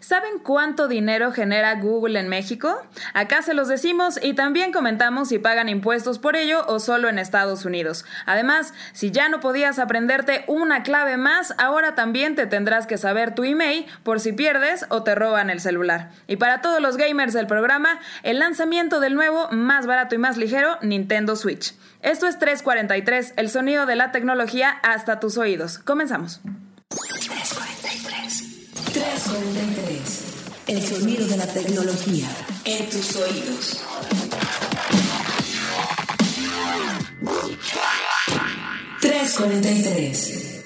¿Saben 0.00 0.38
cuánto 0.42 0.86
dinero 0.86 1.32
genera 1.32 1.74
Google 1.74 2.20
en 2.20 2.28
México? 2.28 2.80
Acá 3.14 3.42
se 3.42 3.54
los 3.54 3.68
decimos 3.68 4.18
y 4.22 4.34
también 4.34 4.72
comentamos 4.72 5.28
si 5.28 5.38
pagan 5.38 5.68
impuestos 5.68 6.18
por 6.18 6.36
ello 6.36 6.64
o 6.66 6.78
solo 6.78 7.08
en 7.08 7.18
Estados 7.18 7.64
Unidos. 7.64 8.04
Además, 8.24 8.74
si 8.92 9.10
ya 9.10 9.28
no 9.28 9.40
podías 9.40 9.78
aprenderte 9.78 10.44
una 10.46 10.82
clave 10.82 11.16
más, 11.16 11.54
ahora 11.58 11.94
también 11.94 12.36
te 12.36 12.46
tendrás 12.46 12.86
que 12.86 12.96
saber 12.96 13.34
tu 13.34 13.44
email 13.44 13.86
por 14.04 14.20
si 14.20 14.32
pierdes 14.32 14.86
o 14.88 15.02
te 15.02 15.14
roban 15.14 15.50
el 15.50 15.60
celular. 15.60 16.10
Y 16.26 16.36
para 16.36 16.60
todos 16.60 16.80
los 16.80 16.96
gamers 16.96 17.32
del 17.32 17.46
programa, 17.46 17.98
el 18.22 18.38
lanzamiento 18.38 19.00
del 19.00 19.14
nuevo, 19.14 19.48
más 19.50 19.86
barato 19.86 20.14
y 20.14 20.18
más 20.18 20.36
ligero 20.36 20.78
Nintendo 20.82 21.34
Switch. 21.34 21.74
Esto 22.02 22.26
es 22.28 22.38
343, 22.38 23.34
el 23.36 23.50
sonido 23.50 23.84
de 23.84 23.96
la 23.96 24.12
tecnología 24.12 24.70
hasta 24.82 25.18
tus 25.18 25.36
oídos. 25.36 25.78
Comenzamos. 25.78 26.40
343. 28.98 28.98
343. 28.98 30.28
El 30.66 30.82
sonido 30.82 31.26
de 31.26 31.36
la 31.36 31.46
tecnología 31.46 32.28
en 32.64 32.90
tus 32.90 33.16
oídos. 33.16 33.78
¡343! 39.00 40.57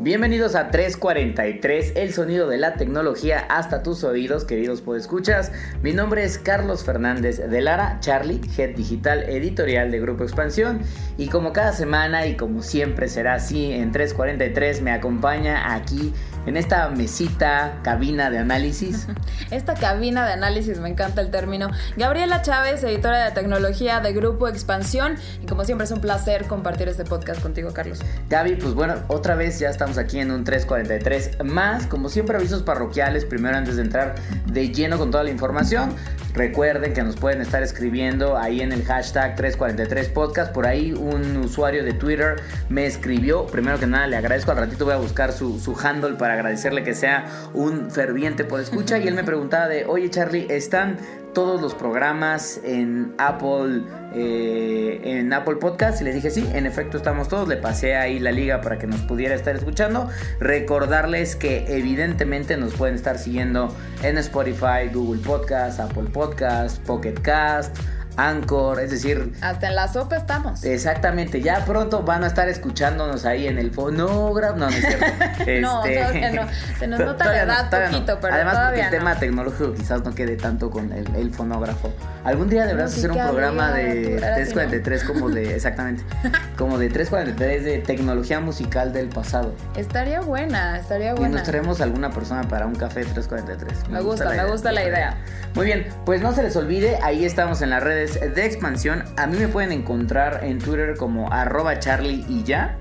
Bienvenidos 0.00 0.54
a 0.54 0.70
343, 0.70 1.94
el 1.96 2.14
sonido 2.14 2.46
de 2.46 2.56
la 2.56 2.74
tecnología 2.74 3.40
hasta 3.48 3.82
tus 3.82 4.04
oídos, 4.04 4.44
queridos 4.44 4.80
podescuchas. 4.80 5.50
Mi 5.82 5.92
nombre 5.92 6.22
es 6.22 6.38
Carlos 6.38 6.84
Fernández 6.84 7.38
de 7.38 7.60
Lara, 7.60 7.98
Charlie, 7.98 8.40
Head 8.56 8.76
Digital 8.76 9.24
Editorial 9.28 9.90
de 9.90 9.98
Grupo 9.98 10.22
Expansión. 10.22 10.82
Y 11.16 11.26
como 11.26 11.52
cada 11.52 11.72
semana 11.72 12.26
y 12.26 12.36
como 12.36 12.62
siempre 12.62 13.08
será 13.08 13.34
así, 13.34 13.72
en 13.72 13.90
343 13.90 14.82
me 14.82 14.92
acompaña 14.92 15.74
aquí 15.74 16.14
en 16.48 16.56
esta 16.56 16.88
mesita, 16.88 17.80
cabina 17.82 18.30
de 18.30 18.38
análisis. 18.38 19.06
Esta 19.50 19.74
cabina 19.74 20.26
de 20.26 20.32
análisis, 20.32 20.80
me 20.80 20.88
encanta 20.88 21.20
el 21.20 21.30
término. 21.30 21.70
Gabriela 21.96 22.42
Chávez, 22.42 22.82
editora 22.82 23.24
de 23.24 23.30
tecnología 23.32 24.00
de 24.00 24.12
Grupo 24.12 24.48
Expansión. 24.48 25.16
Y 25.42 25.46
como 25.46 25.64
siempre 25.64 25.84
es 25.84 25.90
un 25.90 26.00
placer 26.00 26.46
compartir 26.46 26.88
este 26.88 27.04
podcast 27.04 27.42
contigo, 27.42 27.72
Carlos. 27.72 28.00
Gaby, 28.30 28.56
pues 28.56 28.74
bueno, 28.74 28.94
otra 29.08 29.34
vez 29.34 29.58
ya 29.58 29.68
estamos 29.68 29.98
aquí 29.98 30.20
en 30.20 30.30
un 30.30 30.44
343 30.44 31.44
más. 31.44 31.86
Como 31.86 32.08
siempre, 32.08 32.36
avisos 32.36 32.62
parroquiales. 32.62 33.24
Primero, 33.26 33.56
antes 33.56 33.76
de 33.76 33.82
entrar 33.82 34.14
de 34.46 34.72
lleno 34.72 34.96
con 34.96 35.10
toda 35.10 35.24
la 35.24 35.30
información, 35.30 35.94
recuerden 36.32 36.94
que 36.94 37.02
nos 37.02 37.16
pueden 37.16 37.42
estar 37.42 37.62
escribiendo 37.62 38.38
ahí 38.38 38.62
en 38.62 38.72
el 38.72 38.84
hashtag 38.84 39.36
343 39.36 40.08
podcast. 40.08 40.52
Por 40.52 40.66
ahí 40.66 40.92
un 40.92 41.36
usuario 41.36 41.84
de 41.84 41.92
Twitter 41.92 42.36
me 42.70 42.86
escribió. 42.86 43.46
Primero 43.46 43.78
que 43.78 43.86
nada, 43.86 44.06
le 44.06 44.16
agradezco. 44.16 44.50
Al 44.50 44.58
ratito 44.58 44.86
voy 44.86 44.94
a 44.94 44.98
buscar 44.98 45.32
su, 45.32 45.60
su 45.60 45.76
handle 45.78 46.14
para 46.14 46.37
agradecerle 46.38 46.82
que 46.82 46.94
sea 46.94 47.26
un 47.54 47.90
ferviente 47.90 48.44
por 48.44 48.60
escucha. 48.60 48.98
Y 48.98 49.08
él 49.08 49.14
me 49.14 49.24
preguntaba 49.28 49.68
de, 49.68 49.84
oye 49.86 50.08
Charlie, 50.10 50.46
¿están 50.48 50.98
todos 51.38 51.60
los 51.60 51.74
programas 51.74 52.60
en 52.64 53.14
Apple, 53.18 53.82
eh, 54.14 55.00
en 55.04 55.32
Apple 55.32 55.56
Podcast 55.56 56.00
y 56.00 56.04
les 56.04 56.14
dije 56.14 56.30
sí, 56.30 56.48
en 56.52 56.66
efecto 56.66 56.96
estamos 56.96 57.28
todos. 57.28 57.46
Le 57.48 57.56
pasé 57.56 57.96
ahí 57.96 58.18
la 58.18 58.32
liga 58.32 58.60
para 58.60 58.78
que 58.78 58.86
nos 58.86 59.00
pudiera 59.02 59.34
estar 59.34 59.54
escuchando. 59.54 60.08
Recordarles 60.40 61.36
que 61.36 61.64
evidentemente 61.68 62.56
nos 62.56 62.74
pueden 62.74 62.94
estar 62.94 63.18
siguiendo 63.18 63.74
en 64.02 64.18
Spotify, 64.18 64.88
Google 64.92 65.22
Podcast, 65.22 65.80
Apple 65.80 66.10
Podcast, 66.12 66.84
Pocket 66.84 67.14
Cast. 67.22 67.76
Anchor, 68.18 68.80
es 68.80 68.90
decir... 68.90 69.32
Hasta 69.40 69.68
en 69.68 69.76
la 69.76 69.86
sopa 69.86 70.16
estamos. 70.16 70.64
Exactamente, 70.64 71.40
ya 71.40 71.64
pronto 71.64 72.02
van 72.02 72.24
a 72.24 72.26
estar 72.26 72.48
escuchándonos 72.48 73.24
ahí 73.24 73.46
en 73.46 73.58
el 73.58 73.70
fonógrafo, 73.70 74.56
no, 74.56 74.68
no 74.68 74.76
es 74.76 74.84
cierto. 74.84 75.06
no, 75.60 75.84
este, 75.84 76.32
no, 76.32 76.42
se 76.78 76.86
nos 76.88 76.98
nota 76.98 77.24
la 77.32 77.42
edad 77.42 77.70
poquito, 77.70 78.18
pero 78.20 78.34
Además 78.34 78.58
porque 78.66 78.80
el 78.80 78.90
tema 78.90 79.14
tecnológico 79.14 79.72
quizás 79.72 80.02
no 80.02 80.14
quede 80.14 80.36
tanto 80.36 80.68
con 80.68 80.92
el, 80.92 81.32
fonógrafo. 81.32 81.92
Algún 82.24 82.48
día 82.48 82.66
deberás 82.66 82.96
hacer 82.96 83.12
un 83.12 83.18
programa 83.18 83.70
de 83.70 84.16
343 84.16 85.04
como 85.04 85.30
de, 85.30 85.54
exactamente, 85.54 86.02
como 86.58 86.76
de 86.76 86.88
343 86.88 87.64
de 87.64 87.78
tecnología 87.78 88.40
musical 88.40 88.92
del 88.92 89.08
pasado. 89.08 89.54
Estaría 89.76 90.20
buena, 90.22 90.78
estaría 90.78 91.14
buena. 91.14 91.28
Y 91.28 91.32
nos 91.34 91.42
traemos 91.44 91.80
alguna 91.80 92.10
persona 92.10 92.42
para 92.48 92.66
un 92.66 92.74
café 92.74 93.04
343. 93.04 93.90
Me, 93.90 94.00
gusta, 94.00 94.30
me 94.30 94.44
gusta 94.50 94.72
la 94.72 94.82
idea. 94.82 95.16
Muy 95.54 95.66
bien, 95.66 95.86
pues 96.04 96.20
no 96.20 96.32
se 96.32 96.42
les 96.42 96.56
olvide, 96.56 96.98
ahí 97.02 97.24
estamos 97.24 97.62
en 97.62 97.70
las 97.70 97.82
redes 97.82 98.07
de 98.14 98.44
expansión. 98.44 99.04
A 99.16 99.26
mí 99.26 99.38
me 99.38 99.48
pueden 99.48 99.72
encontrar 99.72 100.40
en 100.44 100.58
Twitter 100.58 100.96
como 100.96 101.32
arroba 101.32 101.78
charlie 101.78 102.24
y 102.28 102.42
ya. 102.44 102.78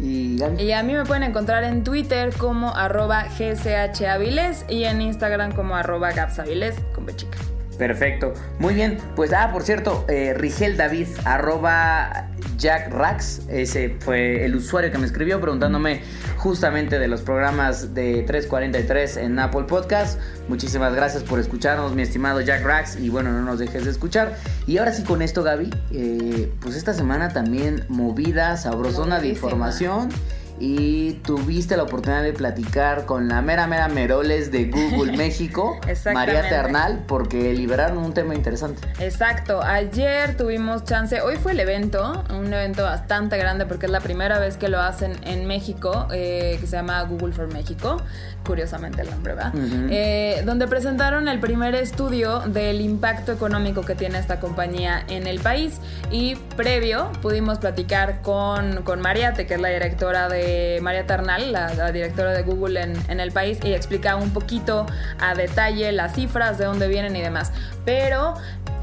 Y, 0.00 0.40
a 0.72 0.82
mí 0.82 0.92
me 0.92 1.04
pueden 1.04 1.22
encontrar 1.22 1.62
en 1.64 1.84
Twitter 1.84 2.32
como 2.36 2.74
arroba 2.74 3.26
gchaviles 3.28 4.64
y 4.68 4.84
en 4.84 5.00
Instagram 5.00 5.52
como 5.52 5.76
arroba 5.76 6.12
gapsaviles 6.12 6.76
con 6.94 7.06
bechica. 7.06 7.38
Perfecto. 7.78 8.34
Muy 8.58 8.74
bien. 8.74 8.98
Pues, 9.16 9.32
ah, 9.32 9.50
por 9.52 9.62
cierto, 9.62 10.04
eh, 10.08 10.34
Rigel 10.34 10.76
David, 10.76 11.08
arroba 11.24 12.28
Jack 12.56 12.92
Rax, 12.92 13.42
ese 13.48 13.96
fue 14.00 14.44
el 14.44 14.56
usuario 14.56 14.90
que 14.90 14.98
me 14.98 15.06
escribió 15.06 15.40
preguntándome 15.40 16.02
justamente 16.44 16.98
de 16.98 17.08
los 17.08 17.22
programas 17.22 17.94
de 17.94 18.22
343 18.22 19.16
en 19.16 19.38
Apple 19.38 19.62
Podcast. 19.62 20.20
Muchísimas 20.46 20.94
gracias 20.94 21.22
por 21.22 21.40
escucharnos, 21.40 21.94
mi 21.94 22.02
estimado 22.02 22.42
Jack 22.42 22.62
Rax, 22.62 22.96
y 23.00 23.08
bueno, 23.08 23.32
no 23.32 23.40
nos 23.40 23.58
dejes 23.58 23.86
de 23.86 23.90
escuchar. 23.90 24.36
Y 24.66 24.76
ahora 24.76 24.92
sí 24.92 25.04
con 25.04 25.22
esto, 25.22 25.42
Gaby, 25.42 25.70
eh, 25.90 26.52
pues 26.60 26.76
esta 26.76 26.92
semana 26.92 27.30
también 27.30 27.86
movida, 27.88 28.58
sabrosona 28.58 29.20
de 29.20 29.28
información 29.28 30.10
y 30.58 31.14
tuviste 31.24 31.76
la 31.76 31.82
oportunidad 31.82 32.22
de 32.22 32.32
platicar 32.32 33.06
con 33.06 33.28
la 33.28 33.42
mera 33.42 33.66
mera 33.66 33.88
Meroles 33.88 34.50
de 34.50 34.66
Google 34.66 35.12
México, 35.16 35.78
María 36.12 36.48
Ternal, 36.48 37.04
porque 37.06 37.52
liberaron 37.52 37.98
un 37.98 38.14
tema 38.14 38.34
interesante. 38.34 38.86
Exacto, 39.00 39.62
ayer 39.62 40.36
tuvimos 40.36 40.84
chance, 40.84 41.20
hoy 41.20 41.36
fue 41.36 41.52
el 41.52 41.60
evento, 41.60 42.24
un 42.30 42.52
evento 42.52 42.82
bastante 42.82 43.36
grande 43.36 43.66
porque 43.66 43.86
es 43.86 43.92
la 43.92 44.00
primera 44.00 44.38
vez 44.38 44.56
que 44.56 44.68
lo 44.68 44.80
hacen 44.80 45.12
en 45.24 45.46
México, 45.46 46.06
eh, 46.12 46.56
que 46.60 46.66
se 46.66 46.76
llama 46.76 47.02
Google 47.02 47.32
for 47.32 47.52
México, 47.52 47.98
curiosamente 48.44 49.02
el 49.02 49.10
nombre, 49.10 49.34
¿verdad? 49.34 49.52
Eh, 49.90 50.42
donde 50.44 50.68
presentaron 50.68 51.28
el 51.28 51.40
primer 51.40 51.74
estudio 51.74 52.40
del 52.40 52.80
impacto 52.80 53.32
económico 53.32 53.82
que 53.82 53.94
tiene 53.94 54.18
esta 54.18 54.40
compañía 54.40 55.04
en 55.08 55.26
el 55.26 55.40
país 55.40 55.80
y 56.10 56.36
previo 56.56 57.10
pudimos 57.22 57.58
platicar 57.58 58.22
con, 58.22 58.82
con 58.82 59.00
Mariate, 59.00 59.46
que 59.46 59.54
es 59.54 59.60
la 59.60 59.68
directora 59.68 60.28
de 60.28 60.78
María 60.82 61.06
Ternal, 61.06 61.52
la, 61.52 61.92
directora 61.92 62.32
de 62.32 62.42
Google 62.42 62.80
en, 63.08 63.20
el 63.20 63.32
país, 63.32 63.58
y 63.64 63.72
explica 63.72 64.16
un 64.16 64.30
poquito 64.30 64.86
a 65.18 65.34
detalle 65.34 65.92
las 65.92 66.14
cifras, 66.14 66.58
de 66.58 66.64
dónde 66.64 66.88
vienen 66.88 67.16
y 67.16 67.22
demás. 67.22 67.52
Pero 67.84 68.34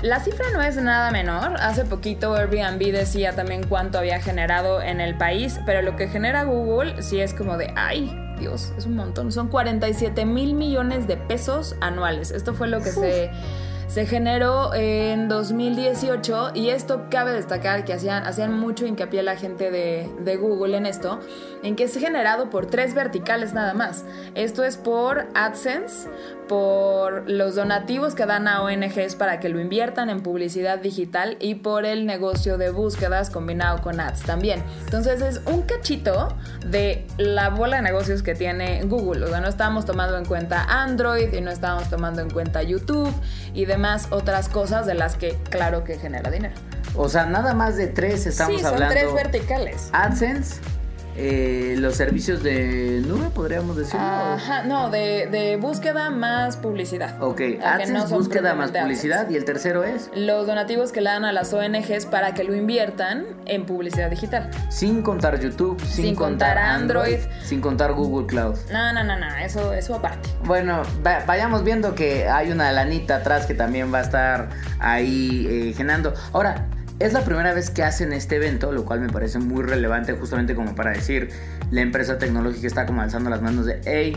la 0.01 0.19
cifra 0.19 0.45
no 0.53 0.61
es 0.61 0.75
nada 0.77 1.11
menor. 1.11 1.57
Hace 1.59 1.85
poquito 1.85 2.35
Airbnb 2.35 2.91
decía 2.91 3.33
también 3.33 3.63
cuánto 3.67 3.99
había 3.99 4.19
generado 4.19 4.81
en 4.81 4.99
el 4.99 5.15
país, 5.15 5.59
pero 5.65 5.81
lo 5.81 5.95
que 5.95 6.07
genera 6.07 6.43
Google 6.43 7.01
sí 7.03 7.19
es 7.21 7.33
como 7.33 7.57
de, 7.57 7.71
ay, 7.75 8.11
Dios, 8.41 8.73
es 8.77 8.85
un 8.85 8.95
montón. 8.95 9.31
Son 9.31 9.47
47 9.47 10.25
mil 10.25 10.53
millones 10.55 11.07
de 11.07 11.15
pesos 11.15 11.75
anuales. 11.79 12.31
Esto 12.31 12.53
fue 12.53 12.67
lo 12.67 12.81
que 12.81 12.91
se 12.91 13.31
se 13.91 14.05
generó 14.05 14.73
en 14.73 15.27
2018 15.27 16.51
y 16.53 16.69
esto 16.69 17.07
cabe 17.09 17.33
destacar 17.33 17.83
que 17.83 17.91
hacían, 17.91 18.25
hacían 18.25 18.57
mucho 18.57 18.85
hincapié 18.85 19.21
la 19.21 19.35
gente 19.35 19.69
de, 19.69 20.09
de, 20.21 20.37
Google 20.37 20.77
en 20.77 20.85
esto, 20.85 21.19
en 21.61 21.75
que 21.75 21.83
es 21.83 21.97
generado 21.97 22.49
por 22.49 22.67
tres 22.67 22.93
verticales 22.93 23.53
nada 23.53 23.73
más. 23.73 24.05
Esto 24.33 24.63
es 24.63 24.77
por 24.77 25.27
AdSense, 25.33 26.07
por 26.47 27.29
los 27.29 27.55
donativos 27.55 28.15
que 28.15 28.25
dan 28.25 28.47
a 28.47 28.61
ONGs 28.63 29.15
para 29.15 29.41
que 29.41 29.49
lo 29.49 29.59
inviertan 29.59 30.09
en 30.09 30.21
publicidad 30.21 30.79
digital 30.79 31.35
y 31.41 31.55
por 31.55 31.85
el 31.85 32.05
negocio 32.05 32.57
de 32.57 32.69
búsquedas 32.69 33.29
combinado 33.29 33.81
con 33.81 33.99
ads 33.99 34.21
también. 34.21 34.63
Entonces 34.85 35.21
es 35.21 35.41
un 35.47 35.63
cachito 35.63 36.29
de 36.65 37.05
la 37.17 37.49
bola 37.49 37.77
de 37.77 37.81
negocios 37.81 38.23
que 38.23 38.35
tiene 38.35 38.83
Google. 38.83 39.25
O 39.25 39.27
sea, 39.27 39.41
no 39.41 39.49
estamos 39.49 39.85
tomando 39.85 40.17
en 40.17 40.23
cuenta 40.23 40.63
Android 40.63 41.33
y 41.33 41.41
no 41.41 41.51
estamos 41.51 41.89
tomando 41.89 42.21
en 42.21 42.29
cuenta 42.29 42.63
YouTube 42.63 43.13
y 43.53 43.65
demás 43.65 43.80
otras 44.11 44.49
cosas 44.49 44.85
de 44.85 44.93
las 44.93 45.15
que 45.15 45.37
claro 45.49 45.83
que 45.83 45.97
genera 45.97 46.29
dinero. 46.29 46.55
O 46.95 47.09
sea, 47.09 47.25
nada 47.25 47.53
más 47.53 47.77
de 47.77 47.87
tres 47.87 48.25
estamos 48.25 48.61
sí, 48.61 48.67
son 48.67 48.77
tres 48.89 49.13
verticales. 49.13 49.89
AdSense, 49.93 50.59
eh, 51.15 51.75
los 51.77 51.95
servicios 51.95 52.41
de 52.41 53.01
nube, 53.05 53.29
podríamos 53.33 53.75
decir. 53.75 53.99
Ajá, 53.99 54.63
no, 54.63 54.89
de, 54.89 55.57
búsqueda 55.59 56.09
más 56.09 56.57
publicidad. 56.57 57.21
Ok, 57.21 57.41
AdSense, 57.63 58.13
búsqueda 58.13 58.53
más 58.55 58.71
publicidad. 58.71 59.29
¿Y 59.29 59.35
el 59.35 59.45
tercero 59.45 59.83
es? 59.83 60.09
Los 60.15 60.47
donativos 60.47 60.91
que 60.91 61.01
le 61.01 61.09
dan 61.09 61.25
a 61.25 61.33
las 61.33 61.53
ONGs 61.53 62.05
para 62.05 62.33
que 62.33 62.43
lo 62.43 62.55
inviertan 62.55 63.25
en 63.45 63.65
publicidad 63.65 64.09
digital. 64.09 64.49
Sin 64.69 65.01
contar 65.01 65.39
YouTube, 65.39 65.81
sin, 65.83 66.15
contar, 66.15 66.57
Android, 66.57 67.19
sin 67.43 67.61
contar 67.61 67.93
Google 67.93 68.27
Cloud. 68.27 68.55
No, 68.71 68.93
no, 68.93 69.03
no, 69.03 69.17
no, 69.17 69.35
eso, 69.37 69.73
eso 69.73 69.95
aparte. 69.95 70.29
Bueno, 70.45 70.83
vayamos 71.27 71.63
viendo 71.63 71.93
que 71.95 72.27
hay 72.27 72.51
una 72.51 72.71
lanita 72.71 73.17
atrás 73.17 73.45
que 73.45 73.53
también 73.53 73.93
va 73.93 73.99
a 73.99 74.01
estar 74.01 74.49
ahí 74.79 75.47
eh, 75.49 75.73
generando. 75.75 76.13
Ahora, 76.31 76.67
es 77.05 77.13
la 77.13 77.23
primera 77.23 77.53
vez 77.53 77.69
que 77.69 77.83
hacen 77.83 78.13
este 78.13 78.37
evento, 78.37 78.71
lo 78.71 78.85
cual 78.85 79.01
me 79.01 79.09
parece 79.09 79.39
muy 79.39 79.63
relevante 79.63 80.13
justamente 80.13 80.55
como 80.55 80.75
para 80.75 80.91
decir, 80.91 81.29
la 81.71 81.81
empresa 81.81 82.17
tecnológica 82.17 82.67
está 82.67 82.85
como 82.85 83.01
alzando 83.01 83.29
las 83.29 83.41
manos 83.41 83.65
de, 83.65 83.81
hey, 83.85 84.15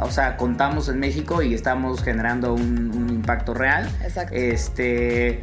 o 0.00 0.10
sea, 0.10 0.36
contamos 0.36 0.88
en 0.88 0.98
México 0.98 1.42
y 1.42 1.54
estamos 1.54 2.02
generando 2.02 2.54
un, 2.54 2.92
un 2.94 3.10
impacto 3.10 3.54
real. 3.54 3.88
Exacto. 4.02 4.34
Este, 4.34 5.42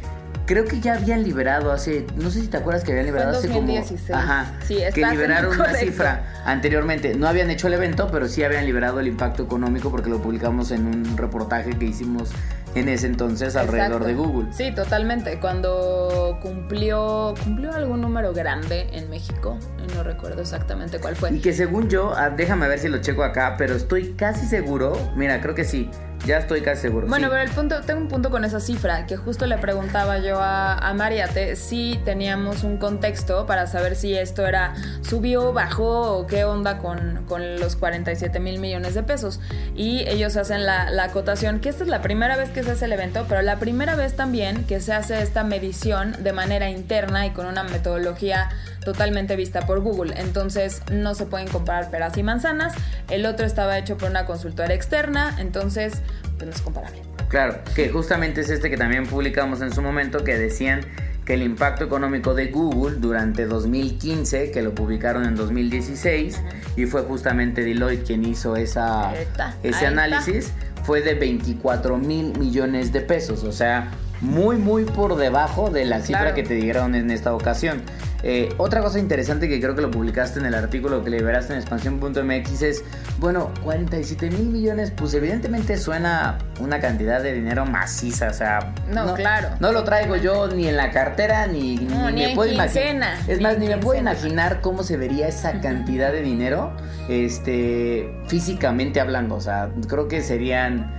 creo 0.50 0.64
que 0.64 0.80
ya 0.80 0.94
habían 0.94 1.22
liberado 1.22 1.70
hace, 1.70 2.04
no 2.16 2.28
sé 2.28 2.40
si 2.40 2.48
te 2.48 2.56
acuerdas 2.56 2.82
que 2.82 2.90
habían 2.90 3.06
liberado 3.06 3.38
hace 3.38 3.46
2016. 3.46 4.10
como, 4.10 4.18
ajá, 4.18 4.52
Sí, 4.66 4.78
que 4.92 5.06
liberaron 5.06 5.54
una 5.54 5.72
cifra 5.74 6.42
anteriormente. 6.44 7.14
No 7.14 7.28
habían 7.28 7.50
hecho 7.50 7.68
el 7.68 7.74
evento, 7.74 8.08
pero 8.10 8.26
sí 8.28 8.42
habían 8.42 8.66
liberado 8.66 8.98
el 8.98 9.06
impacto 9.06 9.44
económico 9.44 9.92
porque 9.92 10.10
lo 10.10 10.20
publicamos 10.20 10.72
en 10.72 10.86
un 10.86 11.16
reportaje 11.16 11.70
que 11.78 11.84
hicimos 11.84 12.32
en 12.74 12.88
ese 12.88 13.06
entonces 13.06 13.56
alrededor 13.56 14.02
Exacto. 14.02 14.06
de 14.06 14.14
Google. 14.14 14.52
Sí, 14.52 14.72
totalmente. 14.74 15.38
Cuando 15.40 16.38
cumplió 16.40 17.34
cumplió 17.42 17.72
algún 17.72 18.00
número 18.00 18.32
grande 18.32 18.88
en 18.92 19.10
México, 19.10 19.58
no 19.94 20.02
recuerdo 20.02 20.42
exactamente 20.42 20.98
cuál 20.98 21.16
fue. 21.16 21.32
Y 21.32 21.40
que 21.40 21.52
según 21.52 21.88
yo, 21.88 22.12
ah, 22.16 22.30
déjame 22.30 22.68
ver 22.68 22.78
si 22.78 22.88
lo 22.88 22.98
checo 22.98 23.22
acá, 23.24 23.56
pero 23.58 23.74
estoy 23.74 24.12
casi 24.14 24.46
seguro, 24.46 24.92
mira, 25.16 25.40
creo 25.40 25.54
que 25.54 25.64
sí, 25.64 25.90
ya 26.26 26.38
estoy 26.38 26.60
casi 26.62 26.82
seguro. 26.82 27.06
Bueno, 27.06 27.26
sí. 27.26 27.30
pero 27.30 27.42
el 27.42 27.50
punto, 27.50 27.80
tengo 27.82 28.00
un 28.00 28.08
punto 28.08 28.30
con 28.30 28.44
esa 28.44 28.60
cifra, 28.60 29.06
que 29.06 29.16
justo 29.16 29.46
le 29.46 29.58
preguntaba 29.58 30.18
yo 30.18 30.38
a, 30.40 30.74
a 30.76 30.94
Mariate 30.94 31.56
si 31.56 31.98
teníamos 32.04 32.62
un 32.62 32.76
contexto 32.76 33.46
para 33.46 33.66
saber 33.66 33.96
si 33.96 34.14
esto 34.14 34.46
era 34.46 34.74
subió, 35.02 35.52
bajó 35.52 36.18
o 36.18 36.26
qué 36.26 36.44
onda 36.44 36.78
con, 36.78 37.24
con 37.26 37.58
los 37.58 37.76
47 37.76 38.38
mil 38.40 38.58
millones 38.58 38.94
de 38.94 39.02
pesos. 39.02 39.40
Y 39.74 40.08
ellos 40.08 40.36
hacen 40.36 40.66
la, 40.66 40.90
la 40.90 41.04
acotación, 41.04 41.60
que 41.60 41.68
esta 41.68 41.84
es 41.84 41.88
la 41.88 42.02
primera 42.02 42.36
vez 42.36 42.50
que 42.50 42.62
se 42.62 42.72
hace 42.72 42.84
el 42.84 42.92
evento, 42.92 43.26
pero 43.28 43.42
la 43.42 43.58
primera 43.58 43.94
vez 43.96 44.14
también 44.14 44.64
que 44.64 44.80
se 44.80 44.92
hace 44.92 45.22
esta 45.22 45.44
medición 45.44 46.16
de 46.22 46.32
manera 46.32 46.70
interna 46.70 47.26
y 47.26 47.30
con 47.30 47.46
una 47.46 47.62
metodología 47.62 48.50
totalmente 48.84 49.36
vista 49.36 49.66
por 49.66 49.80
Google. 49.80 50.14
Entonces 50.16 50.82
no 50.90 51.14
se 51.14 51.26
pueden 51.26 51.48
comparar 51.48 51.90
peras 51.90 52.16
y 52.16 52.22
manzanas. 52.22 52.74
El 53.08 53.26
otro 53.26 53.46
estaba 53.46 53.78
hecho 53.78 53.96
por 53.98 54.10
una 54.10 54.26
consultora 54.26 54.74
externa, 54.74 55.36
entonces 55.38 55.94
pues 56.36 56.48
no 56.48 56.54
es 56.54 56.62
comparable. 56.62 57.02
Claro, 57.28 57.58
que 57.76 57.90
justamente 57.90 58.40
es 58.40 58.50
este 58.50 58.70
que 58.70 58.76
también 58.76 59.06
publicamos 59.06 59.60
en 59.60 59.72
su 59.72 59.82
momento, 59.82 60.24
que 60.24 60.36
decían 60.36 60.80
que 61.24 61.34
el 61.34 61.42
impacto 61.42 61.84
económico 61.84 62.34
de 62.34 62.46
Google 62.46 62.96
durante 62.98 63.46
2015, 63.46 64.50
que 64.50 64.62
lo 64.62 64.74
publicaron 64.74 65.24
en 65.26 65.36
2016, 65.36 66.40
y 66.76 66.86
fue 66.86 67.02
justamente 67.02 67.62
Deloitte 67.62 68.04
quien 68.04 68.24
hizo 68.24 68.56
esa, 68.56 69.14
está, 69.14 69.54
ese 69.62 69.86
análisis, 69.86 70.50
fue 70.82 71.02
de 71.02 71.14
24 71.14 71.98
mil 71.98 72.36
millones 72.36 72.92
de 72.92 73.00
pesos, 73.02 73.44
o 73.44 73.52
sea, 73.52 73.90
muy, 74.20 74.56
muy 74.56 74.84
por 74.84 75.16
debajo 75.16 75.70
de 75.70 75.84
la 75.84 76.00
cifra 76.00 76.20
Claro. 76.20 76.34
que 76.34 76.42
te 76.42 76.54
dieron 76.54 76.94
en 76.94 77.10
esta 77.10 77.32
ocasión. 77.32 77.82
Eh, 78.22 78.52
otra 78.58 78.80
cosa 78.80 78.98
interesante 78.98 79.48
que 79.48 79.60
creo 79.60 79.74
que 79.74 79.82
lo 79.82 79.90
publicaste 79.90 80.38
en 80.38 80.46
el 80.46 80.54
artículo 80.54 81.02
que 81.02 81.10
liberaste 81.10 81.52
en 81.52 81.58
expansión.mx 81.58 82.62
es, 82.62 82.84
bueno, 83.18 83.50
47 83.62 84.30
mil 84.30 84.48
millones, 84.48 84.90
pues 84.90 85.14
evidentemente 85.14 85.78
suena 85.78 86.38
una 86.60 86.80
cantidad 86.80 87.22
de 87.22 87.32
dinero 87.32 87.64
maciza, 87.66 88.28
o 88.28 88.34
sea... 88.34 88.74
No, 88.88 89.14
claro. 89.14 89.48
No 89.60 89.72
lo 89.72 89.84
traigo 89.84 90.16
yo 90.16 90.48
ni 90.48 90.68
en 90.68 90.76
la 90.76 90.90
cartera, 90.90 91.46
ni, 91.46 91.76
No, 91.76 92.10
ni 92.10 92.22
me 92.22 92.30
en 92.30 92.34
puedo 92.34 92.52
imaginar. 92.52 93.18
Es 93.26 93.38
ni 93.38 93.44
más, 93.44 93.58
ni 93.58 93.68
me 93.68 93.78
puedo 93.78 93.98
imaginar 93.98 94.60
cómo 94.60 94.82
se 94.82 94.96
vería 94.96 95.28
esa 95.28 95.60
cantidad 95.60 96.12
de 96.12 96.22
dinero, 96.22 96.72
este, 97.08 98.12
físicamente 98.26 99.00
hablando, 99.00 99.36
o 99.36 99.40
sea, 99.40 99.70
creo 99.88 100.08
que 100.08 100.22
serían, 100.22 100.92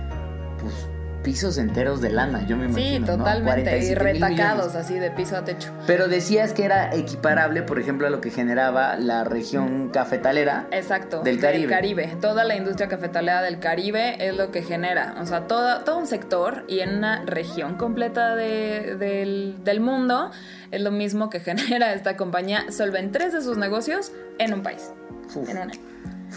pues, 0.60 0.88
pisos 1.22 1.58
enteros 1.58 2.00
de 2.00 2.10
lana, 2.10 2.46
yo 2.46 2.56
me 2.56 2.66
imagino. 2.66 3.06
Sí, 3.06 3.12
¿no? 3.12 3.16
totalmente. 3.18 3.60
Y 3.60 3.94
47 3.94 4.12
mil 4.12 4.20
retacados 4.22 4.74
así 4.74 4.98
de 4.98 5.10
piso 5.10 5.36
a 5.36 5.44
techo. 5.44 5.70
Pero 5.86 6.08
decías 6.08 6.52
que 6.52 6.64
era 6.64 6.94
equiparable, 6.94 7.62
por 7.62 7.78
ejemplo, 7.78 8.06
a 8.06 8.10
lo 8.10 8.20
que 8.20 8.30
generaba 8.30 8.96
la 8.96 9.24
región 9.24 9.90
cafetalera. 9.90 10.66
Exacto. 10.70 11.22
Del 11.22 11.38
Caribe. 11.40 12.16
Toda 12.20 12.44
la 12.44 12.56
industria 12.56 12.88
cafetalera 12.88 13.42
del 13.42 13.58
Caribe 13.58 14.16
es 14.26 14.36
lo 14.36 14.50
que 14.50 14.62
genera. 14.62 15.14
O 15.20 15.26
sea, 15.26 15.46
todo, 15.46 15.80
todo 15.84 15.98
un 15.98 16.06
sector 16.06 16.64
y 16.68 16.80
en 16.80 16.96
una 16.98 17.24
región 17.24 17.74
completa 17.76 18.34
de- 18.36 18.96
del, 18.98 19.56
del 19.64 19.80
mundo 19.80 20.30
es 20.70 20.80
lo 20.80 20.90
mismo 20.90 21.30
que 21.30 21.40
genera 21.40 21.92
esta 21.94 22.16
compañía 22.16 22.64
solo 22.70 22.96
en 22.96 23.12
tres 23.12 23.32
de 23.32 23.42
sus 23.42 23.56
negocios 23.58 24.12
en 24.38 24.54
un 24.54 24.62
país. 24.62 24.90
Uf. 25.34 25.48
En 25.48 25.58
una. 25.58 25.72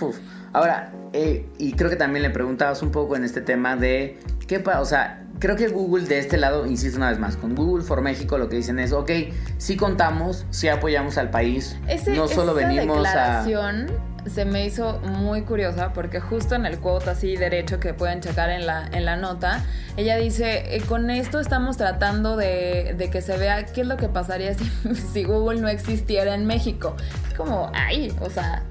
Uf. 0.02 0.18
Ahora, 0.54 0.92
eh, 1.12 1.46
y 1.58 1.74
creo 1.74 1.90
que 1.90 1.96
también 1.98 2.24
le 2.24 2.30
preguntabas 2.30 2.82
un 2.82 2.92
poco 2.92 3.16
en 3.18 3.26
este 3.26 3.42
tema 3.42 3.76
de 3.76 4.18
qué 4.48 4.60
pasa, 4.60 4.82
o 4.82 4.86
sea, 4.86 5.24
creo 5.40 5.56
que 5.56 5.68
Google 5.68 6.06
de 6.06 6.20
este 6.20 6.38
lado, 6.38 6.66
insisto 6.66 6.98
una 6.98 7.10
vez 7.10 7.20
más, 7.20 7.36
con 7.38 7.56
Google 7.56 7.84
for 7.84 8.02
México 8.02 8.38
lo 8.38 8.48
que 8.50 8.58
dicen 8.58 8.80
es, 8.80 8.92
ok, 8.94 9.12
sí 9.58 9.76
contamos, 9.78 10.46
sí 10.52 10.68
apoyamos 10.70 11.18
al 11.18 11.30
país, 11.30 11.78
Ese- 11.88 12.16
no 12.16 12.28
solo 12.28 12.58
esa 12.58 12.68
venimos 12.68 12.98
a... 12.98 13.02
declaración 13.02 14.16
se 14.26 14.44
me 14.44 14.66
hizo 14.66 15.00
muy 15.02 15.44
curiosa 15.44 15.94
porque 15.94 16.20
justo 16.20 16.56
en 16.56 16.66
el 16.66 16.80
quote 16.80 17.12
así 17.12 17.38
derecho 17.38 17.80
que 17.80 17.94
pueden 17.94 18.22
checar 18.22 18.50
en 18.50 18.66
la, 18.66 18.88
en 18.92 19.06
la 19.06 19.18
nota, 19.18 19.64
ella 19.98 20.16
dice, 20.18 20.76
"Eh, 20.76 20.82
con 20.82 21.12
esto 21.12 21.40
estamos 21.40 21.78
tratando 21.78 22.36
de, 22.36 22.96
de 22.98 23.12
que 23.12 23.22
se 23.22 23.38
vea 23.38 23.68
qué 23.68 23.82
es 23.82 23.88
lo 23.88 23.98
que 23.98 24.08
pasaría 24.10 24.56
si, 24.56 24.66
si 25.14 25.24
Google 25.26 25.62
no 25.62 25.68
existiera 25.68 26.34
en 26.34 26.48
México. 26.48 26.96
Es 27.30 27.36
como, 27.36 27.70
ay, 27.76 28.12
o 28.20 28.32
sea, 28.32 28.64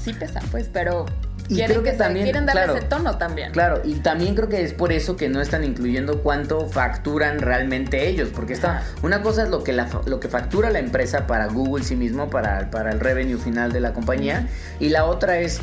sí 0.00 0.12
pesan 0.12 0.44
pues, 0.52 0.68
pero 0.72 1.06
Y 1.48 1.56
quieren, 1.56 1.80
creo 1.80 1.82
que 1.82 1.98
también, 1.98 2.24
quieren 2.24 2.46
darle 2.46 2.62
claro. 2.62 2.78
ese 2.78 2.86
tono 2.86 3.18
también. 3.18 3.52
Claro, 3.52 3.80
y 3.84 3.94
también 3.96 4.34
creo 4.34 4.48
que 4.48 4.62
es 4.62 4.72
por 4.72 4.92
eso 4.92 5.16
que 5.16 5.28
no 5.28 5.40
están 5.40 5.64
incluyendo 5.64 6.22
cuánto 6.22 6.68
facturan 6.68 7.40
realmente 7.40 8.08
ellos, 8.08 8.30
porque 8.34 8.52
está 8.52 8.84
una 9.02 9.22
cosa 9.22 9.42
es 9.42 9.50
lo 9.50 9.62
que 9.62 9.72
la, 9.72 9.88
lo 10.06 10.20
que 10.20 10.28
factura 10.28 10.70
la 10.70 10.78
empresa 10.78 11.26
para 11.26 11.46
Google 11.48 11.84
sí 11.84 11.96
mismo, 11.96 12.30
para, 12.30 12.70
para 12.70 12.92
el 12.92 13.00
revenue 13.00 13.38
final 13.38 13.72
de 13.72 13.80
la 13.80 13.92
compañía, 13.92 14.48
y 14.80 14.88
la 14.88 15.04
otra 15.04 15.38
es 15.38 15.60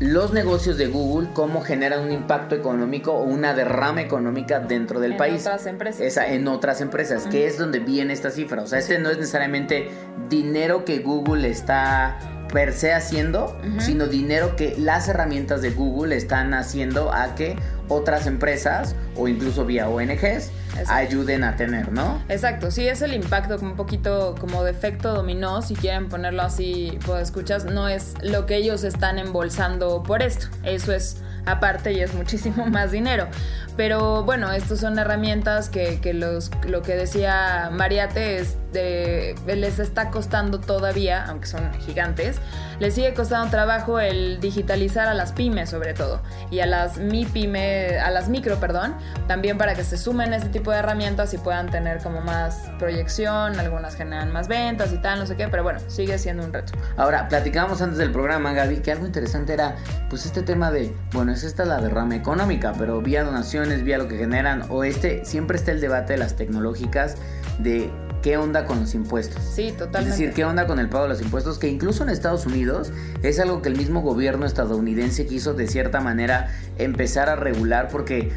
los 0.00 0.32
negocios 0.32 0.78
de 0.78 0.86
Google, 0.86 1.28
cómo 1.32 1.60
generan 1.60 2.00
un 2.00 2.12
impacto 2.12 2.54
económico 2.54 3.12
o 3.12 3.24
una 3.24 3.54
derrama 3.54 4.00
económica 4.00 4.60
dentro 4.60 5.00
del 5.00 5.12
En 5.12 5.18
país. 5.18 5.40
otras 5.40 5.66
empresas. 5.66 6.00
Esa, 6.00 6.28
en 6.28 6.46
otras 6.46 6.80
empresas, 6.80 7.26
que 7.26 7.46
es 7.46 7.58
donde 7.58 7.80
viene 7.80 8.12
esta 8.12 8.30
cifra. 8.30 8.62
O 8.62 8.66
sea, 8.66 8.78
este 8.78 8.98
no 9.00 9.10
es 9.10 9.16
necesariamente 9.16 9.90
dinero 10.28 10.84
que 10.84 11.00
Google 11.00 11.48
está 11.48 12.18
per 12.48 12.72
se 12.72 12.92
haciendo, 12.92 13.60
sino 13.78 14.06
dinero 14.06 14.56
que 14.56 14.74
las 14.78 15.08
herramientas 15.08 15.62
de 15.62 15.70
Google 15.70 16.16
están 16.16 16.54
haciendo 16.54 17.12
a 17.12 17.34
que 17.34 17.56
otras 17.88 18.26
empresas 18.26 18.94
o 19.16 19.28
incluso 19.28 19.64
vía 19.64 19.88
ONGs 19.88 20.50
Exacto. 20.70 20.92
ayuden 20.92 21.44
a 21.44 21.56
tener, 21.56 21.92
¿no? 21.92 22.22
Exacto, 22.28 22.70
sí, 22.70 22.86
es 22.86 23.02
el 23.02 23.14
impacto 23.14 23.58
como 23.58 23.72
un 23.72 23.76
poquito 23.76 24.34
como 24.38 24.62
de 24.64 24.70
efecto 24.70 25.14
dominó, 25.14 25.62
si 25.62 25.74
quieren 25.74 26.08
ponerlo 26.08 26.42
así, 26.42 26.98
pues 27.06 27.22
escuchas, 27.22 27.64
no 27.64 27.88
es 27.88 28.14
lo 28.22 28.46
que 28.46 28.56
ellos 28.56 28.84
están 28.84 29.18
embolsando 29.18 30.02
por 30.02 30.22
esto, 30.22 30.46
eso 30.64 30.92
es 30.92 31.16
aparte 31.46 31.92
y 31.92 32.00
es 32.00 32.14
muchísimo 32.14 32.66
más 32.70 32.92
dinero. 32.92 33.28
Pero 33.76 34.24
bueno, 34.24 34.52
estos 34.52 34.80
son 34.80 34.98
herramientas 34.98 35.68
que, 35.68 36.00
que 36.00 36.12
los, 36.12 36.50
lo 36.66 36.82
que 36.82 36.96
decía 36.96 37.70
Mariate 37.72 38.38
es 38.38 38.56
les 38.72 39.78
está 39.78 40.10
costando 40.10 40.60
todavía, 40.60 41.24
aunque 41.26 41.46
son 41.46 41.72
gigantes, 41.80 42.40
les 42.80 42.94
sigue 42.94 43.14
costando 43.14 43.50
trabajo 43.50 44.00
el 44.00 44.40
digitalizar 44.40 45.08
a 45.08 45.14
las 45.14 45.32
pymes 45.32 45.70
sobre 45.70 45.94
todo 45.94 46.22
y 46.50 46.60
a 46.60 46.66
las 46.66 46.98
mi 46.98 47.24
pyme, 47.24 47.98
a 47.98 48.10
las 48.10 48.28
micro, 48.28 48.56
perdón, 48.60 48.94
también 49.26 49.58
para 49.58 49.74
que 49.74 49.84
se 49.84 49.96
sumen 49.96 50.32
a 50.32 50.36
este 50.36 50.48
tipo 50.48 50.70
de 50.70 50.78
herramientas 50.78 51.32
y 51.34 51.38
puedan 51.38 51.70
tener 51.70 52.02
como 52.02 52.20
más 52.20 52.70
proyección, 52.78 53.58
algunas 53.58 53.94
generan 53.94 54.32
más 54.32 54.48
ventas 54.48 54.92
y 54.92 54.98
tal, 54.98 55.18
no 55.18 55.26
sé 55.26 55.36
qué, 55.36 55.48
pero 55.48 55.62
bueno, 55.62 55.80
sigue 55.88 56.18
siendo 56.18 56.44
un 56.44 56.52
reto. 56.52 56.72
Ahora, 56.96 57.28
platicábamos 57.28 57.80
antes 57.82 57.98
del 57.98 58.12
programa, 58.12 58.52
Gaby, 58.52 58.78
que 58.78 58.92
algo 58.92 59.06
interesante 59.06 59.52
era, 59.52 59.76
pues 60.08 60.26
este 60.26 60.42
tema 60.42 60.70
de, 60.70 60.94
bueno, 61.12 61.32
es 61.32 61.44
esta 61.44 61.64
la 61.64 61.80
derrama 61.80 62.16
económica, 62.16 62.72
pero 62.78 63.00
vía 63.00 63.24
donaciones, 63.24 63.82
vía 63.82 63.98
lo 63.98 64.08
que 64.08 64.16
generan, 64.16 64.64
o 64.68 64.84
este, 64.84 65.24
siempre 65.24 65.56
está 65.56 65.72
el 65.72 65.80
debate 65.80 66.14
de 66.14 66.18
las 66.18 66.36
tecnológicas 66.36 67.16
de 67.58 67.90
qué 68.22 68.36
onda 68.36 68.64
con 68.66 68.80
los 68.80 68.94
impuestos. 68.94 69.42
Sí, 69.54 69.68
Es 69.68 69.76
totalmente. 69.76 70.10
decir, 70.18 70.34
¿qué 70.34 70.44
onda 70.44 70.66
con 70.66 70.78
el 70.78 70.88
pago 70.88 71.04
de 71.04 71.10
los 71.10 71.20
impuestos? 71.22 71.58
Que 71.58 71.68
incluso 71.68 72.02
en 72.02 72.08
Estados 72.10 72.46
Unidos 72.46 72.92
es 73.22 73.38
algo 73.40 73.62
que 73.62 73.68
el 73.68 73.76
mismo 73.76 74.00
gobierno 74.02 74.46
estadounidense 74.46 75.26
quiso 75.26 75.54
de 75.54 75.66
cierta 75.66 76.00
manera 76.00 76.48
empezar 76.78 77.28
a 77.28 77.36
regular 77.36 77.88
porque 77.90 78.30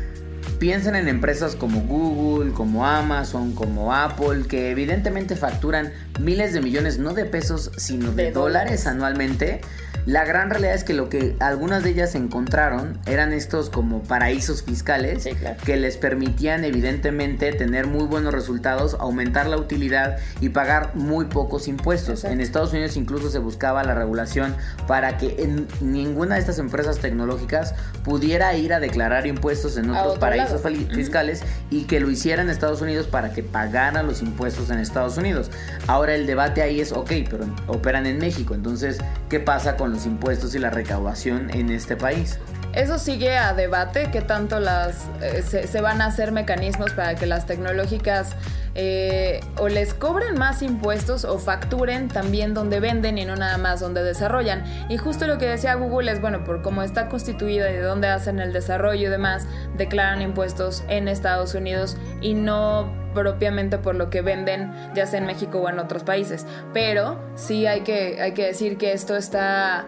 piensen 0.59 0.95
en 0.95 1.07
empresas 1.07 1.55
como 1.55 1.81
Google, 1.81 2.51
como 2.51 2.85
Amazon, 2.85 3.53
como 3.53 3.93
Apple, 3.93 4.43
que 4.47 4.71
evidentemente 4.71 5.35
facturan 5.35 5.91
miles 6.19 6.53
de 6.53 6.61
millones, 6.61 6.99
no 6.99 7.13
de 7.13 7.25
pesos, 7.25 7.71
sino 7.77 8.11
de, 8.11 8.25
De 8.25 8.31
dólares 8.31 8.83
dólares. 8.83 8.87
anualmente. 8.87 9.61
La 10.07 10.25
gran 10.25 10.49
realidad 10.49 10.73
es 10.73 10.83
que 10.83 10.95
lo 10.95 11.09
que 11.09 11.35
algunas 11.39 11.83
de 11.83 11.91
ellas 11.91 12.15
encontraron 12.15 12.97
eran 13.05 13.33
estos 13.33 13.69
como 13.69 14.01
paraísos 14.01 14.63
fiscales 14.63 15.29
que 15.63 15.77
les 15.77 15.97
permitían 15.97 16.63
evidentemente 16.63 17.51
tener 17.53 17.85
muy 17.85 18.05
buenos 18.05 18.33
resultados, 18.33 18.97
aumentar 18.99 19.45
la 19.45 19.57
utilidad 19.57 20.17
y 20.39 20.49
pagar 20.49 20.95
muy 20.95 21.25
pocos 21.25 21.67
impuestos. 21.67 22.23
En 22.23 22.41
Estados 22.41 22.73
Unidos 22.73 22.97
incluso 22.97 23.29
se 23.29 23.37
buscaba 23.37 23.83
la 23.83 23.93
regulación 23.93 24.55
para 24.87 25.17
que 25.17 25.35
en 25.37 25.67
ninguna 25.81 26.35
de 26.35 26.41
estas 26.41 26.57
empresas 26.57 26.97
tecnológicas 26.97 27.75
pudiera 28.03 28.55
ir 28.55 28.73
a 28.73 28.79
declarar 28.79 29.27
impuestos 29.27 29.77
en 29.77 29.91
otros 29.91 30.17
paraísos 30.17 30.61
fiscales 30.95 31.43
y 31.69 31.83
que 31.83 31.99
lo 31.99 32.09
hiciera 32.09 32.41
en 32.41 32.49
Estados 32.49 32.81
Unidos 32.81 33.05
para 33.05 33.33
que 33.33 33.43
pagaran 33.43 34.07
los 34.07 34.23
impuestos 34.23 34.71
en 34.71 34.79
Estados 34.79 35.17
Unidos. 35.17 35.51
Ahora 35.85 36.15
el 36.15 36.25
debate 36.25 36.63
ahí 36.63 36.81
es, 36.81 36.91
ok, 36.91 37.11
pero 37.29 37.45
operan 37.67 38.07
en 38.07 38.17
México, 38.17 38.55
entonces, 38.55 38.97
¿qué 39.29 39.39
pasa 39.39 39.77
con 39.77 39.90
los 39.91 40.05
impuestos 40.05 40.55
y 40.55 40.59
la 40.59 40.69
recaudación 40.69 41.49
en 41.51 41.69
este 41.69 41.95
país? 41.95 42.39
Eso 42.73 42.97
sigue 42.99 43.37
a 43.37 43.53
debate, 43.53 44.09
qué 44.11 44.21
tanto 44.21 44.61
las 44.61 45.09
eh, 45.21 45.43
se, 45.43 45.81
van 45.81 46.01
a 46.01 46.05
hacer 46.05 46.31
mecanismos 46.31 46.93
para 46.93 47.15
que 47.15 47.25
las 47.25 47.45
tecnológicas 47.45 48.33
eh, 48.75 49.41
o 49.57 49.67
les 49.67 49.93
cobren 49.93 50.35
más 50.35 50.61
impuestos 50.61 51.25
o 51.25 51.37
facturen 51.37 52.07
también 52.07 52.53
donde 52.53 52.79
venden 52.79 53.17
y 53.17 53.25
no 53.25 53.35
nada 53.35 53.57
más 53.57 53.81
donde 53.81 54.01
desarrollan. 54.03 54.63
Y 54.87 54.95
justo 54.95 55.27
lo 55.27 55.37
que 55.37 55.47
decía 55.47 55.75
Google 55.75 56.13
es, 56.13 56.21
bueno, 56.21 56.45
por 56.45 56.61
cómo 56.61 56.81
está 56.81 57.09
constituida 57.09 57.69
y 57.69 57.73
de 57.73 57.81
dónde 57.81 58.07
hacen 58.07 58.39
el 58.39 58.53
desarrollo 58.53 59.07
y 59.07 59.11
demás, 59.11 59.47
declaran 59.75 60.21
impuestos 60.21 60.85
en 60.87 61.09
Estados 61.09 61.53
Unidos 61.55 61.97
y 62.21 62.35
no 62.35 63.00
propiamente 63.13 63.77
por 63.77 63.95
lo 63.95 64.09
que 64.09 64.21
venden 64.21 64.71
ya 64.93 65.05
sea 65.05 65.19
en 65.19 65.25
México 65.25 65.59
o 65.59 65.69
en 65.69 65.79
otros 65.79 66.03
países. 66.03 66.45
Pero 66.73 67.19
sí 67.35 67.65
hay 67.67 67.81
que, 67.81 68.21
hay 68.21 68.33
que 68.33 68.45
decir 68.45 68.77
que 68.77 68.93
esto 68.93 69.15
está 69.15 69.87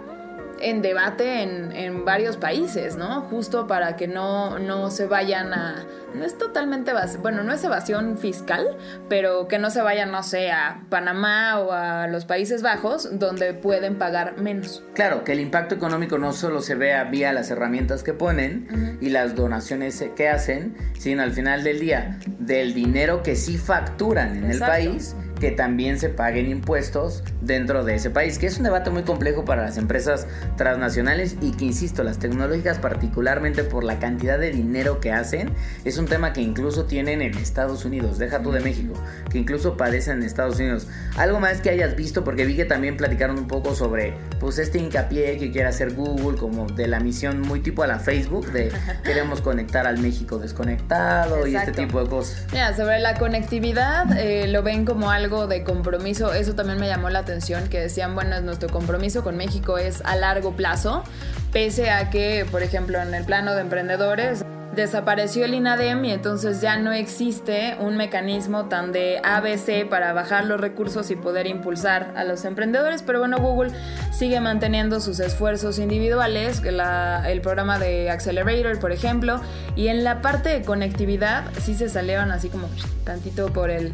en 0.63 0.81
debate 0.81 1.41
en, 1.41 2.05
varios 2.05 2.37
países, 2.37 2.95
¿no? 2.97 3.21
Justo 3.21 3.67
para 3.67 3.95
que 3.95 4.07
no, 4.07 4.59
no 4.59 4.89
se 4.91 5.05
vayan 5.05 5.53
a... 5.53 5.85
No 6.13 6.25
es 6.25 6.37
totalmente... 6.37 6.91
Bueno, 7.21 7.43
no 7.43 7.53
es 7.53 7.63
evasión 7.63 8.17
fiscal, 8.17 8.77
pero 9.09 9.47
que 9.47 9.57
no 9.57 9.69
se 9.69 9.81
vayan, 9.81 10.11
no 10.11 10.21
sé, 10.23 10.51
a 10.51 10.83
Panamá 10.89 11.59
o 11.59 11.71
a 11.71 12.07
los 12.07 12.25
Países 12.25 12.61
Bajos, 12.61 13.19
donde 13.19 13.53
pueden 13.53 13.97
pagar 13.97 14.37
menos. 14.37 14.83
Claro, 14.93 15.23
que 15.23 15.31
el 15.31 15.39
impacto 15.39 15.75
económico 15.75 16.17
no 16.17 16.33
solo 16.33 16.61
se 16.61 16.75
vea 16.75 17.03
vía 17.05 17.33
las 17.33 17.49
herramientas 17.51 18.03
que 18.03 18.13
ponen 18.13 18.97
y 19.01 19.09
las 19.09 19.35
donaciones 19.35 20.03
que 20.15 20.29
hacen, 20.29 20.75
sino 20.97 21.23
al 21.23 21.31
final 21.31 21.63
del 21.63 21.79
día, 21.79 22.19
del 22.25 22.73
dinero 22.73 23.23
que 23.23 23.35
sí 23.35 23.57
facturan 23.57 24.35
en 24.35 24.51
el 24.51 24.59
país 24.59 25.15
que 25.43 25.51
también 25.51 25.99
se 25.99 26.07
paguen 26.07 26.49
impuestos 26.49 27.21
dentro 27.41 27.83
de 27.83 27.95
ese 27.95 28.09
país, 28.09 28.39
que 28.39 28.47
es 28.47 28.57
un 28.59 28.63
debate 28.63 28.91
muy 28.91 29.03
complejo 29.03 29.43
para 29.43 29.63
las 29.63 29.77
empresas 29.77 30.25
transnacionales 30.55 31.35
y 31.41 31.51
que, 31.51 31.65
insisto, 31.65 32.01
las 32.01 32.17
tecnológicas 32.17 32.79
particularmente 32.79 33.65
por 33.65 33.83
la 33.83 33.99
cantidad 33.99 34.39
de 34.39 34.51
dinero 34.51 35.01
que 35.01 35.11
hacen, 35.11 35.49
es 35.83 35.97
un 35.97 36.05
tema 36.05 36.31
que 36.31 36.39
incluso 36.39 36.85
tienen 36.85 37.21
en 37.21 37.37
Estados 37.37 37.83
Unidos, 37.83 38.19
deja 38.19 38.41
tú 38.41 38.53
de 38.53 38.61
México, 38.61 38.93
que 39.29 39.37
incluso 39.37 39.75
padecen 39.75 40.19
en 40.19 40.23
Estados 40.23 40.59
Unidos. 40.59 40.87
Algo 41.17 41.41
más 41.41 41.59
que 41.59 41.71
hayas 41.71 41.97
visto, 41.97 42.23
porque 42.23 42.45
vi 42.45 42.55
que 42.55 42.63
también 42.63 42.95
platicaron 42.95 43.37
un 43.37 43.47
poco 43.47 43.75
sobre 43.75 44.13
pues 44.43 44.59
este 44.59 44.77
hincapié 44.77 45.37
que 45.37 45.51
quiere 45.51 45.69
hacer 45.69 45.93
Google, 45.93 46.37
como 46.37 46.67
de 46.67 46.87
la 46.89 46.99
misión 46.99 47.39
muy 47.39 47.61
tipo 47.61 47.81
a 47.81 47.87
la 47.87 47.99
Facebook, 47.99 48.51
de 48.51 48.73
queremos 49.05 49.39
conectar 49.39 49.87
al 49.87 49.99
México 49.99 50.37
desconectado 50.37 51.47
y 51.47 51.55
este 51.55 51.71
tipo 51.71 52.03
de 52.03 52.09
cosas. 52.09 52.45
Mira, 52.51 52.75
sobre 52.75 52.99
la 52.99 53.17
conectividad, 53.17 54.17
eh, 54.17 54.49
lo 54.49 54.61
ven 54.61 54.83
como 54.83 55.11
algo 55.11 55.47
de 55.47 55.63
compromiso, 55.63 56.33
eso 56.33 56.55
también 56.55 56.77
me 56.77 56.89
llamó 56.89 57.09
la 57.09 57.19
atención, 57.19 57.69
que 57.69 57.79
decían, 57.79 58.15
bueno, 58.15 58.41
nuestro 58.41 58.67
compromiso 58.67 59.23
con 59.23 59.37
México 59.37 59.77
es 59.77 60.01
a 60.03 60.17
largo 60.17 60.57
plazo, 60.57 61.05
pese 61.53 61.89
a 61.89 62.09
que, 62.09 62.45
por 62.51 62.63
ejemplo, 62.63 63.01
en 63.01 63.13
el 63.13 63.23
plano 63.23 63.55
de 63.55 63.61
emprendedores, 63.61 64.43
desapareció 64.75 65.45
el 65.45 65.53
INADEM 65.53 66.05
y 66.05 66.11
entonces 66.11 66.61
ya 66.61 66.77
no 66.77 66.91
existe 66.91 67.75
un 67.79 67.97
mecanismo 67.97 68.65
tan 68.65 68.91
de 68.91 69.19
ABC 69.23 69.87
para 69.87 70.13
bajar 70.13 70.45
los 70.45 70.59
recursos 70.59 71.09
y 71.11 71.15
poder 71.15 71.47
impulsar 71.47 72.13
a 72.15 72.23
los 72.23 72.45
emprendedores, 72.45 73.03
pero 73.03 73.19
bueno, 73.19 73.37
Google 73.37 73.71
sigue 74.11 74.39
manteniendo 74.39 74.99
sus 74.99 75.19
esfuerzos 75.19 75.79
individuales, 75.79 76.61
el 76.63 77.41
programa 77.41 77.79
de 77.79 78.09
Accelerator, 78.09 78.79
por 78.79 78.91
ejemplo, 78.91 79.41
y 79.75 79.87
en 79.87 80.03
la 80.03 80.21
parte 80.21 80.49
de 80.49 80.61
conectividad 80.63 81.45
sí 81.61 81.75
se 81.75 81.89
salieron 81.89 82.31
así 82.31 82.49
como 82.49 82.69
tantito 83.03 83.51
por 83.53 83.69
el 83.69 83.93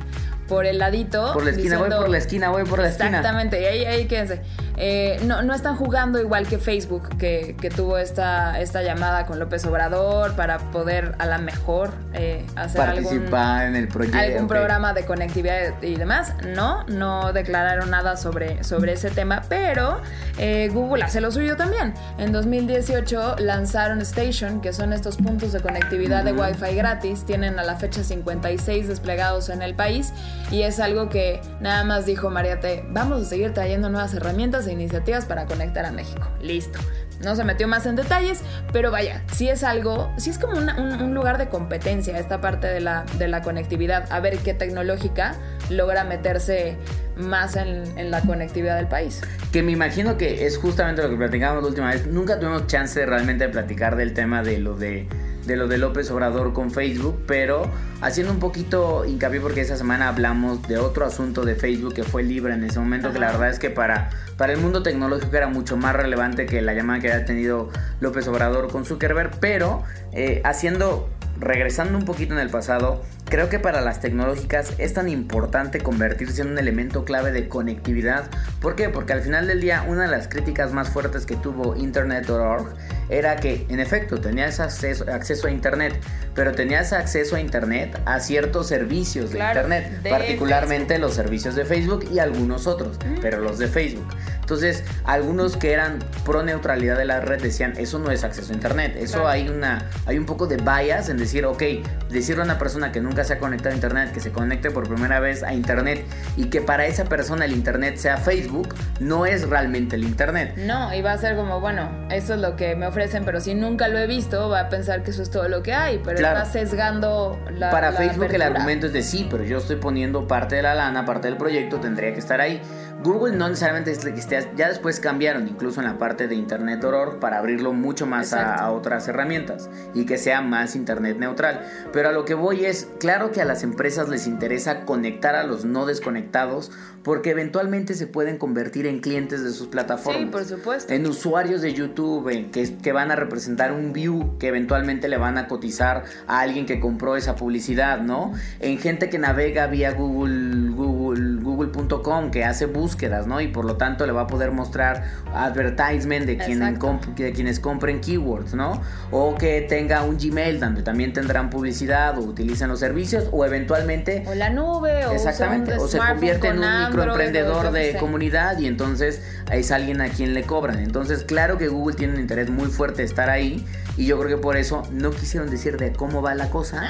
por 0.50 0.65
el 0.65 0.79
ladito. 0.79 1.31
Por 1.31 1.45
la 1.45 1.51
esquina, 1.51 1.77
voy 1.77 1.89
por 1.91 2.09
la 2.09 2.17
esquina, 2.17 2.50
voy 2.50 2.63
por 2.63 2.79
la 2.79 2.89
esquina. 2.89 3.19
Exactamente, 3.19 3.62
y 3.62 3.65
ahí, 3.65 3.86
ahí 3.86 4.07
quédense. 4.07 4.41
Eh, 4.81 5.19
no, 5.25 5.41
no 5.41 5.53
están 5.53 5.75
jugando 5.75 6.19
igual 6.19 6.48
que 6.48 6.57
Facebook, 6.57 7.17
que, 7.17 7.57
que, 7.59 7.69
tuvo 7.69 7.98
esta, 7.98 8.62
esta 8.62 8.81
llamada 8.81 9.25
con 9.25 9.38
López 9.38 9.65
Obrador 9.65 10.38
para 10.38 10.57
poder 10.71 11.15
a 11.19 11.25
la 11.25 11.38
mejor 11.38 11.91
eh, 12.13 12.45
hacer 12.55 12.77
Participar 12.79 13.67
en 13.67 13.75
el 13.75 13.89
proyecto. 13.89 14.17
algún 14.17 14.48
programa 14.48 14.93
de 14.93 15.05
conectividad 15.05 15.81
y 15.81 15.95
demás. 15.95 16.33
No, 16.55 16.86
no 16.88 17.33
declararon 17.33 17.89
nada 17.89 18.15
sobre, 18.15 18.63
sobre 18.63 18.93
ese 18.93 19.09
tema, 19.12 19.41
pero 19.50 20.00
eh, 20.38 20.69
Google 20.71 21.03
hace 21.03 21.19
lo 21.19 21.31
suyo 21.31 21.57
también. 21.57 21.93
En 22.17 22.31
2018 22.31 23.36
lanzaron 23.39 24.00
Station, 24.00 24.62
que 24.62 24.71
son 24.71 24.93
estos 24.93 25.17
puntos 25.17 25.51
de 25.51 25.59
conectividad 25.59 26.24
de 26.24 26.31
Wi-Fi 26.31 26.75
gratis. 26.75 27.25
Tienen 27.25 27.59
a 27.59 27.63
la 27.63 27.75
fecha 27.75 28.01
56 28.01 28.88
desplegados 28.88 29.50
en 29.50 29.62
el 29.62 29.75
país 29.75 30.13
y 30.51 30.62
es 30.62 30.79
algo 30.79 31.09
que 31.09 31.41
nada 31.59 31.83
más 31.83 32.05
dijo 32.05 32.29
Mariate, 32.29 32.86
vamos 32.89 33.24
a 33.24 33.25
seguir 33.25 33.53
trayendo 33.53 33.89
nuevas 33.89 34.13
herramientas 34.13 34.68
iniciativas 34.71 35.25
para 35.25 35.45
conectar 35.45 35.85
a 35.85 35.91
México. 35.91 36.27
Listo. 36.41 36.79
No 37.23 37.35
se 37.35 37.43
metió 37.43 37.67
más 37.67 37.85
en 37.85 37.97
detalles, 37.97 38.41
pero 38.71 38.91
vaya, 38.91 39.23
si 39.33 39.49
es 39.49 39.63
algo, 39.63 40.09
si 40.17 40.29
es 40.29 40.39
como 40.39 40.57
un, 40.57 41.13
lugar 41.13 41.38
de 41.38 41.49
competencia 41.49 42.17
esta 42.17 42.39
parte 42.39 42.67
de 42.67 42.79
la, 42.79 43.03
de 43.17 43.27
la 43.27 43.41
conectividad, 43.41 44.09
a 44.09 44.21
ver 44.21 44.38
qué 44.38 44.53
tecnológica 44.53 45.35
logra 45.69 46.05
meterse 46.05 46.77
más 47.17 47.55
en, 47.57 48.09
la 48.09 48.21
conectividad 48.21 48.77
del 48.77 48.88
país. 48.88 49.21
Que 49.51 49.61
me 49.61 49.71
imagino 49.73 50.17
que 50.17 50.45
es 50.45 50.57
justamente 50.57 51.01
lo 51.01 51.09
que 51.09 51.17
platicamos 51.17 51.61
la 51.61 51.69
última 51.69 51.89
vez. 51.89 52.07
Nunca 52.07 52.39
tuvimos 52.39 52.67
chance 52.67 53.05
realmente 53.05 53.45
de 53.45 53.49
platicar 53.49 53.95
del 53.95 54.13
tema 54.13 54.41
de 54.41 54.59
lo 54.59 54.75
de 54.75 55.07
de 55.49 55.57
lo 55.57 55.67
de 55.67 55.79
López 55.79 56.09
Obrador 56.11 56.53
con 56.53 56.69
Facebook, 56.69 57.23
pero 57.25 57.63
haciendo 58.01 58.31
un 58.31 58.39
poquito 58.39 59.03
hincapié 59.03 59.41
porque 59.41 59.61
esa 59.61 59.75
semana 59.75 60.07
hablamos 60.07 60.61
de 60.67 60.77
otro 60.77 61.05
asunto 61.05 61.43
de 61.43 61.55
Facebook 61.55 61.95
que 61.95 62.03
fue 62.03 62.21
libre 62.21 62.53
en 62.53 62.63
ese 62.63 62.79
momento, 62.79 63.11
que 63.11 63.17
la 63.17 63.31
verdad 63.31 63.49
es 63.49 63.57
que 63.57 63.71
para, 63.71 64.11
para 64.37 64.53
el 64.53 64.59
mundo 64.59 64.83
tecnológico 64.83 65.35
era 65.35 65.47
mucho 65.47 65.75
más 65.75 65.95
relevante 65.95 66.45
que 66.45 66.61
la 66.61 66.75
llamada 66.75 66.99
que 66.99 67.11
había 67.11 67.25
tenido 67.25 67.69
López 67.99 68.27
Obrador 68.27 68.71
con 68.71 68.85
Zuckerberg, 68.85 69.39
pero 69.39 69.83
eh, 70.13 70.41
haciendo 70.45 71.09
regresando 71.39 71.98
un 71.98 72.05
poquito 72.05 72.34
en 72.34 72.39
el 72.39 72.50
pasado, 72.50 73.03
creo 73.25 73.50
que 73.50 73.60
para 73.60 73.81
las 73.81 74.01
tecnológicas 74.01 74.74
es 74.77 74.93
tan 74.93 75.08
importante 75.10 75.79
convertirse 75.79 76.41
en 76.41 76.50
un 76.50 76.58
elemento 76.58 77.05
clave 77.05 77.31
de 77.31 77.48
conectividad. 77.48 78.29
¿Por 78.62 78.75
qué? 78.75 78.89
Porque 78.89 79.13
al 79.13 79.22
final 79.22 79.48
del 79.48 79.62
día 79.62 79.86
una 79.88 80.03
de 80.03 80.10
las 80.10 80.27
críticas 80.27 80.74
más 80.74 80.89
fuertes 80.89 81.25
que 81.25 81.36
tuvo 81.36 81.75
Internet.org 81.75 82.74
era 83.10 83.38
que 83.38 83.65
en 83.69 83.79
efecto 83.79 84.19
tenías 84.19 84.60
acceso, 84.60 85.05
acceso 85.12 85.48
a 85.48 85.51
Internet, 85.51 86.00
pero 86.36 86.51
tenías 86.51 86.93
acceso 86.93 87.36
a 87.36 87.39
Internet 87.39 88.00
a 88.05 88.19
ciertos 88.19 88.67
servicios 88.67 89.31
de 89.31 89.39
Internet, 89.39 90.01
particularmente 90.08 91.00
los 91.00 91.13
servicios 91.13 91.55
de 91.55 91.65
Facebook 91.65 92.08
y 92.12 92.19
algunos 92.19 92.67
otros, 92.67 92.98
pero 93.22 93.39
los 93.39 93.58
de 93.58 93.67
Facebook. 93.67 94.08
Entonces, 94.49 94.83
algunos 95.05 95.57
que 95.57 95.73
eran 95.73 95.99
pro 96.25 96.41
neutralidad 96.41 96.97
de 96.97 97.05
la 97.05 97.19
red 97.19 97.39
decían, 97.39 97.75
eso 97.77 97.99
no 97.99 98.09
es 98.09 98.23
acceso 98.23 98.51
a 98.51 98.55
Internet, 98.55 98.95
eso 98.97 99.27
hay, 99.27 99.47
una, 99.47 99.85
hay 100.07 100.17
un 100.17 100.25
poco 100.25 100.47
de 100.47 100.57
bias 100.57 101.07
en 101.09 101.17
decir, 101.17 101.45
ok, 101.45 101.61
decirle 102.09 102.41
a 102.41 102.45
una 102.45 102.57
persona 102.57 102.91
que 102.91 102.99
nunca 102.99 103.23
se 103.23 103.33
ha 103.33 103.37
conectado 103.37 103.69
a 103.69 103.75
Internet, 103.75 104.11
que 104.11 104.19
se 104.19 104.31
conecte 104.31 104.71
por 104.71 104.87
primera 104.87 105.19
vez 105.19 105.43
a 105.43 105.53
Internet 105.53 106.03
y 106.35 106.45
que 106.45 106.61
para 106.61 106.87
esa 106.87 107.05
persona 107.05 107.45
el 107.45 107.51
Internet 107.51 107.97
sea 107.97 108.17
Facebook, 108.17 108.73
no 108.99 109.27
es 109.27 109.47
realmente 109.47 109.97
el 109.97 110.03
Internet. 110.03 110.55
No, 110.57 110.91
y 110.95 111.03
va 111.03 111.11
a 111.11 111.17
ser 111.19 111.35
como, 111.35 111.59
bueno, 111.59 111.87
eso 112.09 112.33
es 112.33 112.39
lo 112.39 112.55
que 112.55 112.75
me 112.75 112.87
ofrecen, 112.87 113.25
pero 113.25 113.41
si 113.41 113.53
nunca 113.53 113.87
lo 113.87 113.99
he 113.99 114.07
visto, 114.07 114.49
va 114.49 114.61
a 114.61 114.69
pensar 114.69 115.03
que 115.03 115.11
eso 115.11 115.21
es 115.21 115.29
todo 115.29 115.47
lo 115.47 115.61
que 115.61 115.75
hay, 115.75 116.01
pero 116.03 116.17
está 116.17 116.45
sesgando 116.45 117.39
la... 117.51 117.69
Para 117.69 117.91
Facebook 117.91 118.33
el 118.33 118.41
argumento 118.41 118.87
es 118.87 118.93
de 118.93 119.03
sí, 119.03 119.27
pero 119.29 119.43
yo 119.43 119.59
estoy 119.59 119.75
poniendo 119.75 120.27
parte 120.27 120.55
de 120.55 120.63
la 120.63 120.73
lana, 120.73 121.05
parte 121.05 121.27
del 121.27 121.37
proyecto, 121.37 121.79
tendría 121.79 122.13
que 122.13 122.19
estar 122.19 122.41
ahí. 122.41 122.59
Google 123.03 123.35
no 123.35 123.47
necesariamente 123.47 123.91
es 123.91 123.99
que 123.99 124.09
esté, 124.09 124.51
ya 124.55 124.67
después 124.67 124.99
cambiaron 124.99 125.47
incluso 125.47 125.79
en 125.79 125.87
la 125.87 125.97
parte 125.97 126.27
de 126.27 126.35
Internet.org 126.35 127.19
para 127.19 127.37
abrirlo 127.37 127.73
mucho 127.73 128.05
más 128.05 128.33
a, 128.33 128.71
otras 128.71 129.07
herramientas 129.07 129.69
y 129.93 130.05
que 130.05 130.17
sea 130.17 130.41
más 130.41 130.75
Internet 130.75 131.17
neutral. 131.17 131.65
Pero 131.93 132.09
a 132.09 132.11
lo 132.11 132.25
que 132.25 132.33
voy 132.33 132.65
es, 132.65 132.89
claro 132.99 133.31
que 133.31 133.41
a 133.41 133.45
las 133.45 133.63
empresas 133.63 134.09
les 134.09 134.27
interesa 134.27 134.85
conectar 134.85 135.35
a 135.35 135.43
los 135.43 135.65
no 135.65 135.85
desconectados 135.85 136.71
porque 137.03 137.29
eventualmente 137.29 137.93
se 137.93 138.07
pueden 138.07 138.37
convertir 138.37 138.85
en 138.85 138.99
clientes 138.99 139.43
de 139.43 139.51
sus 139.51 139.67
plataformas. 139.67 140.21
Sí, 140.21 140.27
por 140.27 140.45
supuesto. 140.45 140.93
En 140.93 141.07
usuarios 141.07 141.61
de 141.61 141.73
YouTube 141.73 142.27
en 142.29 142.51
que, 142.51 142.77
que 142.77 142.91
van 142.91 143.11
a 143.11 143.15
representar 143.15 143.71
un 143.71 143.93
view 143.93 144.37
que 144.37 144.47
eventualmente 144.47 145.07
le 145.07 145.17
van 145.17 145.37
a 145.37 145.47
cotizar 145.47 146.03
a 146.27 146.41
alguien 146.41 146.65
que 146.65 146.79
compró 146.79 147.15
esa 147.15 147.35
publicidad, 147.35 148.01
¿no? 148.01 148.33
En 148.59 148.77
gente 148.77 149.09
que 149.09 149.17
navega 149.17 149.67
vía 149.67 149.93
Google, 149.93 150.69
Google 150.71 151.39
google.com 151.41 152.31
que 152.31 152.43
hace 152.43 152.65
búsquedas, 152.65 152.88
¿no? 153.27 153.41
Y 153.41 153.48
por 153.48 153.65
lo 153.65 153.75
tanto 153.77 154.05
le 154.05 154.12
va 154.12 154.22
a 154.22 154.27
poder 154.27 154.51
mostrar 154.51 155.03
advertisement 155.34 156.25
de, 156.25 156.38
quien 156.38 156.60
comp- 156.79 157.13
de 157.15 157.31
quienes 157.34 157.60
compren 157.60 158.00
keywords, 158.01 158.53
¿no? 158.53 158.81
O 159.12 159.36
que 159.36 159.62
tenga 159.62 160.03
un 160.03 160.17
Gmail 160.17 160.60
donde 160.60 160.84
también 160.84 161.13
tendrán 161.13 161.50
publicidad 161.50 162.17
o 162.17 162.22
utilicen 162.22 162.69
los 162.69 162.79
servicios 162.79 163.27
o 163.31 163.46
eventualmente 163.46 164.24
O 164.27 164.34
la 164.36 164.50
nube, 164.50 165.05
o 165.05 165.12
Exactamente, 165.12 165.79
se 165.88 165.98
convierte 165.98 166.48
en 166.48 166.60
un 166.60 166.63
Android, 166.63 166.88
microemprendedor 167.05 167.72
de 167.72 167.96
comunidad 167.98 168.58
y 168.60 168.67
entonces 168.67 169.22
es 169.51 169.72
alguien 169.72 170.01
a 170.01 170.10
quien 170.10 170.34
le 170.34 170.43
cobran. 170.43 170.79
Entonces, 170.79 171.24
claro 171.24 171.58
que 171.58 171.67
Google 171.67 171.96
tiene 171.96 172.13
un 172.13 172.19
interés 172.19 172.50
muy 172.50 172.67
fuerte 172.69 172.98
de 173.01 173.05
estar 173.08 173.29
ahí 173.29 173.65
y 173.98 174.05
yo 174.05 174.17
creo 174.19 174.38
que 174.38 174.41
por 174.41 174.58
eso 174.58 174.84
no 174.91 175.12
quisieron 175.12 175.50
decir 175.50 175.77
de 175.77 175.91
cómo 175.93 176.22
va 176.22 176.36
la 176.36 176.50
cosa, 176.50 176.84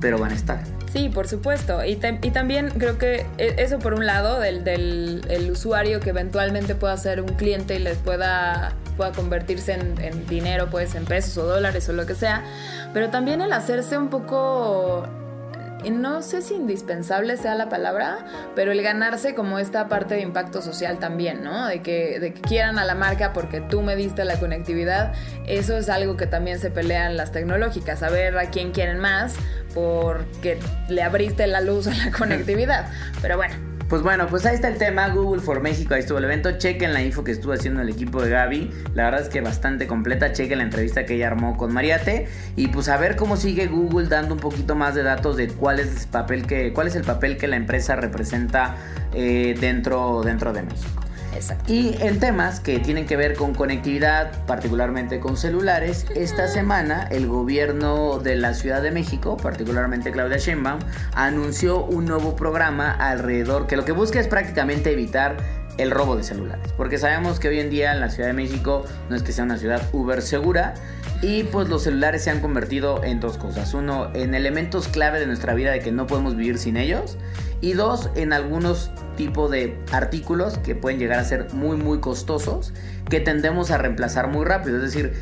pero 0.00 0.18
van 0.18 0.32
a 0.32 0.34
estar. 0.34 0.60
Sí, 0.94 1.08
por 1.08 1.26
supuesto. 1.26 1.84
Y, 1.84 1.98
y 2.22 2.30
también 2.30 2.70
creo 2.70 2.98
que 2.98 3.26
e- 3.36 3.56
eso 3.58 3.80
por 3.80 3.94
un 3.94 4.06
lado, 4.06 4.38
del, 4.38 4.62
del 4.62 5.22
el 5.28 5.50
usuario 5.50 5.98
que 5.98 6.10
eventualmente 6.10 6.76
pueda 6.76 6.96
ser 6.96 7.20
un 7.20 7.30
cliente 7.30 7.74
y 7.74 7.80
les 7.80 7.98
pueda, 7.98 8.74
pueda 8.96 9.10
convertirse 9.10 9.72
en, 9.72 10.00
en 10.00 10.24
dinero, 10.28 10.68
pues 10.70 10.94
en 10.94 11.04
pesos 11.04 11.36
o 11.38 11.46
dólares 11.46 11.88
o 11.88 11.92
lo 11.92 12.06
que 12.06 12.14
sea. 12.14 12.44
Pero 12.92 13.10
también 13.10 13.40
el 13.40 13.52
hacerse 13.52 13.98
un 13.98 14.08
poco... 14.08 15.04
No 15.90 16.22
sé 16.22 16.42
si 16.42 16.54
indispensable 16.54 17.36
sea 17.36 17.54
la 17.54 17.68
palabra, 17.68 18.26
pero 18.54 18.72
el 18.72 18.82
ganarse 18.82 19.34
como 19.34 19.58
esta 19.58 19.88
parte 19.88 20.14
de 20.14 20.20
impacto 20.22 20.62
social 20.62 20.98
también, 20.98 21.42
¿no? 21.42 21.66
De 21.66 21.82
que, 21.82 22.18
de 22.20 22.32
que 22.32 22.40
quieran 22.40 22.78
a 22.78 22.84
la 22.84 22.94
marca 22.94 23.32
porque 23.32 23.60
tú 23.60 23.82
me 23.82 23.96
diste 23.96 24.24
la 24.24 24.38
conectividad, 24.38 25.12
eso 25.46 25.76
es 25.76 25.88
algo 25.88 26.16
que 26.16 26.26
también 26.26 26.58
se 26.58 26.70
pelean 26.70 27.16
las 27.16 27.32
tecnológicas, 27.32 28.02
a 28.02 28.10
ver 28.10 28.36
a 28.38 28.50
quién 28.50 28.72
quieren 28.72 28.98
más 28.98 29.36
porque 29.74 30.58
le 30.88 31.02
abriste 31.02 31.46
la 31.46 31.60
luz 31.60 31.86
a 31.86 31.94
la 31.94 32.10
conectividad. 32.16 32.90
Pero 33.20 33.36
bueno, 33.36 33.73
Pues 33.88 34.02
bueno, 34.02 34.26
pues 34.28 34.46
ahí 34.46 34.54
está 34.54 34.68
el 34.68 34.78
tema, 34.78 35.08
Google 35.10 35.42
for 35.42 35.60
México, 35.60 35.92
ahí 35.92 36.00
estuvo 36.00 36.16
el 36.16 36.24
evento, 36.24 36.56
chequen 36.56 36.94
la 36.94 37.02
info 37.02 37.22
que 37.22 37.32
estuvo 37.32 37.52
haciendo 37.52 37.82
el 37.82 37.90
equipo 37.90 38.22
de 38.22 38.30
Gaby, 38.30 38.70
la 38.94 39.04
verdad 39.04 39.20
es 39.20 39.28
que 39.28 39.42
bastante 39.42 39.86
completa, 39.86 40.32
chequen 40.32 40.58
la 40.58 40.64
entrevista 40.64 41.04
que 41.04 41.16
ella 41.16 41.26
armó 41.26 41.58
con 41.58 41.72
Mariate 41.72 42.26
y 42.56 42.68
pues 42.68 42.88
a 42.88 42.96
ver 42.96 43.14
cómo 43.14 43.36
sigue 43.36 43.66
Google 43.66 44.08
dando 44.08 44.34
un 44.34 44.40
poquito 44.40 44.74
más 44.74 44.94
de 44.94 45.02
datos 45.02 45.36
de 45.36 45.48
cuál 45.48 45.80
es 45.80 46.02
el 46.02 46.08
papel 46.08 46.46
que, 46.46 46.72
cuál 46.72 46.86
es 46.86 46.96
el 46.96 47.04
papel 47.04 47.36
que 47.36 47.46
la 47.46 47.56
empresa 47.56 47.94
representa 47.94 48.76
eh, 49.12 49.54
dentro, 49.60 50.22
dentro 50.22 50.54
de 50.54 50.62
México. 50.62 51.03
Exacto. 51.34 51.72
Y 51.72 51.96
en 52.00 52.20
temas 52.20 52.60
que 52.60 52.78
tienen 52.78 53.06
que 53.06 53.16
ver 53.16 53.34
con 53.34 53.54
conectividad, 53.54 54.44
particularmente 54.46 55.20
con 55.20 55.36
celulares, 55.36 56.06
esta 56.14 56.48
semana 56.48 57.08
el 57.10 57.26
gobierno 57.26 58.18
de 58.18 58.36
la 58.36 58.54
Ciudad 58.54 58.82
de 58.82 58.90
México, 58.90 59.36
particularmente 59.36 60.12
Claudia 60.12 60.38
Sheinbaum, 60.38 60.80
anunció 61.14 61.84
un 61.84 62.06
nuevo 62.06 62.36
programa 62.36 62.90
alrededor 62.90 63.66
que 63.66 63.76
lo 63.76 63.84
que 63.84 63.92
busca 63.92 64.20
es 64.20 64.28
prácticamente 64.28 64.92
evitar 64.92 65.36
el 65.78 65.90
robo 65.90 66.16
de 66.16 66.22
celulares, 66.22 66.72
porque 66.76 66.98
sabemos 66.98 67.40
que 67.40 67.48
hoy 67.48 67.60
en 67.60 67.70
día 67.70 67.92
en 67.92 68.00
la 68.00 68.10
Ciudad 68.10 68.28
de 68.28 68.34
México 68.34 68.84
no 69.08 69.16
es 69.16 69.22
que 69.22 69.32
sea 69.32 69.44
una 69.44 69.58
ciudad 69.58 69.82
uber 69.92 70.22
segura 70.22 70.74
y 71.20 71.44
pues 71.44 71.68
los 71.68 71.82
celulares 71.82 72.22
se 72.22 72.30
han 72.30 72.40
convertido 72.40 73.02
en 73.02 73.20
dos 73.20 73.38
cosas, 73.38 73.74
uno 73.74 74.10
en 74.14 74.34
elementos 74.34 74.88
clave 74.88 75.18
de 75.18 75.26
nuestra 75.26 75.54
vida 75.54 75.72
de 75.72 75.80
que 75.80 75.90
no 75.90 76.06
podemos 76.06 76.36
vivir 76.36 76.58
sin 76.58 76.76
ellos 76.76 77.16
y 77.64 77.72
dos 77.72 78.10
en 78.14 78.34
algunos 78.34 78.90
tipos 79.16 79.50
de 79.50 79.78
artículos 79.90 80.58
que 80.58 80.74
pueden 80.74 80.98
llegar 80.98 81.18
a 81.18 81.24
ser 81.24 81.48
muy 81.54 81.78
muy 81.78 81.98
costosos 81.98 82.74
que 83.08 83.20
tendemos 83.20 83.70
a 83.70 83.78
reemplazar 83.78 84.28
muy 84.28 84.44
rápido, 84.44 84.76
es 84.76 84.82
decir, 84.82 85.14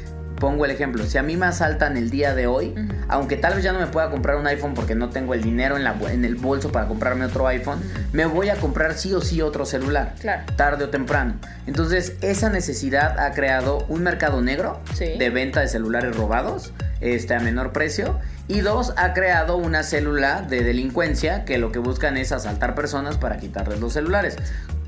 pongo 0.43 0.65
el 0.65 0.73
ejemplo, 0.73 1.07
si 1.07 1.19
a 1.19 1.23
mí 1.23 1.37
me 1.37 1.47
asaltan 1.47 1.97
el 1.97 2.11
día 2.11 2.35
de 2.35 2.49
hoy, 2.49 2.75
aunque 3.07 3.37
tal 3.37 3.55
vez 3.55 3.63
ya 3.63 3.73
no 3.73 3.79
me 3.79 3.87
pueda 3.87 4.11
comprar 4.11 4.35
un 4.37 4.47
iPhone 4.49 4.75
porque 4.75 4.97
no 4.97 5.09
tengo 5.09 5.35
el 5.35 5.43
dinero 5.43 5.77
en, 5.77 5.85
la, 5.85 5.93
bo- 5.93 6.09
en 6.09 6.25
el 6.25 6.35
bolso 6.35 6.73
para 6.73 6.89
comprarme 6.89 7.25
otro 7.27 7.47
iPhone, 7.47 7.81
me 8.13 8.27
voy 8.27 8.49
a 8.49 8.57
comprar 8.57 8.95
sí 8.95 9.15
o 9.15 9.21
sí 9.21 9.41
otro 9.41 9.65
celular, 9.65 10.17
Claro. 10.21 10.43
tarde 10.57 10.83
o 10.87 10.89
temprano. 10.89 11.37
Entonces, 11.69 12.15
esa 12.23 12.51
necesidad 12.51 13.21
ha 13.21 13.31
creado 13.35 13.87
un 13.89 14.03
mercado 14.03 14.41
negro 14.43 14.81
Sí. 14.95 15.17
de 15.17 15.31
venta 15.31 15.61
de 15.61 15.69
celulares 15.69 16.17
robados 16.17 16.73
este, 17.01 17.35
a 17.37 17.39
menor 17.41 17.71
precio. 17.73 18.19
Y 18.49 18.61
dos, 18.63 18.93
ha 18.97 19.13
creado 19.15 19.57
una 19.57 19.85
célula 19.85 20.43
de 20.43 20.65
delincuencia 20.65 21.45
que 21.45 21.59
lo 21.59 21.71
que 21.71 21.79
buscan 21.79 22.17
es 22.17 22.33
asaltar 22.33 22.75
personas 22.75 23.17
para 23.17 23.37
quitarles 23.39 23.79
los 23.79 23.93
celulares. 23.93 24.37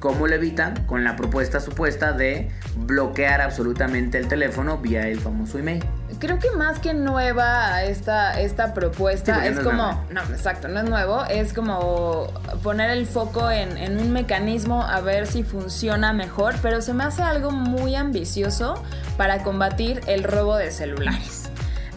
¿Cómo 0.04 0.26
lo 0.26 0.34
evitan? 0.34 0.84
Con 0.84 1.02
la 1.02 1.16
propuesta 1.16 1.60
supuesta 1.60 2.12
de 2.12 2.50
bloquear 2.76 3.40
absolutamente 3.40 4.18
el 4.18 4.28
teléfono 4.28 4.76
vía 4.76 5.08
el 5.08 5.18
famoso 5.18 5.58
email. 5.58 5.82
Creo 6.18 6.38
que 6.38 6.50
más 6.50 6.78
que 6.78 6.92
nueva 6.92 7.82
esta, 7.84 8.38
esta 8.38 8.74
propuesta 8.74 9.46
es 9.46 9.56
no 9.56 9.64
como, 9.64 10.04
no, 10.10 10.20
exacto, 10.24 10.68
no 10.68 10.80
es 10.80 10.90
nuevo, 10.90 11.24
es 11.30 11.54
como 11.54 12.26
poner 12.62 12.90
el 12.90 13.06
foco 13.06 13.50
en, 13.50 13.78
en 13.78 13.96
un 13.96 14.12
mecanismo 14.12 14.82
a 14.82 15.00
ver 15.00 15.26
si 15.26 15.42
funciona 15.42 16.12
mejor, 16.12 16.56
pero 16.60 16.82
se 16.82 16.92
me 16.92 17.04
hace 17.04 17.22
algo 17.22 17.50
muy 17.50 17.94
ambicioso 17.94 18.82
para 19.16 19.42
combatir 19.42 20.02
el 20.06 20.22
robo 20.22 20.56
de 20.56 20.70
celulares. 20.70 21.43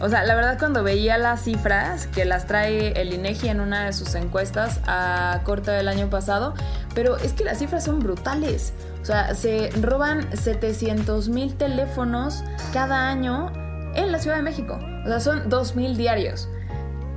O 0.00 0.08
sea, 0.08 0.24
la 0.24 0.34
verdad 0.36 0.58
cuando 0.58 0.82
veía 0.84 1.18
las 1.18 1.42
cifras 1.42 2.06
que 2.06 2.24
las 2.24 2.46
trae 2.46 2.92
el 3.00 3.12
INEGI 3.12 3.48
en 3.48 3.60
una 3.60 3.86
de 3.86 3.92
sus 3.92 4.14
encuestas 4.14 4.80
a 4.86 5.40
corte 5.44 5.70
del 5.72 5.88
año 5.88 6.08
pasado, 6.08 6.54
pero 6.94 7.16
es 7.16 7.32
que 7.32 7.44
las 7.44 7.58
cifras 7.58 7.84
son 7.84 7.98
brutales. 7.98 8.72
O 9.02 9.04
sea, 9.04 9.34
se 9.34 9.70
roban 9.80 10.28
700 10.36 11.28
mil 11.30 11.56
teléfonos 11.56 12.44
cada 12.72 13.08
año 13.08 13.50
en 13.94 14.12
la 14.12 14.18
Ciudad 14.20 14.36
de 14.36 14.42
México. 14.42 14.78
O 15.04 15.08
sea, 15.08 15.18
son 15.20 15.48
2 15.48 15.74
mil 15.76 15.96
diarios. 15.96 16.48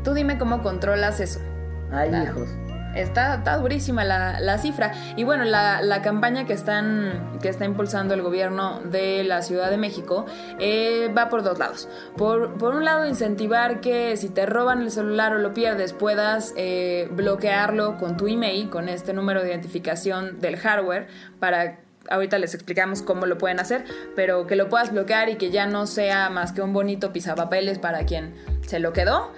Tú 0.03 0.13
dime 0.13 0.37
cómo 0.39 0.63
controlas 0.63 1.19
eso. 1.19 1.39
Ay, 1.91 2.09
Claro. 2.09 2.31
hijos. 2.31 2.49
Está, 2.95 3.37
durísima 3.57 4.03
la, 4.03 4.39
la 4.39 4.57
cifra. 4.57 4.93
Y 5.15 5.23
bueno, 5.23 5.43
la, 5.43 5.81
la 5.81 6.01
campaña 6.01 6.45
que, 6.45 6.53
están, 6.53 7.37
que 7.41 7.49
está 7.49 7.65
impulsando 7.65 8.13
el 8.13 8.21
gobierno 8.21 8.79
de 8.81 9.23
la 9.23 9.41
Ciudad 9.41 9.69
de 9.69 9.77
México 9.77 10.25
eh, 10.59 11.11
va 11.15 11.29
por 11.29 11.43
dos 11.43 11.57
lados. 11.57 11.87
Por, 12.17 12.57
por 12.57 12.75
un 12.75 12.85
lado, 12.85 13.05
incentivar 13.05 13.81
que 13.81 14.17
si 14.17 14.29
te 14.29 14.45
roban 14.45 14.81
el 14.81 14.91
celular 14.91 15.33
o 15.33 15.39
lo 15.39 15.53
pierdes, 15.53 15.93
puedas 15.93 16.53
eh, 16.57 17.07
bloquearlo 17.11 17.97
con 17.97 18.17
tu 18.17 18.27
email, 18.27 18.69
con 18.69 18.89
este 18.89 19.13
número 19.13 19.41
de 19.41 19.49
identificación 19.49 20.39
del 20.39 20.57
hardware, 20.57 21.07
para 21.39 21.79
ahorita 22.09 22.39
les 22.39 22.53
explicamos 22.53 23.01
cómo 23.01 23.25
lo 23.25 23.37
pueden 23.37 23.59
hacer, 23.59 23.85
pero 24.15 24.47
que 24.47 24.55
lo 24.55 24.69
puedas 24.69 24.91
bloquear 24.91 25.29
y 25.29 25.35
que 25.35 25.51
ya 25.51 25.67
no 25.67 25.87
sea 25.87 26.29
más 26.29 26.51
que 26.51 26.61
un 26.61 26.73
bonito 26.73 27.13
pisapapeles 27.13 27.79
para 27.79 28.05
quien 28.05 28.33
se 28.65 28.79
lo 28.79 28.93
quedó. 28.93 29.31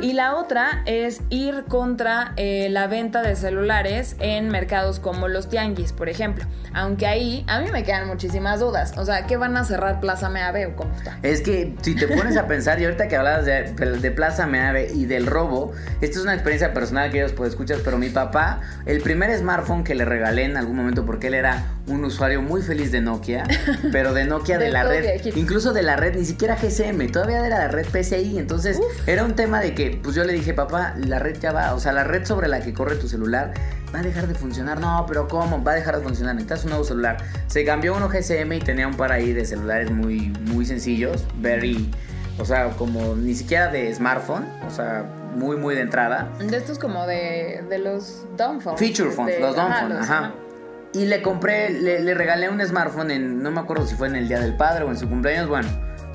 Y 0.00 0.14
la 0.14 0.34
otra 0.36 0.82
es 0.86 1.20
ir 1.30 1.64
contra 1.68 2.32
eh, 2.36 2.68
la 2.70 2.86
venta 2.86 3.22
de 3.22 3.36
celulares 3.36 4.16
en 4.18 4.48
mercados 4.48 4.98
como 5.00 5.28
los 5.28 5.48
tianguis, 5.48 5.92
por 5.92 6.08
ejemplo. 6.08 6.44
Aunque 6.72 7.06
ahí 7.06 7.44
a 7.48 7.60
mí 7.60 7.70
me 7.72 7.82
quedan 7.82 8.06
muchísimas 8.06 8.60
dudas. 8.60 8.94
O 8.96 9.04
sea, 9.04 9.26
¿qué 9.26 9.36
van 9.36 9.56
a 9.56 9.64
cerrar 9.64 10.00
Plaza 10.00 10.28
Meave 10.28 10.66
o 10.66 10.76
cómo 10.76 10.94
está? 10.94 11.18
Es 11.22 11.40
que 11.40 11.74
si 11.82 11.94
te 11.94 12.06
pones 12.08 12.36
a 12.36 12.46
pensar, 12.46 12.80
y 12.80 12.84
ahorita 12.84 13.08
que 13.08 13.16
hablabas 13.16 13.44
de, 13.44 13.72
de 13.72 14.10
Plaza 14.10 14.46
Meave 14.46 14.90
y 14.94 15.06
del 15.06 15.26
robo, 15.26 15.72
esta 16.00 16.18
es 16.18 16.22
una 16.22 16.34
experiencia 16.34 16.72
personal 16.72 17.10
que 17.10 17.18
ellos 17.18 17.32
pueden 17.32 17.50
escuchar, 17.50 17.78
pero 17.84 17.98
mi 17.98 18.08
papá, 18.08 18.60
el 18.86 19.00
primer 19.02 19.36
smartphone 19.36 19.82
que 19.84 19.94
le 19.94 20.04
regalé 20.04 20.44
en 20.44 20.56
algún 20.56 20.76
momento, 20.76 21.04
porque 21.04 21.26
él 21.26 21.34
era 21.34 21.64
un 21.88 22.04
usuario 22.04 22.40
muy 22.40 22.62
feliz 22.62 22.92
de 22.92 23.00
Nokia, 23.00 23.44
pero 23.92 24.12
de 24.14 24.24
Nokia 24.24 24.58
de 24.58 24.66
De 24.66 24.70
la 24.70 24.84
red, 24.84 25.02
viejito. 25.02 25.38
incluso 25.38 25.72
de 25.72 25.82
la 25.82 25.96
red, 25.96 26.14
ni 26.14 26.24
siquiera 26.24 26.56
GSM, 26.56 27.10
todavía 27.10 27.44
era 27.44 27.58
la 27.58 27.68
red 27.68 27.86
PCI, 27.86 28.38
entonces 28.38 28.69
era 29.06 29.24
un 29.24 29.34
tema 29.34 29.60
de 29.60 29.74
que, 29.74 29.98
pues 30.02 30.14
yo 30.14 30.24
le 30.24 30.32
dije, 30.32 30.54
papá, 30.54 30.94
la 30.96 31.18
red 31.18 31.38
ya 31.40 31.52
va, 31.52 31.74
o 31.74 31.80
sea, 31.80 31.92
la 31.92 32.04
red 32.04 32.24
sobre 32.24 32.48
la 32.48 32.60
que 32.60 32.72
corre 32.74 32.96
tu 32.96 33.08
celular 33.08 33.52
va 33.94 34.00
a 34.00 34.02
dejar 34.02 34.26
de 34.28 34.34
funcionar, 34.34 34.78
no, 34.80 35.04
pero 35.08 35.26
¿cómo? 35.28 35.62
Va 35.64 35.72
a 35.72 35.74
dejar 35.74 35.96
de 35.98 36.02
funcionar, 36.02 36.34
necesitas 36.34 36.64
un 36.64 36.70
nuevo 36.70 36.84
celular. 36.84 37.16
Se 37.48 37.64
cambió 37.64 37.96
uno 37.96 38.08
GSM 38.08 38.52
y 38.52 38.60
tenía 38.60 38.86
un 38.86 38.94
par 38.96 39.10
ahí 39.12 39.32
de 39.32 39.44
celulares 39.44 39.90
muy, 39.90 40.30
muy 40.46 40.64
sencillos, 40.66 41.24
very, 41.40 41.90
o 42.38 42.44
sea, 42.44 42.68
como 42.70 43.16
ni 43.16 43.34
siquiera 43.34 43.68
de 43.68 43.92
smartphone, 43.94 44.46
o 44.66 44.70
sea, 44.70 45.04
muy, 45.34 45.56
muy 45.56 45.74
de 45.74 45.80
entrada. 45.82 46.28
De 46.38 46.56
estos 46.56 46.78
como 46.78 47.06
de, 47.06 47.64
de 47.68 47.78
los 47.78 48.26
dumb 48.36 48.60
phones. 48.60 48.78
Feature 48.80 49.10
phones, 49.10 49.34
de- 49.36 49.40
los 49.40 49.54
dumb 49.56 49.66
ajá, 49.72 50.00
ajá. 50.00 50.32
Y 50.92 51.06
le 51.06 51.22
compré, 51.22 51.70
le, 51.70 52.00
le 52.00 52.14
regalé 52.14 52.48
un 52.48 52.60
smartphone 52.66 53.12
en, 53.12 53.42
no 53.42 53.52
me 53.52 53.60
acuerdo 53.60 53.86
si 53.86 53.94
fue 53.94 54.08
en 54.08 54.16
el 54.16 54.26
Día 54.26 54.40
del 54.40 54.56
Padre 54.56 54.82
o 54.84 54.88
en 54.90 54.96
su 54.96 55.08
cumpleaños, 55.08 55.48
bueno. 55.48 55.68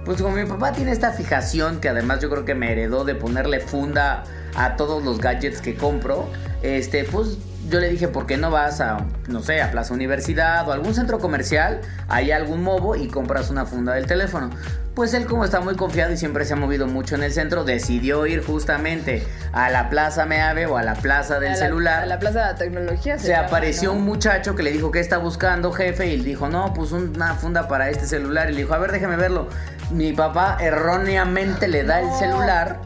Pues 0.06 0.22
como 0.22 0.36
mi 0.36 0.46
papá 0.46 0.72
tiene 0.72 0.92
esta 0.92 1.12
fijación 1.12 1.80
que 1.82 1.90
además 1.90 2.20
yo 2.22 2.30
creo 2.30 2.46
que 2.46 2.54
me 2.56 2.72
heredó 2.72 3.04
de 3.06 3.16
ponerle 3.16 3.60
funda 3.60 4.24
a 4.56 4.76
todos 4.76 5.04
los 5.04 5.20
gadgets 5.20 5.62
que 5.62 5.76
compro, 5.76 6.30
este, 6.62 7.04
pues 7.06 7.38
yo 7.70 7.80
le 7.80 7.90
dije, 7.90 8.08
¿por 8.08 8.28
qué 8.28 8.38
no 8.38 8.52
vas 8.52 8.80
a, 8.80 9.00
no 9.28 9.42
sé, 9.42 9.62
a 9.64 9.72
Plaza 9.72 9.94
Universidad 9.96 10.68
o 10.70 10.72
algún 10.72 10.94
centro 10.94 11.18
comercial, 11.20 11.82
hay 12.08 12.32
algún 12.32 12.62
mobo 12.62 12.96
y 12.96 13.08
compras 13.08 13.50
una 13.50 13.66
funda 13.66 13.94
del 13.94 14.06
teléfono? 14.06 14.52
Pues 14.94 15.14
él 15.14 15.26
como 15.26 15.44
está 15.44 15.60
muy 15.60 15.76
confiado 15.76 16.14
y 16.14 16.18
siempre 16.18 16.46
se 16.46 16.54
ha 16.54 16.56
movido 16.56 16.88
mucho 16.88 17.16
en 17.16 17.24
el 17.24 17.34
centro, 17.34 17.66
decidió 17.66 18.26
ir 18.28 18.42
justamente 18.46 19.28
a 19.52 19.70
la 19.70 19.90
Plaza 19.90 20.26
Meave 20.26 20.68
o 20.68 20.78
a 20.78 20.84
la 20.84 20.94
Plaza 20.94 21.38
del 21.40 21.50
a 21.50 21.52
la- 21.52 21.58
celular. 21.58 22.04
a 22.04 22.06
la 22.06 22.18
Plaza 22.20 22.40
de 22.40 22.46
la 22.46 22.56
Tecnología. 22.56 23.18
Se 23.20 23.28
llama, 23.30 23.48
apareció 23.48 23.90
¿no? 23.92 23.98
un 23.98 24.06
muchacho 24.06 24.56
que 24.56 24.64
le 24.64 24.72
dijo 24.72 24.92
que 24.92 25.02
está 25.02 25.18
buscando, 25.18 25.74
jefe, 25.74 26.08
y 26.08 26.14
él 26.14 26.24
dijo, 26.24 26.48
no, 26.48 26.72
pues 26.74 26.94
una 26.94 27.34
funda 27.34 27.68
para 27.68 27.90
este 27.90 28.06
celular. 28.06 28.50
Y 28.50 28.54
le 28.54 28.62
dijo, 28.62 28.74
a 28.74 28.78
ver, 28.78 28.94
déjeme 28.94 29.18
verlo. 29.18 29.50
Mi 29.92 30.14
papá 30.14 30.58
erróneamente 30.60 31.68
le 31.68 31.84
da 31.84 32.02
el 32.02 32.12
celular. 32.18 32.80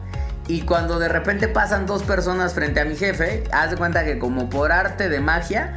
Y 0.46 0.62
cuando 0.62 0.98
de 0.98 1.08
repente 1.08 1.48
pasan 1.48 1.86
dos 1.86 2.02
personas 2.02 2.54
frente 2.54 2.80
a 2.80 2.84
mi 2.84 2.96
jefe, 2.96 3.44
haz 3.52 3.70
de 3.70 3.76
cuenta 3.76 4.04
que 4.04 4.18
como 4.18 4.50
por 4.50 4.72
arte 4.72 5.08
de 5.08 5.20
magia, 5.20 5.76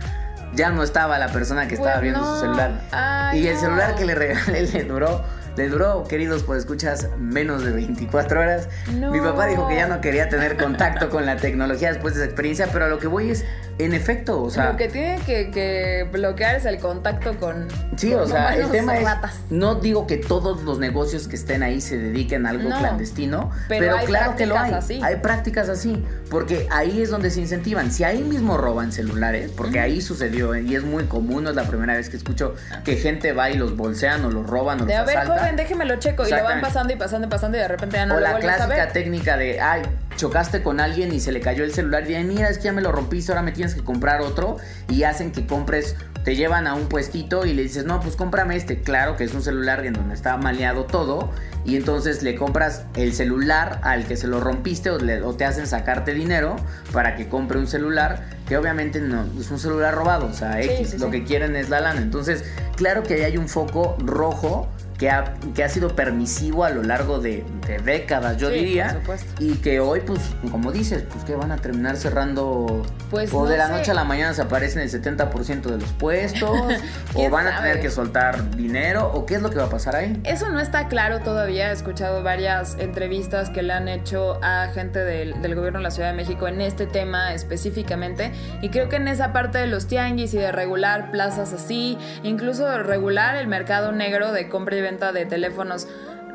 ya 0.55 0.69
no 0.71 0.83
estaba 0.83 1.19
la 1.19 1.27
persona 1.29 1.67
que 1.67 1.75
estaba 1.75 1.93
Pues 1.93 2.01
viendo 2.03 2.19
no. 2.21 2.33
su 2.35 2.41
celular. 2.41 2.81
Ay, 2.91 3.41
y 3.43 3.47
el 3.47 3.55
no. 3.55 3.59
celular 3.61 3.95
que 3.95 4.05
le 4.05 4.15
regalé 4.15 4.61
le 4.63 4.83
duró, 4.83 5.23
le 5.55 5.69
duró, 5.69 6.03
queridos, 6.05 6.41
pues 6.43 6.59
escuchas, 6.61 7.07
menos 7.19 7.63
de 7.63 7.71
24 7.71 8.39
horas. 8.39 8.67
No. 8.91 9.11
Mi 9.11 9.19
papá 9.21 9.45
dijo 9.45 9.67
que 9.67 9.75
ya 9.75 9.87
no 9.87 10.01
quería 10.01 10.27
tener 10.27 10.57
contacto 10.57 11.09
con 11.11 11.27
la 11.27 11.35
tecnología 11.35 11.89
después 11.89 12.15
de 12.15 12.21
esa 12.21 12.25
experiencia, 12.25 12.67
pero 12.73 12.85
a 12.85 12.87
lo 12.87 12.97
que 12.97 13.05
voy 13.07 13.29
es, 13.29 13.45
en 13.79 13.93
efecto, 13.93 14.41
o 14.41 14.49
sea... 14.49 14.71
Lo 14.71 14.77
que 14.77 14.87
tiene 14.87 15.19
que, 15.25 15.49
que 15.51 16.07
bloquear 16.11 16.55
es 16.55 16.65
el 16.65 16.77
contacto 16.79 17.37
con. 17.39 17.67
Sí, 17.97 18.11
con 18.11 18.21
o 18.21 18.27
sea, 18.27 18.55
el 18.55 18.69
tema 18.69 18.97
es, 18.97 19.03
ratas. 19.03 19.39
no 19.49 19.75
digo 19.75 20.05
que 20.07 20.17
todos 20.17 20.61
los 20.63 20.79
negocios 20.79 21.27
que 21.27 21.35
estén 21.35 21.63
ahí 21.63 21.81
se 21.81 21.97
dediquen 21.97 22.45
a 22.45 22.49
algo 22.51 22.69
No, 22.69 22.77
clandestino, 22.79 23.51
pero 23.67 23.81
pero, 23.85 23.97
hay 23.97 24.05
claro 24.05 24.35
que 24.35 24.45
lo 24.45 24.57
hay. 24.57 24.73
así. 24.73 25.01
Hay 25.03 25.15
prácticas 25.17 25.69
así, 25.69 26.05
porque 26.29 26.67
ahí 26.71 27.01
es 27.01 27.09
donde 27.09 27.29
se 27.31 27.41
incentivan. 27.41 27.91
Si 27.91 28.03
ahí 28.03 28.23
mismo 28.23 28.57
roban 28.57 28.91
celulares, 28.91 29.51
porque 29.55 29.79
ahí 29.79 30.01
sucedió 30.01 30.55
y 30.55 30.75
es 30.75 30.83
muy 30.83 31.05
común, 31.05 31.43
no 31.43 31.49
es 31.49 31.55
la 31.55 31.63
primera 31.63 31.93
vez 31.95 32.09
que 32.09 32.17
escucho 32.17 32.55
que 32.85 32.95
gente 32.97 33.33
va 33.33 33.49
y 33.49 33.57
los 33.57 33.75
bolsean 33.75 34.23
o 34.25 34.29
los 34.29 34.45
roban 34.47 34.81
o 34.81 34.85
De 34.85 34.93
los 34.93 35.01
a 35.01 35.05
ver, 35.05 35.17
asaltan. 35.17 35.39
joven, 35.39 35.55
déjeme 35.55 35.85
lo 35.85 35.95
checo. 35.97 36.27
Y 36.27 36.31
lo 36.31 36.43
van 36.43 36.61
pasando 36.61 36.93
y 36.93 36.95
pasando 36.95 37.27
y 37.27 37.29
pasando 37.29 37.57
y 37.57 37.61
de 37.61 37.67
repente 37.67 37.97
ya 37.97 38.05
no 38.05 38.15
o 38.15 38.17
lo 38.19 38.23
la 38.23 38.35
a 38.35 38.39
clásica 38.39 38.67
ver. 38.67 38.91
técnica 38.93 39.35
de, 39.37 39.59
ay, 39.59 39.81
chocaste 40.15 40.61
con 40.63 40.79
alguien 40.79 41.13
y 41.13 41.19
se 41.19 41.31
le 41.31 41.41
cayó 41.41 41.63
el 41.63 41.73
celular 41.73 42.09
y 42.09 42.15
ay, 42.15 42.23
mira, 42.23 42.49
es 42.49 42.57
que 42.57 42.65
ya 42.65 42.73
me 42.73 42.81
lo 42.81 42.91
rompiste, 42.91 43.31
ahora 43.31 43.41
me 43.41 43.51
tienes 43.51 43.75
que 43.75 43.83
comprar 43.83 44.21
otro 44.21 44.57
y 44.89 45.03
hacen 45.03 45.31
que 45.31 45.45
compres, 45.47 45.95
te 46.23 46.35
llevan 46.35 46.67
a 46.67 46.75
un 46.75 46.87
puestito 46.87 47.45
y 47.45 47.53
le 47.53 47.63
dices, 47.63 47.83
no, 47.85 47.99
pues 47.99 48.15
cómprame 48.15 48.55
este, 48.55 48.81
claro 48.81 49.17
que 49.17 49.23
es 49.25 49.33
un 49.33 49.41
celular 49.43 49.85
en 49.85 49.93
donde 49.93 50.13
está 50.15 50.37
maleado 50.37 50.85
todo 50.85 51.29
y 51.65 51.75
entonces 51.75 52.23
le 52.23 52.35
compras 52.35 52.83
el 52.95 53.13
celular 53.13 53.79
al 53.83 54.05
que 54.05 54.15
se 54.15 54.27
lo 54.27 54.39
rompiste 54.39 54.89
o, 54.89 54.97
le- 54.99 55.21
o 55.21 55.33
te 55.35 55.43
hacen 55.45 55.67
sacarte 55.67 56.13
dinero 56.13 56.55
para 56.93 57.15
que 57.15 57.27
compre 57.27 57.57
un 57.59 57.67
celular 57.67 58.23
que 58.47 58.57
obviamente 58.57 58.99
no 59.01 59.25
es 59.39 59.49
un 59.51 59.59
celular 59.59 59.93
robado, 59.95 60.27
o 60.27 60.33
sea, 60.33 60.61
Sí, 60.61 60.69
X, 60.69 60.89
sí, 60.91 60.97
lo 60.97 61.05
sí. 61.05 61.11
que 61.11 61.23
quieren 61.23 61.55
es 61.55 61.69
la 61.69 61.79
lana. 61.79 62.01
Entonces, 62.01 62.43
claro 62.75 63.03
que 63.03 63.13
ahí 63.15 63.21
hay 63.23 63.37
un 63.37 63.47
foco 63.47 63.95
rojo 63.99 64.67
que 64.97 65.09
ha, 65.09 65.33
que 65.55 65.63
ha 65.63 65.69
sido 65.69 65.95
permisivo 65.95 66.63
a 66.63 66.69
lo 66.69 66.83
largo 66.83 67.19
de, 67.19 67.43
de 67.67 67.79
décadas, 67.79 68.37
yo 68.37 68.49
Sí, 68.49 68.55
diría. 68.55 68.85
por 68.89 69.17
supuesto. 69.17 69.43
Y 69.43 69.55
que 69.55 69.79
hoy, 69.79 70.01
pues, 70.01 70.19
como 70.51 70.71
dices, 70.71 71.03
pues 71.11 71.23
que 71.25 71.35
van 71.35 71.51
a 71.51 71.57
terminar 71.57 71.97
cerrando. 71.97 72.83
Pues, 73.09 73.33
o 73.33 73.43
no 73.43 73.49
de 73.49 73.57
la 73.57 73.67
sé. 73.67 73.71
noche 73.73 73.91
a 73.91 73.93
la 73.95 74.03
mañana 74.03 74.33
se 74.33 74.41
aparecen 74.43 74.81
el 74.81 74.89
70% 74.91 75.61
de 75.63 75.77
los 75.79 75.91
puestos. 75.93 76.49
o 77.13 77.15
¿Quién 77.15 77.31
van 77.31 77.47
a 77.47 77.57
tener 77.61 77.81
que 77.81 77.89
soltar 77.89 78.51
dinero. 78.55 79.11
O 79.13 79.25
qué 79.25 79.35
es 79.35 79.41
lo 79.41 79.49
que 79.49 79.57
va 79.57 79.65
a 79.65 79.69
pasar 79.69 79.95
ahí. 79.95 80.19
Eso 80.23 80.49
no 80.49 80.59
está 80.59 80.87
claro 80.87 81.19
todavía. 81.19 81.69
He 81.69 81.73
escuchado 81.73 82.21
varias 82.23 82.75
entrevistas 82.79 83.49
que 83.49 83.63
le 83.63 83.73
han 83.73 83.87
hecho 83.87 84.39
a 84.43 84.67
gente 84.73 84.99
del, 84.99 85.41
del 85.41 85.55
gobierno 85.55 85.79
de 85.79 85.83
la 85.83 85.91
Ciudad 85.91 86.09
de 86.11 86.15
México 86.15 86.47
en 86.47 86.61
este 86.61 86.85
tema 86.85 87.33
específicamente. 87.33 88.31
Y 88.61 88.69
creo 88.69 88.89
que 88.89 88.97
en 88.97 89.07
esa 89.07 89.33
parte 89.33 89.57
de 89.57 89.67
los 89.67 89.87
tianguis 89.87 90.33
y 90.33 90.37
de 90.37 90.51
regular 90.51 91.11
plazas 91.11 91.53
así, 91.53 91.97
incluso 92.23 92.67
de 92.69 92.77
regular 92.83 93.35
el 93.35 93.47
mercado 93.47 93.91
negro 93.91 94.31
de 94.31 94.49
compra 94.49 94.75
y 94.75 94.81
venta 94.83 95.11
de 95.11 95.25
teléfonos 95.25 95.87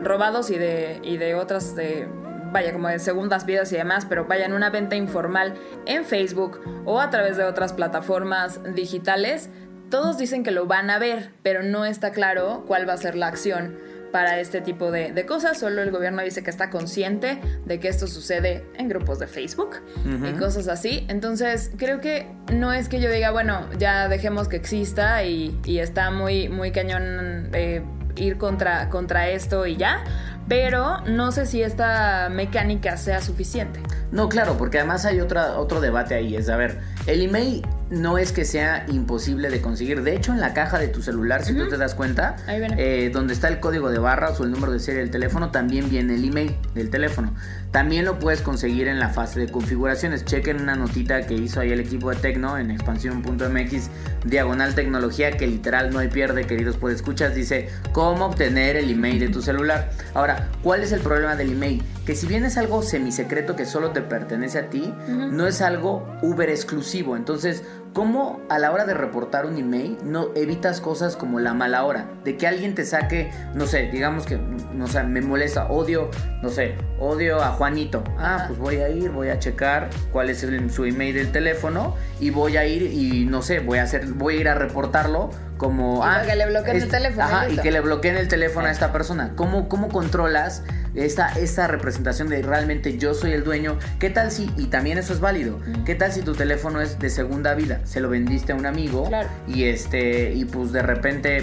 robados 0.03 0.51
y 0.51 0.59
de, 0.59 0.99
y 1.05 1.17
de 1.17 1.37
otras 1.37 1.77
de 1.77 2.09
vaya 2.51 2.73
como 2.73 2.89
de 2.89 2.99
segundas 2.99 3.45
vidas 3.47 3.71
y 3.73 3.77
demás, 3.77 4.07
pero 4.09 4.25
vaya 4.25 4.47
en 4.47 4.53
una 4.53 4.71
venta 4.71 4.97
informal 4.97 5.55
en 5.87 6.05
Facebook 6.05 6.61
o 6.85 6.99
a 7.01 7.11
través 7.11 7.37
de 7.37 7.45
otras 7.45 7.73
plataformas 7.73 8.61
digitales, 8.75 9.51
todos 9.91 10.19
dicen 10.19 10.43
que 10.45 10.51
lo 10.51 10.67
van 10.67 10.91
a 10.91 10.99
ver, 10.99 11.31
pero 11.43 11.63
no 11.63 11.85
está 11.85 12.11
claro 12.11 12.65
cuál 12.67 12.89
va 12.89 12.95
a 12.95 12.97
ser 12.97 13.15
la 13.15 13.27
acción 13.27 13.77
para 14.13 14.41
este 14.41 14.63
tipo 14.63 14.91
de, 14.91 15.13
de 15.13 15.27
cosas. 15.27 15.59
Solo 15.59 15.83
el 15.83 15.91
gobierno 15.91 16.23
dice 16.23 16.43
que 16.43 16.49
está 16.49 16.71
consciente 16.71 17.39
de 17.67 17.79
que 17.79 17.89
esto 17.89 18.07
sucede 18.07 18.65
en 18.75 18.89
grupos 18.89 19.19
de 19.19 19.27
Facebook 19.27 19.77
y 20.05 20.33
cosas 20.39 20.69
así. 20.69 21.05
Entonces, 21.09 21.71
creo 21.77 22.01
que 22.01 22.27
no 22.51 22.73
es 22.73 22.89
que 22.89 23.01
yo 23.01 23.11
diga, 23.11 23.31
bueno, 23.31 23.69
ya 23.79 24.09
dejemos 24.09 24.49
que 24.49 24.57
exista 24.57 25.25
y, 25.25 25.59
y 25.65 25.81
está 25.81 26.11
muy, 26.11 26.49
muy 26.49 26.71
cañón 26.73 27.51
eh, 27.53 27.83
ir 28.19 28.39
contra, 28.39 28.89
contra 28.89 29.29
esto 29.29 29.67
y 29.67 29.77
ya. 29.77 30.05
Pero 30.49 31.01
no 31.07 31.31
sé 31.31 31.45
si 31.45 31.63
esta 31.63 32.29
mecánica 32.31 32.97
sea 32.97 33.21
suficiente. 33.21 33.81
No, 34.11 34.31
claro, 34.31 34.57
porque 34.57 34.79
además 34.79 35.05
hay 35.05 35.21
otra, 35.21 35.59
otro 35.59 35.81
debate 35.81 36.15
ahí. 36.15 36.37
Es, 36.37 36.49
a 36.49 36.57
ver, 36.57 36.81
el 37.07 37.21
email 37.23 37.67
no 37.91 38.19
es 38.19 38.33
que 38.33 38.45
sea 38.45 38.85
imposible 38.89 39.49
de 39.51 39.61
conseguir. 39.61 40.03
De 40.03 40.15
hecho, 40.15 40.33
en 40.33 40.41
la 40.41 40.53
caja 40.55 40.79
de 40.79 40.89
tu 40.89 41.03
celular, 41.03 41.45
si 41.45 41.55
tú 41.55 41.69
te 41.69 41.77
das 41.77 41.95
cuenta, 41.95 42.37
Ahí 42.47 42.59
viene. 42.61 42.77
eh, 42.79 43.11
donde 43.11 43.33
está 43.33 43.49
el 43.49 43.61
código 43.61 43.91
de 43.91 43.99
barras 43.99 44.39
o 44.41 44.45
el 44.45 44.51
número 44.51 44.73
de 44.73 44.81
serie 44.81 45.01
del 45.01 45.11
teléfono, 45.11 45.51
también 45.51 45.89
viene 45.89 46.15
el 46.15 46.25
email 46.25 46.55
del 46.75 46.91
teléfono. 46.91 47.35
También 47.71 48.05
lo 48.05 48.19
puedes 48.19 48.41
conseguir 48.43 48.89
en 48.89 48.99
la 48.99 49.09
fase 49.11 49.41
de 49.41 49.49
configuraciones. 49.51 50.25
Chequen 50.25 50.61
una 50.61 50.75
notita 50.75 51.27
que 51.27 51.35
hizo 51.35 51.61
ahí 51.61 51.71
el 51.73 51.81
equipo 51.81 52.11
de 52.11 52.17
Tecno 52.17 52.57
en 52.59 52.71
expansión.mx, 52.71 53.91
diagonal 54.25 54.75
tecnología, 54.75 55.33
que 55.33 55.47
literal 55.47 55.91
no 55.91 55.99
hay 55.99 56.09
pierde, 56.09 56.47
queridos 56.47 56.77
pues 56.77 56.97
escuchas. 56.97 57.35
Dice 57.35 57.69
cómo 57.93 58.27
obtener 58.27 58.77
el 58.77 58.91
email 58.91 59.19
de 59.21 59.29
tu 59.29 59.43
celular. 59.43 59.91
Ahora, 60.15 60.49
¿cuál 60.63 60.83
es 60.83 60.93
el 60.93 61.01
problema 61.01 61.37
del 61.37 61.53
email? 61.53 61.83
Que 62.09 62.15
si 62.15 62.27
bien 62.27 62.47
es 62.47 62.57
algo 62.57 62.81
semisecreto 62.81 63.55
que 63.55 63.67
solo 63.67 63.91
te 63.91 64.01
pertenece 64.01 64.59
a 64.59 64.71
ti, 64.71 64.95
no 65.31 65.47
es 65.47 65.61
algo 65.61 66.07
Uber 66.23 66.49
exclusivo. 66.49 67.17
Entonces, 67.17 67.65
¿cómo 67.93 68.41
a 68.49 68.59
la 68.59 68.71
hora 68.73 68.85
de 68.85 68.95
reportar 68.95 69.47
un 69.47 69.57
email 69.59 69.99
no 70.05 70.29
evitas 70.35 70.81
cosas 70.81 71.17
como 71.17 71.41
la 71.41 71.55
mala 71.55 71.85
hora? 71.85 72.07
De 72.25 72.37
que 72.37 72.47
alguien 72.47 72.75
te 72.75 72.85
saque, 72.85 73.31
no 73.55 73.67
sé, 73.67 73.89
digamos 73.91 74.25
que, 74.27 74.37
no 74.73 74.87
sé, 74.87 75.03
me 75.05 75.21
molesta, 75.21 75.67
odio, 75.69 76.11
no 76.43 76.49
sé, 76.49 76.75
odio 77.01 77.43
a 77.43 77.49
Juanito. 77.53 78.05
Ah, 78.19 78.45
pues 78.47 78.59
voy 78.59 78.77
a 78.77 78.89
ir, 78.89 79.11
voy 79.11 79.29
a 79.31 79.39
checar 79.39 79.91
cuál 80.13 80.31
es 80.31 80.43
el- 80.43 80.71
su 80.71 80.85
email 80.85 81.15
del 81.15 81.33
teléfono 81.33 81.97
y 82.21 82.31
voy 82.31 82.57
a 82.57 82.67
ir 82.67 82.83
y 82.83 83.25
no 83.27 83.43
sé, 83.43 83.61
voy 83.61 83.79
a 83.79 83.83
hacer, 83.85 84.07
voy 84.07 84.37
a 84.37 84.41
ir 84.41 84.49
a 84.49 84.55
reportarlo 84.55 85.31
como 85.57 85.97
Y 85.97 86.01
para 86.01 86.25
que 86.25 86.37
le 86.37 86.47
bloqueen 86.47 86.77
el 86.77 86.89
teléfono, 86.89 87.25
Ajá, 87.25 87.49
y 87.49 87.57
que 87.57 87.73
le 87.73 87.81
bloqueen 87.81 88.17
el 88.17 88.29
teléfono 88.29 88.69
a 88.69 88.71
esta 88.71 88.93
persona. 88.93 89.33
¿Cómo, 89.35 89.69
cómo 89.69 89.89
controlas 89.89 90.63
esta, 90.95 91.33
esta 91.33 91.67
representación 91.67 92.29
de 92.29 92.43
realmente 92.43 92.97
yo 92.97 93.13
soy 93.13 93.33
el 93.33 93.43
dueño? 93.43 93.77
¿Qué 93.99 94.09
tal 94.09 94.31
si, 94.31 94.49
y 94.57 94.67
también 94.67 94.99
eso 94.99 95.13
es 95.13 95.19
válido, 95.19 95.59
qué 95.85 95.97
tal 95.97 96.13
si 96.13 96.23
tu 96.23 96.35
teléfono 96.35 96.81
es 96.81 97.01
de 97.01 97.11
segunda 97.11 97.55
vida? 97.55 97.78
Se 97.85 98.01
lo 98.01 98.09
vendiste 98.09 98.53
a 98.53 98.57
un 98.57 98.67
amigo 98.67 99.05
Claro. 99.09 99.29
y 99.47 99.65
este, 99.65 100.33
y 100.35 100.45
pues 100.45 100.73
de 100.73 100.83
repente, 100.83 101.43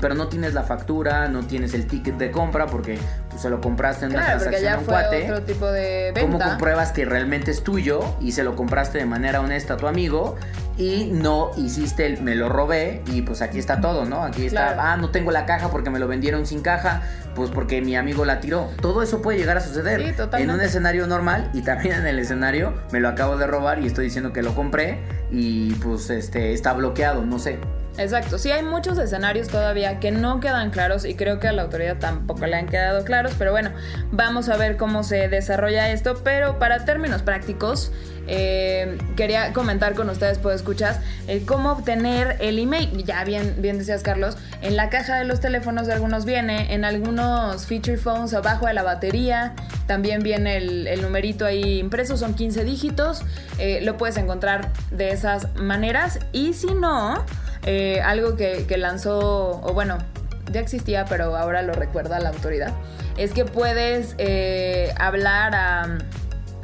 pero 0.00 0.14
no 0.14 0.28
tienes 0.28 0.54
la 0.54 0.62
factura, 0.62 1.28
no 1.28 1.44
tienes 1.46 1.74
el 1.74 1.86
ticket 1.86 2.16
de 2.16 2.30
compra 2.30 2.66
porque 2.66 2.98
se 3.38 3.50
lo 3.50 3.60
compraste 3.60 4.06
en 4.06 4.12
una 4.12 4.24
Claro, 4.24 4.40
transacción 4.40 4.72
a 4.74 4.78
un 4.78 4.84
cuate. 4.84 5.24
otro 5.30 5.42
tipo 5.42 5.66
de 5.70 6.12
¿Cómo 6.20 6.38
compruebas 6.38 6.92
que 6.92 7.04
realmente 7.04 7.50
es 7.50 7.62
tuyo 7.62 8.00
y 8.20 8.32
se 8.32 8.42
lo 8.44 8.56
compraste 8.56 8.98
de 8.98 9.06
manera 9.06 9.40
honesta 9.40 9.74
a 9.74 9.76
tu 9.76 9.86
amigo 9.86 10.36
y 10.78 11.10
no 11.12 11.50
hiciste 11.56 12.04
el 12.06 12.22
me 12.22 12.34
lo 12.34 12.48
robé 12.48 13.02
y 13.06 13.22
pues 13.22 13.40
aquí 13.42 13.58
está 13.58 13.80
todo, 13.80 14.04
¿no? 14.04 14.22
Aquí 14.24 14.46
está, 14.46 14.74
Claro. 14.74 14.80
ah, 14.82 14.96
no 14.96 15.10
tengo 15.10 15.30
la 15.30 15.46
caja 15.46 15.70
porque 15.70 15.88
me 15.90 15.98
lo 15.98 16.06
vendieron 16.08 16.46
sin 16.46 16.60
caja, 16.60 17.02
pues 17.34 17.50
porque 17.50 17.80
mi 17.80 17.96
amigo 17.96 18.24
la 18.24 18.40
tiró. 18.40 18.68
Todo 18.82 19.02
eso 19.02 19.22
puede 19.22 19.38
llegar 19.38 19.56
a 19.56 19.60
suceder 19.60 20.00
Sí, 20.02 20.08
en 20.08 20.16
totalmente. 20.16 20.54
un 20.54 20.60
escenario 20.60 21.06
normal 21.06 21.50
y 21.54 21.62
también 21.62 21.94
en 21.96 22.06
el 22.06 22.18
escenario 22.18 22.74
me 22.92 23.00
lo 23.00 23.08
acabo 23.08 23.36
de 23.36 23.46
robar 23.46 23.78
y 23.78 23.86
estoy 23.86 24.04
diciendo 24.06 24.32
que 24.32 24.42
lo 24.42 24.54
compré 24.54 25.00
y 25.30 25.72
pues 25.76 26.10
este 26.10 26.52
está 26.52 26.72
bloqueado, 26.74 27.24
no 27.24 27.38
sé. 27.38 27.58
Exacto, 27.98 28.38
sí 28.38 28.50
hay 28.50 28.62
muchos 28.62 28.98
escenarios 28.98 29.48
todavía 29.48 30.00
que 30.00 30.10
no 30.10 30.38
quedan 30.40 30.70
claros 30.70 31.06
y 31.06 31.14
creo 31.14 31.40
que 31.40 31.48
a 31.48 31.52
la 31.52 31.62
autoridad 31.62 31.96
tampoco 31.98 32.46
le 32.46 32.56
han 32.56 32.68
quedado 32.68 33.04
claros, 33.04 33.32
pero 33.38 33.52
bueno, 33.52 33.70
vamos 34.12 34.50
a 34.50 34.56
ver 34.56 34.76
cómo 34.76 35.02
se 35.02 35.28
desarrolla 35.28 35.90
esto, 35.90 36.20
pero 36.22 36.58
para 36.58 36.84
términos 36.84 37.22
prácticos, 37.22 37.92
eh, 38.28 38.98
quería 39.16 39.52
comentar 39.52 39.94
con 39.94 40.10
ustedes, 40.10 40.38
pues 40.38 40.56
escuchas, 40.56 41.00
eh, 41.28 41.44
cómo 41.46 41.72
obtener 41.72 42.36
el 42.40 42.58
email. 42.58 43.04
Ya 43.04 43.24
bien, 43.24 43.54
bien 43.58 43.78
decías 43.78 44.02
Carlos, 44.02 44.36
en 44.62 44.76
la 44.76 44.90
caja 44.90 45.16
de 45.16 45.24
los 45.24 45.40
teléfonos 45.40 45.86
de 45.86 45.94
algunos 45.94 46.24
viene, 46.24 46.74
en 46.74 46.84
algunos 46.84 47.66
feature 47.66 47.96
phones 47.96 48.34
abajo 48.34 48.66
de 48.66 48.74
la 48.74 48.82
batería, 48.82 49.54
también 49.86 50.22
viene 50.22 50.56
el, 50.56 51.00
numerito 51.00 51.46
ahí 51.46 51.78
impreso, 51.78 52.16
son 52.16 52.34
15 52.34 52.64
dígitos, 52.64 53.22
eh, 53.58 53.80
lo 53.82 53.96
puedes 53.96 54.16
encontrar 54.16 54.72
de 54.90 55.10
esas 55.10 55.54
maneras 55.54 56.18
y 56.32 56.52
si 56.52 56.74
no... 56.74 57.24
Eh, 57.64 58.00
algo 58.04 58.36
que, 58.36 58.66
que 58.66 58.76
lanzó, 58.76 59.60
o 59.62 59.72
bueno, 59.72 59.98
ya 60.52 60.60
existía, 60.60 61.04
pero 61.06 61.36
ahora 61.36 61.62
lo 61.62 61.72
recuerda 61.72 62.20
la 62.20 62.28
autoridad, 62.28 62.72
es 63.16 63.32
que 63.32 63.44
puedes 63.44 64.14
eh, 64.18 64.92
hablar 64.98 65.54
a, 65.54 65.98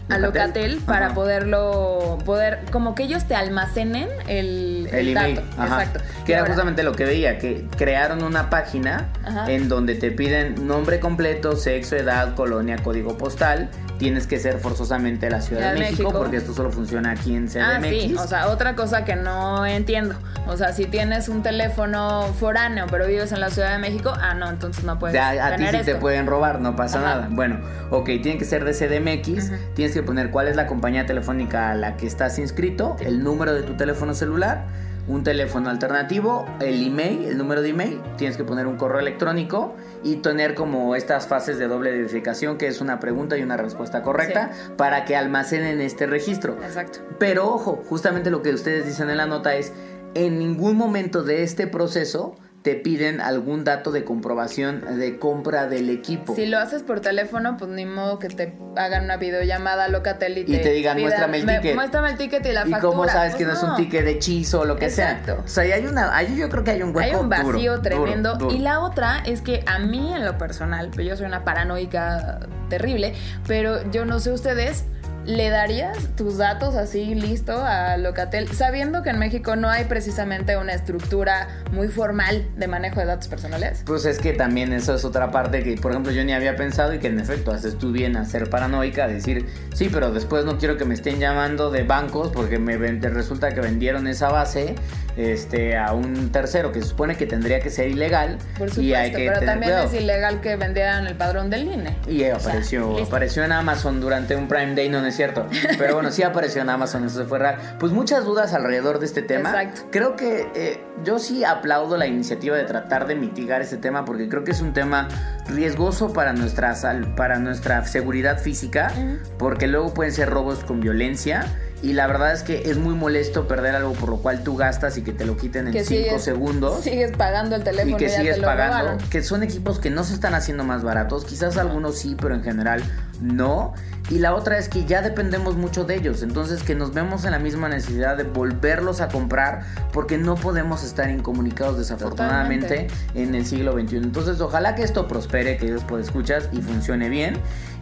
a 0.09 0.19
Locatel. 0.19 0.79
Para 0.87 1.07
Ajá. 1.07 1.15
poderlo, 1.15 2.19
poder, 2.25 2.61
como 2.71 2.95
que 2.95 3.05
ellos 3.05 3.25
te 3.25 3.35
almacenen 3.35 4.09
el, 4.29 4.82
El, 4.93 5.09
el 5.09 5.17
email, 5.17 5.35
dato. 5.37 5.49
ajá. 5.59 5.83
Exacto. 5.83 6.01
Que 6.25 6.33
era 6.35 6.47
justamente 6.47 6.83
lo 6.83 6.93
que 6.93 7.05
veía, 7.05 7.39
que 7.39 7.67
crearon 7.77 8.23
una 8.23 8.49
página 8.51 9.09
Ajá. 9.25 9.51
en 9.51 9.69
donde 9.69 9.95
te 9.95 10.11
piden 10.11 10.67
nombre 10.67 11.01
completo, 11.01 11.57
sexo, 11.57 11.97
edad, 11.97 12.35
colonia, 12.35 12.77
código 12.79 13.17
postal. 13.19 13.71
Tienes 13.99 14.27
que 14.27 14.41
ser 14.41 14.59
forzosamente 14.59 15.27
de 15.27 15.31
la 15.33 15.41
Ciudad 15.41 15.69
de, 15.69 15.75
de 15.75 15.81
México, 15.81 16.03
México. 16.05 16.19
porque 16.19 16.37
esto 16.39 16.53
solo 16.55 16.73
funciona 16.73 17.13
aquí 17.13 17.37
en 17.37 17.47
CDMX. 17.47 17.63
Ah, 17.63 17.81
sí, 17.83 18.17
o 18.19 18.27
sea, 18.27 18.49
otra 18.49 18.75
cosa 18.75 19.05
que 19.05 19.15
no 19.15 19.65
entiendo. 19.65 20.17
O 20.49 20.57
sea, 20.57 20.73
si 20.73 20.87
tienes 20.87 21.29
un 21.29 21.43
teléfono 21.45 22.25
foráneo, 22.41 22.87
pero 22.91 23.07
vives 23.07 23.31
en 23.31 23.39
la 23.41 23.51
Ciudad 23.51 23.71
de 23.71 23.79
México, 23.79 24.13
ah, 24.21 24.35
no, 24.35 24.51
entonces 24.51 24.83
no 24.83 24.99
puedes 24.99 25.15
Ya, 25.15 25.47
a 25.47 25.57
ti 25.57 25.65
sí 25.71 25.79
te 25.85 25.95
pueden 25.95 26.27
robar, 26.27 26.61
no 26.61 26.75
pasa 26.75 26.99
Ajá. 26.99 27.07
nada. 27.15 27.29
Bueno, 27.31 27.61
ok, 27.91 28.07
tiene 28.23 28.39
que 28.39 28.45
ser 28.45 28.65
de 28.65 28.73
CDMX, 28.73 29.53
tienes 29.75 29.95
que 29.95 30.03
poner 30.03 30.31
cuál 30.31 30.49
es 30.49 30.57
la 30.57 30.67
compañía 30.67 31.07
telefónica 31.07 31.71
a 31.71 31.75
la 31.77 31.97
que 31.97 32.07
estás 32.09 32.41
inscrito, 32.41 32.97
el 33.01 33.23
número 33.23 33.55
de 33.55 33.63
tu 33.63 33.75
teléfono 33.77 34.15
celular, 34.15 34.65
un 35.09 35.25
teléfono 35.25 35.69
alternativo, 35.69 36.47
el 36.61 36.87
email, 36.87 37.25
el 37.25 37.39
número 37.39 37.63
de 37.63 37.71
email, 37.71 38.01
tienes 38.17 38.37
que 38.37 38.45
poner 38.45 38.67
un 38.67 38.77
correo 38.77 39.01
electrónico 39.01 39.75
y 40.05 40.17
tener 40.17 40.55
como 40.55 40.95
estas 40.95 41.27
fases 41.27 41.59
de 41.59 41.67
doble 41.67 41.91
verificación, 41.91 42.57
que 42.57 42.69
es 42.69 42.81
una 42.81 43.01
pregunta 43.01 43.37
y 43.37 43.43
una 43.43 43.57
respuesta 43.57 44.03
correcta, 44.03 44.53
para 44.77 45.05
que 45.05 45.17
almacenen 45.17 45.81
este 45.81 46.07
registro. 46.07 46.57
Exacto. 46.63 47.01
Pero 47.19 47.53
ojo, 47.53 47.83
justamente 47.89 48.31
lo 48.31 48.43
que 48.43 48.51
ustedes 48.51 48.87
dicen 48.87 49.11
en 49.11 49.17
la 49.17 49.27
nota 49.27 49.55
es, 49.57 49.73
en 50.15 50.39
ningún 50.39 50.77
momento 50.77 51.25
de 51.25 51.43
este 51.43 51.67
proceso 51.67 52.37
te 52.63 52.77
piden 52.77 53.21
algún 53.21 53.65
dato 53.65 53.91
de 53.91 54.05
comprobación 54.05 54.99
de 54.99 55.19
compra 55.19 55.67
del 55.67 55.91
equipo. 55.91 56.35
Si 56.37 56.47
lo 56.47 56.59
haces 56.61 56.85
por 56.85 57.01
teléfono, 57.01 57.57
pues 57.59 57.71
ni 57.73 57.85
modo 57.85 58.21
que 58.21 58.29
te 58.29 58.55
hagan 58.77 59.05
una 59.05 59.17
videollamada 59.17 59.89
Locatel 59.89 60.39
y, 60.39 60.41
Y 60.43 60.59
te 60.59 60.71
digan, 60.71 60.95
pidan, 60.97 61.09
"Muéstrame 61.09 61.39
el 61.39 61.47
"Me- 61.47 61.57
ticket". 61.59 61.75
Muéstrame 61.75 62.11
el 62.11 62.17
ticket 62.19 62.47
y 62.47 62.53
la 62.53 62.61
¿Y 62.67 62.71
factura. 62.71 62.81
cómo 62.81 63.09
sabes 63.09 63.33
Pues 63.33 63.39
que 63.39 63.45
no, 63.47 63.53
es 63.55 63.63
un 63.65 63.75
ticket 63.75 64.05
de 64.05 64.11
hechizo 64.13 64.61
o 64.61 64.65
lo 64.65 64.77
que 64.77 64.85
Exacto. 64.87 65.33
sea? 65.35 65.45
O 65.45 65.49
sea, 65.49 65.65
ahí 65.65 65.73
hay 65.73 65.87
una, 65.87 66.17
ahí 66.17 66.37
yo 66.37 66.49
creo 66.49 66.63
que 66.63 66.71
hay 66.71 66.83
un 66.83 66.95
hueco 66.95 67.01
Hay 67.01 67.15
un 67.21 67.29
vacío 67.29 67.73
duro, 67.73 67.83
tremendo. 67.83 68.35
duro. 68.37 68.55
Y 68.55 68.61
la 68.61 68.79
otra 68.81 69.23
es 69.27 69.41
que 69.43 69.65
a 69.67 69.81
mí 69.81 70.15
en 70.15 70.25
lo 70.25 70.39
personal, 70.39 70.91
pues 70.95 71.05
yo 71.07 71.17
soy 71.17 71.27
una 71.27 71.43
paranoica 71.45 72.39
terrible, 72.69 73.15
pero 73.49 73.91
yo 73.91 74.05
no 74.05 74.21
sé 74.21 74.31
ustedes, 74.31 74.85
¿le 75.25 75.51
darías 75.51 75.97
tus 76.17 76.39
datos 76.39 76.75
así 76.75 77.15
listo 77.15 77.65
a 77.65 77.97
Locatel? 77.97 78.49
Sabiendo 78.49 79.03
que 79.03 79.11
en 79.11 79.19
México 79.19 79.57
no 79.57 79.69
hay 79.69 79.85
precisamente 79.85 80.57
una 80.57 80.73
estructura 80.73 81.49
muy 81.73 81.89
formal 81.89 82.47
de 82.57 82.69
manejo 82.69 83.01
de 83.01 83.07
datos 83.07 83.29
personales. 83.29 83.83
Pues 83.87 84.05
es 84.05 84.19
que 84.19 84.33
también 84.33 84.73
eso 84.73 84.95
es 84.95 85.05
otra 85.05 85.31
parte 85.31 85.63
que, 85.63 85.77
por 85.77 85.93
ejemplo, 85.93 86.13
yo 86.13 86.25
ni 86.25 86.33
había 86.33 86.57
pensado 86.57 86.95
y 86.95 86.99
que 86.99 87.09
en 87.09 87.21
efecto 87.21 87.53
haces 87.53 87.79
tú 87.79 87.93
bien 87.93 88.17
a 88.17 88.25
ser 88.25 88.51
paranoica, 88.51 89.05
a 89.05 89.09
decir, 89.09 89.47
sí, 89.75 89.89
pero 89.93 90.13
después 90.13 90.45
no 90.45 90.59
quiero 90.59 90.77
que 90.77 90.85
me 90.85 90.95
estén 90.95 91.19
llamando 91.19 91.71
de 91.71 91.85
bancos 91.85 92.31
porque 92.33 92.59
me 92.59 92.77
resulta 92.77 93.53
que 93.53 93.61
vendieron 93.61 94.07
esa 94.07 94.29
base 94.29 94.75
este, 95.17 95.77
a 95.77 95.93
un 95.93 96.31
tercero 96.31 96.73
que 96.73 96.81
se 96.81 96.89
supone 96.89 97.17
que 97.17 97.27
tendría 97.27 97.61
que 97.61 97.71
ser 97.71 97.89
ilegal 97.89 98.39
Por 98.59 98.69
supuesto, 98.69 98.81
y 98.81 98.95
hay 98.95 99.11
que 99.11 99.27
pero 99.27 99.41
tener 99.41 99.47
también 99.47 99.73
cuidado. 99.73 99.89
es 99.89 100.01
ilegal 100.03 100.41
que 100.41 100.57
vendieran 100.57 101.07
el 101.07 101.15
padrón 101.17 101.51
del 101.51 101.65
INE. 101.65 101.97
Y 102.07 102.23
O 102.23 102.39
sea, 102.39 102.51
apareció, 102.51 103.03
apareció 103.03 103.45
en 103.45 103.53
Amazon 103.53 104.01
durante 104.01 104.37
un 104.37 104.49
Prime 104.49 104.75
Day, 104.75 104.89
no, 104.89 105.01
no 105.01 105.07
es 105.07 105.17
cierto. 105.17 105.47
Pero 105.79 105.95
bueno, 105.95 106.11
sí 106.11 106.23
apareció 106.23 106.63
en 106.63 106.71
Amazon, 106.71 107.05
eso 107.05 107.25
fue 107.27 107.39
real. 107.39 107.57
Pues 107.79 107.93
muchas 107.93 108.25
dudas 108.25 108.55
alrededor 108.55 108.99
de 108.99 109.07
este 109.07 109.23
tema. 109.23 109.51
Exacto. 109.51 109.89
Creo 109.91 110.17
que 110.17 110.49
eh, 110.55 110.81
yo 111.05 111.19
sí 111.19 111.45
aplaudo 111.45 111.97
la 111.97 112.07
iniciativa 112.07 112.57
de 112.57 112.65
tratar 112.65 113.07
de 113.07 113.15
mitigar 113.15 113.61
este 113.61 113.77
tema 113.77 114.05
porque 114.05 114.29
creo 114.29 114.45
que 114.45 114.53
es 114.53 114.61
un 114.61 114.73
tema 114.73 115.09
riesgoso 115.49 116.13
para 116.13 116.33
nuestra 116.33 116.75
para 117.17 117.39
nuestra 117.39 117.85
seguridad 117.85 118.39
física, 118.39 118.93
porque 119.39 119.67
luego 119.67 119.95
pueden 119.95 120.13
ser 120.13 120.31
robos 120.31 120.65
con 120.65 120.81
violencia. 120.81 121.47
Y 121.83 121.95
la 121.95 122.07
verdad 122.07 122.33
es 122.33 122.45
que 122.45 122.71
es 122.71 122.79
muy 122.79 122.95
molesto 122.95 123.49
perder 123.49 123.75
algo 123.75 123.93
por 123.95 124.09
lo 124.09 124.19
cual 124.19 124.45
tú 124.45 124.57
gastas 124.57 124.97
y 124.99 125.03
que 125.03 125.13
te 125.13 125.25
lo 125.25 125.37
quiten 125.37 125.67
en 125.67 125.73
Que 125.73 125.85
5 125.85 126.01
sigues- 126.05 126.23
segundos 126.23 126.81
Sigues 126.85 127.11
pagando 127.17 127.57
el 127.57 127.65
teléfono 127.65 127.97
y 127.97 127.99
que 127.99 128.09
ya 128.09 128.19
sigues 128.19 128.37
te 128.37 128.41
lo 128.41 128.47
pagando, 128.47 128.79
robaron. 128.91 129.09
que 129.11 129.23
son 129.23 129.43
equipos 129.43 129.81
que 129.81 129.91
no 129.91 130.05
se 130.05 130.15
están 130.15 130.35
haciendo 130.35 130.63
más 130.63 130.85
baratos, 130.85 131.25
quizás 131.25 131.57
algunos 131.57 131.99
sí, 131.99 132.17
pero 132.21 132.35
en 132.37 132.43
general 132.45 132.83
no. 133.21 133.75
Y 134.11 134.19
la 134.19 134.35
otra 134.35 134.59
es 134.59 134.69
que 134.69 134.85
ya 134.85 135.01
dependemos 135.03 135.57
mucho 135.57 135.85
de 135.85 135.95
ellos, 135.97 136.23
entonces 136.23 136.63
que 136.63 136.75
nos 136.75 136.93
vemos 136.93 137.25
en 137.25 137.31
la 137.33 137.39
misma 137.39 137.69
necesidad 137.69 138.17
de 138.17 138.25
volverlos 138.25 139.01
a 139.01 139.09
comprar 139.09 139.63
porque 139.93 140.19
no 140.19 140.35
podemos 140.35 140.85
estar 140.85 141.09
incomunicados 141.11 141.79
desafortunadamente 141.79 142.89
en 143.15 143.35
el 143.35 143.47
siglo 143.47 143.73
XXI. 143.73 143.97
Entonces 143.97 144.41
ojalá 144.41 144.75
que 144.75 144.83
esto 144.83 145.09
prospere, 145.09 145.57
que 145.57 145.67
Dios 145.67 145.83
por 145.85 146.01
escuchas 146.01 146.49
y 146.53 146.61
funcione 146.61 147.09
bien 147.09 147.35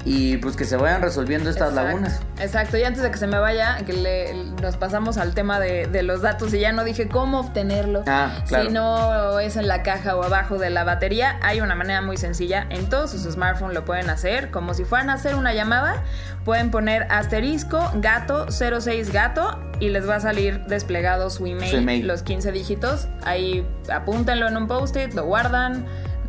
y 0.05 0.39
pues 0.39 0.57
que 0.57 0.65
se 0.65 0.77
vayan 0.77 1.03
resolviendo 1.03 1.51
estas 1.51 1.69
Exacto, 1.71 1.89
lagunas. 1.89 2.21
Exacto, 2.41 2.77
y 2.79 2.85
antes 2.85 3.03
de 3.03 3.11
que 3.11 3.19
se 3.19 3.27
me 3.27 3.39
vaya, 3.39 3.79
que 3.85 3.93
le- 3.93 4.45
nos 4.63 4.77
pasamos 4.79 5.19
al 5.19 5.35
tema 5.35 5.61
de, 5.61 5.87
de 5.87 6.03
los 6.03 6.23
datos 6.23 6.55
y 6.55 6.61
ya 6.61 6.73
no 6.73 6.85
dije 6.85 7.09
cómo 7.09 7.41
obtenerlo. 7.41 8.03
Ah, 8.07 8.31
claro. 8.49 8.65
Si 8.65 8.71
no 8.73 9.39
es 9.41 9.57
en 9.57 9.69
la 9.69 9.83
caja 9.83 10.17
o 10.17 10.23
abajo 10.25 10.57
de 10.59 10.71
la 10.71 10.85
batería, 10.85 11.39
hay 11.43 11.61
una 11.61 11.75
manera 11.75 12.01
muy 12.01 12.17
sencilla. 12.17 12.67
En 12.71 12.89
todos 12.89 13.11
sus 13.11 13.23
smartphones 13.25 13.75
lo 13.75 13.85
pueden 13.85 14.09
hacer, 14.09 14.51
como 14.51 14.73
si 14.73 14.85
fueran 14.85 15.11
a 15.11 15.15
hacer 15.15 15.35
una 15.35 15.53
llamada. 15.53 16.03
Pueden 16.45 16.71
poner 16.71 17.07
asterisco 17.11 17.91
gato 17.97 18.47
06 18.51 19.13
gato 19.13 19.59
y 19.81 19.91
les 19.91 20.09
va 20.09 20.17
a 20.17 20.21
salir 20.21 20.65
desplegado 20.67 21.29
su 21.31 21.47
email, 21.47 21.71
Su 21.71 21.77
email. 21.77 22.07
los 22.07 22.23
15 22.23 22.53
dígitos. 22.53 23.07
Ahí 23.23 23.67
apúntenlo 23.93 24.49
en 24.49 24.57
un 24.57 24.67
post-it, 24.67 25.13
lo 25.13 25.25
guardan. 25.25 25.85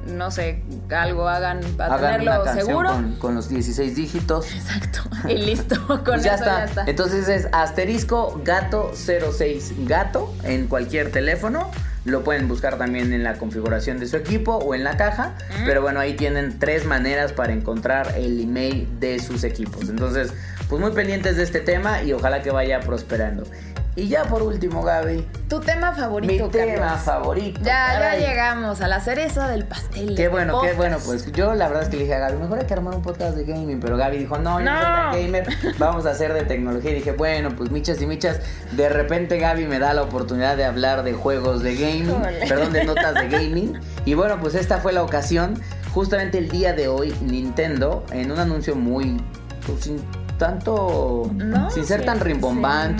No 0.07 0.31
sé, 0.31 0.63
algo 0.89 1.27
hagan 1.27 1.61
para 1.77 1.95
Hagan 1.95 2.11
tenerlo 2.13 2.31
una 2.31 2.43
canción 2.43 2.65
seguro. 2.67 2.89
con, 2.89 3.15
con 3.17 3.35
los 3.35 3.49
16 3.49 3.95
dígitos. 3.95 4.51
Exacto. 4.53 5.01
Y 5.27 5.35
listo. 5.37 5.75
Con 5.87 6.03
Pues 6.03 6.23
ya 6.23 6.35
eso 6.35 6.43
está. 6.43 6.57
ya 6.59 6.65
está. 6.65 6.83
Entonces 6.87 7.27
es 7.27 7.47
asterisco 7.51 8.41
gato 8.43 8.91
06 8.95 9.73
gato 9.87 10.33
en 10.43 10.67
cualquier 10.67 11.11
teléfono. 11.11 11.69
Lo 12.03 12.23
pueden 12.23 12.47
buscar 12.47 12.79
también 12.79 13.13
en 13.13 13.23
la 13.23 13.35
configuración 13.35 13.99
de 13.99 14.07
su 14.07 14.17
equipo 14.17 14.55
o 14.55 14.73
en 14.73 14.83
la 14.83 14.97
caja. 14.97 15.35
Pero 15.65 15.83
bueno, 15.83 15.99
ahí 15.99 16.15
tienen 16.15 16.57
tres 16.57 16.85
maneras 16.85 17.31
para 17.31 17.53
encontrar 17.53 18.15
el 18.17 18.41
email 18.41 18.87
de 18.99 19.19
sus 19.19 19.43
equipos. 19.43 19.87
Entonces, 19.87 20.33
pues 20.67 20.81
muy 20.81 20.91
pendientes 20.93 21.37
de 21.37 21.43
este 21.43 21.59
tema 21.59 22.01
y 22.01 22.13
ojalá 22.13 22.41
que 22.41 22.49
vaya 22.49 22.79
prosperando. 22.79 23.43
Y 23.93 24.07
ya 24.07 24.23
por 24.23 24.41
último, 24.41 24.83
Gaby, 24.83 25.27
Tu 25.49 25.59
tema 25.59 25.91
favorito, 25.93 26.45
mi 26.45 26.49
tema 26.49 26.81
Carlos. 26.81 27.01
favorito. 27.03 27.59
Ya, 27.61 27.99
ya 27.99 28.15
llegamos 28.15 28.79
a 28.79 28.87
la 28.87 29.01
cereza 29.01 29.49
del 29.49 29.65
pastel. 29.65 30.15
Qué 30.15 30.29
bueno, 30.29 30.61
qué 30.61 30.71
bueno. 30.73 30.97
Pues 31.05 31.29
yo 31.33 31.53
la 31.55 31.67
verdad 31.67 31.83
es 31.83 31.89
que 31.89 31.97
le 31.97 32.03
dije 32.03 32.15
a 32.15 32.19
Gaby, 32.19 32.37
mejor 32.37 32.59
hay 32.59 32.65
que 32.65 32.73
armar 32.73 32.95
un 32.95 33.01
podcast 33.01 33.35
de 33.35 33.43
gaming. 33.43 33.81
Pero 33.81 33.97
Gaby 33.97 34.17
dijo, 34.17 34.37
no, 34.37 34.59
yo 34.59 34.65
no, 34.65 34.71
No. 34.73 34.79
soy 34.79 34.85
tan 34.85 35.11
gamer, 35.11 35.47
vamos 35.77 36.05
a 36.05 36.11
hacer 36.11 36.33
de 36.33 36.43
tecnología. 36.43 36.91
Y 36.91 36.95
dije, 36.95 37.11
bueno, 37.11 37.49
pues 37.57 37.69
michas 37.69 38.01
y 38.01 38.05
michas. 38.07 38.39
De 38.71 38.87
repente 38.87 39.37
Gaby 39.39 39.65
me 39.65 39.77
da 39.77 39.93
la 39.93 40.03
oportunidad 40.03 40.55
de 40.55 40.63
hablar 40.63 41.03
de 41.03 41.11
juegos 41.11 41.61
de 41.61 41.75
gaming, 41.75 42.21
perdón, 42.47 42.71
de 42.71 42.85
notas 42.85 43.13
de 43.15 43.27
gaming. 43.27 43.77
Y 44.05 44.13
bueno, 44.13 44.37
pues 44.39 44.55
esta 44.55 44.77
fue 44.77 44.93
la 44.93 45.03
ocasión. 45.03 45.61
Justamente 45.93 46.37
el 46.37 46.47
día 46.47 46.71
de 46.71 46.87
hoy, 46.87 47.13
Nintendo, 47.21 48.05
en 48.13 48.31
un 48.31 48.39
anuncio 48.39 48.73
muy, 48.75 49.21
pues, 49.67 49.91
tanto, 50.41 51.29
No, 51.35 51.69
sin 51.69 51.85
ser 51.85 51.99
sí, 51.99 52.05
tan 52.07 52.17
sí, 52.17 52.23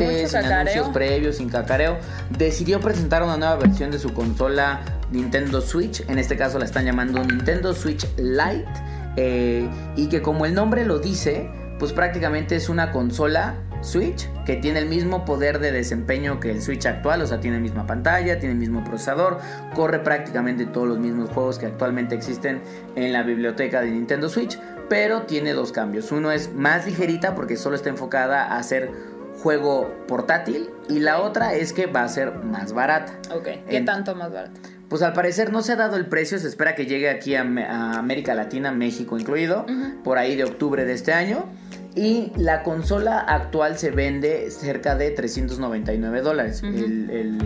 mucho 0.06 0.28
sin 0.28 0.38
anuncios 0.38 0.90
previos, 0.90 1.38
sin 1.38 1.50
cacareo, 1.50 1.98
decidió 2.30 2.80
presentar 2.80 3.24
una 3.24 3.36
nueva 3.36 3.56
versión 3.56 3.90
de 3.90 3.98
su 3.98 4.14
consola 4.14 4.82
Nintendo 5.12 5.60
Switch. 5.60 6.08
En 6.08 6.20
este 6.20 6.38
caso 6.38 6.60
la 6.60 6.66
están 6.66 6.86
llamando 6.86 7.24
Nintendo 7.24 7.74
Switch 7.74 8.08
Lite. 8.18 8.70
eh, 9.18 9.68
y 9.96 10.08
que 10.08 10.22
como 10.22 10.46
el 10.46 10.54
nombre 10.54 10.86
lo 10.86 11.00
dice, 11.00 11.50
pues 11.80 11.94
prácticamente 11.94 12.56
es 12.56 12.70
una 12.70 12.92
consola 12.92 13.56
Switch 13.82 14.30
que 14.46 14.58
tiene 14.58 14.78
el 14.78 14.86
mismo 14.86 15.26
poder 15.26 15.58
de 15.58 15.72
desempeño 15.72 16.40
que 16.40 16.52
el 16.52 16.62
Switch 16.62 16.86
actual, 16.86 17.24
o 17.24 17.28
sea, 17.28 17.40
tiene 17.40 17.58
la 17.58 17.64
misma 17.64 17.88
pantalla, 17.88 18.38
tiene 18.38 18.54
el 18.54 18.60
mismo 18.60 18.84
procesador, 18.84 19.40
corre 19.74 20.00
prácticamente 20.00 20.68
todos 20.68 20.88
los 20.88 21.00
mismos 21.00 21.32
juegos 21.32 21.58
que 21.58 21.66
actualmente 21.66 22.14
existen 22.14 22.62
en 22.96 23.12
la 23.12 23.24
biblioteca 23.24 23.82
de 23.82 23.90
Nintendo 23.90 24.30
Switch, 24.30 24.60
pero 24.92 25.22
tiene 25.22 25.54
dos 25.54 25.72
cambios. 25.72 26.12
Uno 26.12 26.34
es 26.34 26.54
más 26.54 26.86
ligerita 26.86 27.34
porque 27.34 27.56
solo 27.56 27.78
está 27.78 27.88
enfocada 27.88 28.44
a 28.44 28.58
hacer 28.58 28.92
juego 29.42 29.90
portátil 30.06 30.70
y 30.90 31.00
la 31.00 31.22
otra 31.22 31.54
es 31.54 31.72
que 31.72 31.86
va 31.86 32.04
a 32.04 32.10
ser 32.10 32.34
más 32.44 32.74
barata. 32.74 33.14
Ok. 33.34 33.44
¿Qué 33.70 33.78
En- 33.78 33.86
tanto 33.86 34.14
más 34.16 34.34
barato? 34.34 34.60
Pues 34.90 35.02
al 35.02 35.14
parecer 35.14 35.54
no 35.54 35.62
se 35.62 35.72
ha 35.72 35.76
dado 35.78 35.96
el 35.96 36.08
precio, 36.08 36.38
se 36.40 36.50
espera 36.50 36.76
que 36.76 36.86
llegue 36.88 37.10
aquí 37.10 37.36
a, 37.36 37.40
América 37.98 38.36
Latina, 38.36 38.74
México 38.74 39.18
incluido, 39.18 39.66
por 40.04 40.18
ahí 40.18 40.36
de 40.36 40.44
octubre 40.44 40.84
de 40.84 40.92
este 40.92 41.14
año. 41.14 41.46
Y 41.96 42.34
la 42.36 42.62
consola 42.64 43.18
actual 43.20 43.78
se 43.78 43.92
vende 43.92 44.52
cerca 44.52 44.96
de 44.96 45.12
399 45.12 46.20
dólares. 46.20 46.62
El- 46.64 47.10
el- 47.10 47.38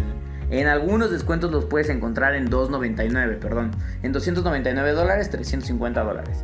en 0.49 0.67
algunos 0.67 1.12
descuentos 1.12 1.51
los 1.51 1.65
puedes 1.65 1.89
encontrar 1.89 2.34
en 2.36 2.49
299, 2.49 3.38
perdón. 3.38 3.71
En 4.03 4.12
299 4.12 4.91
dólares, 4.93 5.29
350 5.29 6.03
dólares. 6.03 6.43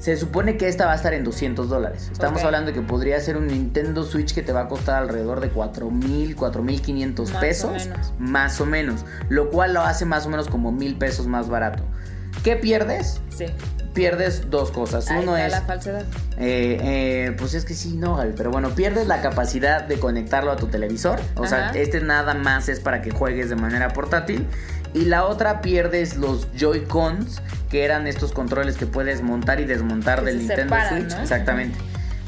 Se 0.00 0.16
supone 0.16 0.56
que 0.56 0.66
esta 0.66 0.86
va 0.86 0.92
a 0.92 0.94
estar 0.94 1.12
en 1.12 1.24
200 1.24 1.68
dólares. 1.68 2.08
Estamos 2.10 2.42
hablando 2.42 2.72
de 2.72 2.72
que 2.72 2.80
podría 2.80 3.20
ser 3.20 3.36
un 3.36 3.48
Nintendo 3.48 4.02
Switch 4.02 4.32
que 4.34 4.42
te 4.42 4.50
va 4.50 4.62
a 4.62 4.68
costar 4.68 5.02
alrededor 5.02 5.40
de 5.40 5.52
4.000, 5.52 6.34
4.500 6.34 7.18
Más 7.18 7.34
o 7.34 7.40
pesos. 7.40 7.88
Más 8.18 8.60
o 8.62 8.66
menos. 8.66 9.04
Lo 9.28 9.50
cual 9.50 9.74
lo 9.74 9.82
hace 9.82 10.06
más 10.06 10.24
o 10.24 10.30
menos 10.30 10.48
como 10.48 10.72
mil 10.72 10.96
pesos 10.96 11.26
más 11.26 11.50
barato. 11.50 11.82
¿Qué 12.42 12.56
pierdes? 12.56 13.20
Sí. 13.28 13.44
Pierdes 13.94 14.50
dos 14.50 14.70
cosas. 14.70 15.10
Ahí 15.10 15.22
Uno 15.22 15.36
está 15.36 15.46
es... 15.46 15.52
la 15.52 15.60
falsedad. 15.66 16.02
eh, 16.38 16.78
eh, 16.80 17.34
pues 17.36 17.54
es 17.54 17.64
que 17.64 17.74
sí, 17.74 17.96
no, 17.96 18.16
Gaby, 18.16 18.34
pero 18.36 18.50
bueno, 18.50 18.70
pierdes 18.70 19.08
la 19.08 19.20
capacidad 19.20 19.82
de 19.82 19.98
conectarlo 19.98 20.52
a 20.52 20.56
tu 20.56 20.68
televisor. 20.68 21.18
O 21.34 21.46
sea, 21.46 21.70
este 21.70 22.00
nada 22.00 22.34
más 22.34 22.68
es 22.68 22.78
para 22.80 23.02
que 23.02 23.10
juegues 23.10 23.50
de 23.50 23.56
manera 23.56 23.88
portátil. 23.92 24.46
Y 24.94 25.06
la 25.06 25.24
otra 25.24 25.60
pierdes 25.60 26.16
los 26.16 26.48
Joy-Cons, 26.56 27.42
que 27.68 27.84
eran 27.84 28.06
estos 28.06 28.32
controles 28.32 28.76
que 28.76 28.86
puedes 28.86 29.22
montar 29.22 29.60
y 29.60 29.64
desmontar 29.64 30.20
Que 30.20 30.26
del 30.26 30.36
se 30.36 30.46
Nintendo 30.48 30.74
separan, 30.76 31.00
Switch. 31.00 31.14
¿no? 31.16 31.22
Exactamente. 31.22 31.78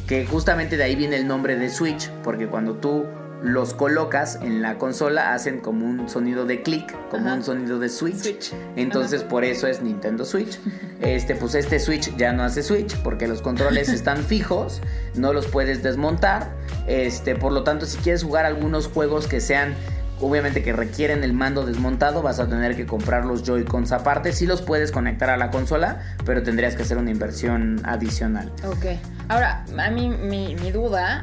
Que 0.07 0.27
justamente 0.27 0.77
de 0.77 0.85
ahí 0.85 0.95
viene 0.97 1.17
el 1.17 1.27
nombre 1.27 1.57
de 1.57 1.71
Switch, 1.71 2.11
porque 2.25 2.49
cuando 2.49 2.75
tú 2.75 3.07
los 3.43 3.75
colocas 3.75 4.39
en 4.41 4.63
la 4.63 4.79
consola 4.79 5.35
hacen 5.35 5.61
como 5.61 5.87
un 5.87 6.09
sonido 6.09 6.47
de 6.47 6.63
clic, 6.63 6.97
como 7.11 7.27
Ajá. 7.27 7.37
un 7.37 7.43
sonido 7.43 7.79
de 7.79 7.89
switch. 7.89 8.17
Switch. 8.17 8.53
Entonces 8.77 9.25
por 9.25 9.45
eso 9.45 9.67
es 9.67 9.83
Nintendo 9.83 10.25
Switch. 10.25 10.59
Este, 11.03 11.35
pues 11.35 11.57
este 11.57 11.81
Switch 11.81 12.17
ya 12.17 12.33
no 12.33 12.45
hace 12.45 12.63
Switch 12.63 12.97
porque 13.03 13.27
los 13.27 13.43
controles 13.43 13.89
están 13.93 14.19
fijos, 14.19 14.81
no 15.17 15.33
los 15.33 15.49
puedes 15.49 15.83
desmontar. 15.83 16.55
Este, 16.87 17.35
por 17.35 17.51
lo 17.51 17.65
tanto, 17.65 17.87
si 17.87 17.99
quieres 17.99 18.23
jugar 18.23 18.47
algunos 18.47 18.87
juegos 18.87 19.27
que 19.27 19.41
sean 19.41 19.75
obviamente 20.21 20.63
que 20.63 20.73
requieren 20.73 21.25
el 21.25 21.33
mando 21.33 21.67
desmontado, 21.67 22.23
vas 22.23 22.39
a 22.39 22.49
tener 22.49 22.77
que 22.77 22.87
comprar 22.87 23.25
los 23.25 23.43
Joy-Cons 23.43 23.91
aparte. 23.91 24.33
Sí 24.33 24.47
los 24.47 24.63
puedes 24.63 24.93
conectar 24.93 25.29
a 25.31 25.37
la 25.37 25.51
consola, 25.51 26.01
pero 26.25 26.45
tendrías 26.45 26.77
que 26.77 26.83
hacer 26.83 26.97
una 26.99 27.11
inversión 27.11 27.81
adicional. 27.85 28.53
Ok. 28.65 28.87
Ahora, 29.29 29.65
a 29.77 29.91
mí 29.91 30.09
mi, 30.09 30.55
mi 30.55 30.71
duda, 30.71 31.23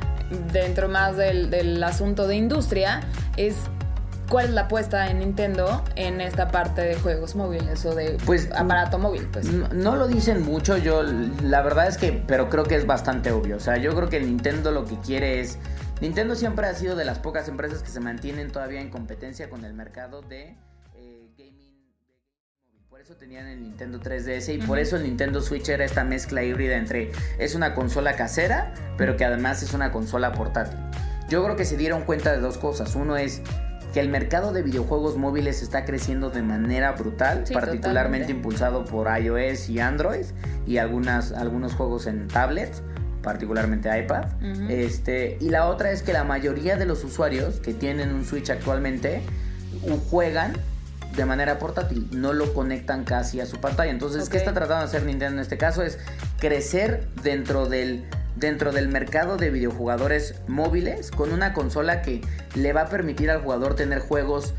dentro 0.52 0.88
más 0.90 1.18
del, 1.18 1.50
del 1.50 1.84
asunto 1.84 2.28
de 2.28 2.36
industria, 2.36 3.02
es 3.38 3.56
cuál 4.30 4.46
es 4.46 4.52
la 4.52 4.62
apuesta 4.62 5.10
en 5.10 5.20
Nintendo 5.20 5.84
en 5.96 6.22
esta 6.22 6.50
parte 6.50 6.82
de 6.82 6.96
juegos 6.96 7.36
móviles 7.36 7.84
o 7.86 7.96
de 7.96 8.18
Pues, 8.26 8.50
aparato 8.56 9.00
móvil. 9.00 9.28
Pues. 9.32 9.46
No, 9.52 9.68
no 9.70 9.96
lo 9.96 10.08
dicen 10.08 10.44
mucho, 10.44 10.78
yo 10.78 11.02
la 11.04 11.62
verdad 11.62 11.88
es 11.88 11.98
que, 11.98 12.12
pero 12.28 12.50
creo 12.50 12.64
que 12.66 12.76
es 12.76 12.86
bastante 12.86 13.32
obvio. 13.32 13.58
O 13.58 13.60
sea, 13.60 13.78
yo 13.78 13.96
creo 13.96 14.10
que 14.10 14.20
Nintendo 14.20 14.72
lo 14.72 14.86
que 14.86 14.98
quiere 15.00 15.40
es... 15.40 15.58
Nintendo 16.02 16.36
siempre 16.36 16.66
ha 16.68 16.74
sido 16.76 16.96
de 16.96 17.04
las 17.06 17.20
pocas 17.20 17.48
empresas 17.50 17.82
que 17.84 17.90
se 17.90 18.00
mantienen 18.00 18.52
todavía 18.52 18.80
en 18.82 18.90
competencia 18.90 19.50
con 19.50 19.66
el 19.66 19.74
mercado 19.74 20.22
de 20.22 20.30
de- 20.30 20.56
Por 23.00 23.06
eso 23.06 23.16
tenían 23.16 23.48
el 23.48 23.62
Nintendo 23.64 23.98
3DS 24.02 24.54
y 24.56 24.58
por 24.58 24.78
eso 24.78 24.98
el 24.98 25.04
Nintendo 25.04 25.42
Switch 25.42 25.70
era 25.70 25.86
esta 25.86 26.04
mezcla 26.04 26.44
híbrida 26.44 26.76
entre 26.76 27.14
es 27.38 27.56
una 27.56 27.74
consola 27.74 28.18
casera, 28.18 28.74
pero 28.98 29.16
que 29.16 29.24
además 29.24 29.64
es 29.64 29.74
una 29.74 29.94
consola 29.94 30.34
portátil. 30.34 30.78
Yo 31.30 31.42
creo 31.46 31.56
que 31.56 31.64
se 31.64 31.78
dieron 31.78 32.04
cuenta 32.04 32.34
de 32.34 32.40
dos 32.42 32.58
cosas. 32.58 32.96
Uno 32.96 33.16
es 33.16 33.42
que 33.94 34.02
el 34.02 34.10
mercado 34.10 34.52
de 34.52 34.64
videojuegos 34.64 35.16
móviles 35.16 35.62
está 35.62 35.86
creciendo 35.86 36.30
de 36.30 36.42
manera 36.42 36.92
brutal, 36.92 37.48
Sí, 37.48 37.54
particularmente 37.54 37.88
totalmente. 37.88 38.32
impulsado 38.34 38.84
por 38.84 39.08
iOS 39.18 39.70
y 39.70 39.80
Android 39.80 40.26
y 40.68 40.76
algunas, 40.76 41.32
algunos 41.32 41.76
juegos 41.76 42.06
en 42.06 42.28
tablets, 42.28 42.84
particularmente 43.24 43.98
iPad. 43.98 44.26
Este, 44.68 45.38
y 45.40 45.52
la 45.52 45.68
otra 45.68 45.92
es 45.92 46.04
que 46.04 46.12
la 46.12 46.26
mayoría 46.26 46.76
de 46.76 46.86
los 46.86 47.06
usuarios 47.06 47.62
que 47.62 47.74
tienen 47.74 48.14
un 48.14 48.26
Switch 48.26 48.50
actualmente 48.50 49.22
juegan 50.10 50.52
de 51.16 51.26
manera 51.26 51.60
portátil, 51.60 52.08
no 52.12 52.34
lo 52.34 52.54
conectan 52.54 53.04
casi 53.04 53.40
a 53.42 53.46
su 53.46 53.58
pantalla. 53.60 53.92
Entonces, 53.92 54.30
¿qué 54.30 54.38
está 54.38 54.54
tratando 54.54 54.78
de 54.80 54.86
hacer 54.86 55.04
Nintendo 55.04 55.36
en 55.36 55.42
este 55.42 55.58
caso? 55.58 55.82
Es 55.84 55.98
crecer 56.40 57.08
dentro 57.24 57.68
del 57.68 58.06
dentro 58.36 58.72
del 58.72 58.88
mercado 58.88 59.36
de 59.36 59.50
videojugadores 59.50 60.36
móviles 60.48 61.12
con 61.12 61.34
una 61.34 61.52
consola 61.52 62.02
que 62.02 62.22
le 62.56 62.72
va 62.72 62.82
a 62.84 62.88
permitir 62.90 63.30
al 63.32 63.42
jugador 63.42 63.76
tener 63.76 64.00
juegos 64.00 64.54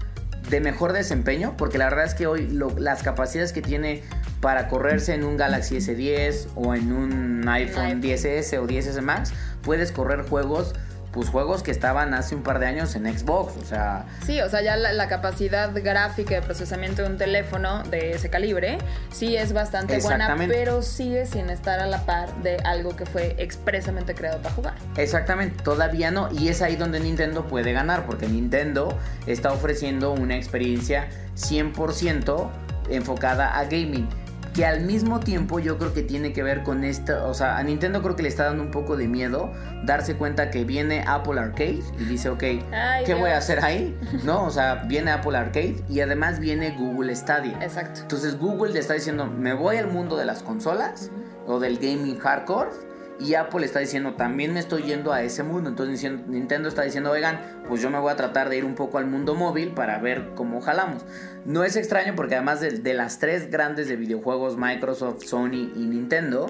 de 0.51 0.61
mejor 0.61 0.93
desempeño, 0.93 1.55
porque 1.57 1.79
la 1.79 1.87
verdad 1.87 2.05
es 2.05 2.15
que 2.15 2.27
hoy 2.27 2.47
lo- 2.49 2.77
las 2.79 3.03
capacidades 3.03 3.53
que 3.55 3.63
tiene 3.63 4.03
para 4.43 4.69
correrse 4.69 5.15
en 5.15 5.25
un 5.25 5.39
Galaxy 5.39 5.77
S10 5.77 6.49
o 6.57 6.75
en 6.75 6.93
un 6.93 7.49
iPhone 7.49 7.85
iPhone. 7.85 8.03
10S 8.03 8.59
o 8.59 8.67
10S 8.67 9.01
Max, 9.01 9.33
puedes 9.63 9.93
correr 9.93 10.23
juegos, 10.29 10.75
pues 11.13 11.29
juegos 11.29 11.63
que 11.63 11.71
estaban 11.71 12.15
hace 12.15 12.35
un 12.35 12.43
par 12.43 12.59
de 12.59 12.67
años 12.67 12.95
en 12.95 13.07
Xbox, 13.07 13.57
o 13.57 13.65
sea, 13.65 14.07
Sí, 14.25 14.41
o 14.41 14.49
sea, 14.49 14.63
ya 14.63 14.77
la, 14.77 14.93
la 14.93 15.09
capacidad 15.09 15.71
gráfica 15.75 16.35
de 16.37 16.43
procesamiento 16.43 17.03
de 17.03 17.09
un 17.09 17.19
teléfono 17.19 17.83
de 17.85 18.13
ese 18.13 18.31
calibre 18.31 18.79
sí 19.11 19.37
es 19.37 19.53
bastante 19.53 19.99
buena, 20.01 20.37
pero 20.49 20.83
sigue 20.83 21.27
sin 21.27 21.51
estar 21.51 21.81
a 21.81 21.87
la 21.87 22.07
par 22.07 22.33
de 22.43 22.57
algo 22.65 22.95
que 22.95 23.07
fue 23.07 23.35
expresamente 23.39 24.15
creado 24.15 24.41
para 24.41 24.55
jugar. 24.55 24.75
Exactamente, 24.97 25.63
todavía 25.63 26.11
no. 26.11 26.31
Y 26.33 26.49
es 26.49 26.63
ahí 26.63 26.77
donde 26.77 27.01
Nintendo 27.01 27.47
puede 27.47 27.73
ganar, 27.73 28.07
porque 28.07 28.29
Nintendo 28.29 28.97
está 29.27 29.53
ofreciendo 29.53 30.13
una 30.13 30.37
experiencia 30.37 31.09
100% 31.37 32.51
enfocada 32.91 33.59
a 33.59 33.65
gaming. 33.65 34.09
Que 34.55 34.67
al 34.67 34.81
mismo 34.81 35.21
tiempo 35.21 35.61
yo 35.61 35.79
creo 35.79 35.93
que 35.93 36.03
tiene 36.03 36.33
que 36.33 36.43
ver 36.43 36.63
con 36.63 36.85
esta, 36.85 37.25
o 37.27 37.35
sea, 37.35 37.57
a 37.59 37.63
Nintendo 37.63 38.03
creo 38.03 38.17
que 38.17 38.23
le 38.23 38.29
está 38.29 38.45
dando 38.45 38.63
un 38.63 38.71
poco 38.71 38.97
de 38.97 39.07
miedo 39.07 39.53
darse 39.85 40.17
cuenta 40.17 40.51
que 40.51 40.65
viene 40.65 41.05
Apple 41.07 41.41
Arcade 41.41 41.83
y 41.99 42.05
dice, 42.05 42.31
ok, 42.31 42.43
Ay, 42.73 43.05
¿qué 43.05 43.15
voy 43.15 43.31
a 43.31 43.39
hacer 43.39 43.65
ahí? 43.65 43.97
¿No? 44.25 44.45
O 44.45 44.51
sea, 44.51 44.87
viene 44.87 45.13
Apple 45.13 45.37
Arcade 45.37 45.77
y 45.89 46.01
además 46.01 46.41
viene 46.41 46.77
Google 46.77 47.15
Stadia. 47.15 47.59
Exacto. 47.63 48.01
Entonces 48.03 48.39
Google 48.39 48.73
le 48.73 48.81
está 48.81 48.95
diciendo, 48.95 49.27
me 49.27 49.55
voy 49.55 49.77
al 49.77 49.87
mundo 49.87 50.17
de 50.17 50.25
las 50.25 50.43
consolas 50.43 51.11
o 51.47 51.61
del 51.61 51.79
gaming 51.79 52.19
hardcore. 52.19 52.90
Y 53.21 53.35
Apple 53.35 53.65
está 53.65 53.81
diciendo, 53.81 54.15
también 54.15 54.53
me 54.53 54.61
estoy 54.61 54.83
yendo 54.83 55.13
a 55.13 55.23
ese 55.23 55.43
mundo. 55.43 55.69
Entonces 55.69 56.11
Nintendo 56.27 56.69
está 56.69 56.83
diciendo, 56.83 57.11
oigan, 57.11 57.39
pues 57.69 57.83
yo 57.83 57.91
me 57.91 57.99
voy 57.99 58.11
a 58.11 58.17
tratar 58.17 58.49
de 58.49 58.57
ir 58.57 58.65
un 58.65 58.75
poco 58.75 58.99
al 58.99 59.07
mundo 59.07 59.35
móvil 59.35 59.73
para 59.73 59.99
ver 59.99 60.31
cómo 60.35 60.61
jalamos. 60.61 61.05
No 61.45 61.65
es 61.65 61.77
extraño 61.77 62.15
porque 62.17 62.37
además 62.37 62.61
de, 62.61 62.71
de 62.71 62.95
las 62.95 63.19
tres 63.19 63.51
grandes 63.51 63.89
de 63.89 63.97
videojuegos, 63.97 64.57
Microsoft, 64.57 65.25
Sony 65.25 65.71
y 65.77 65.87
Nintendo, 65.87 66.47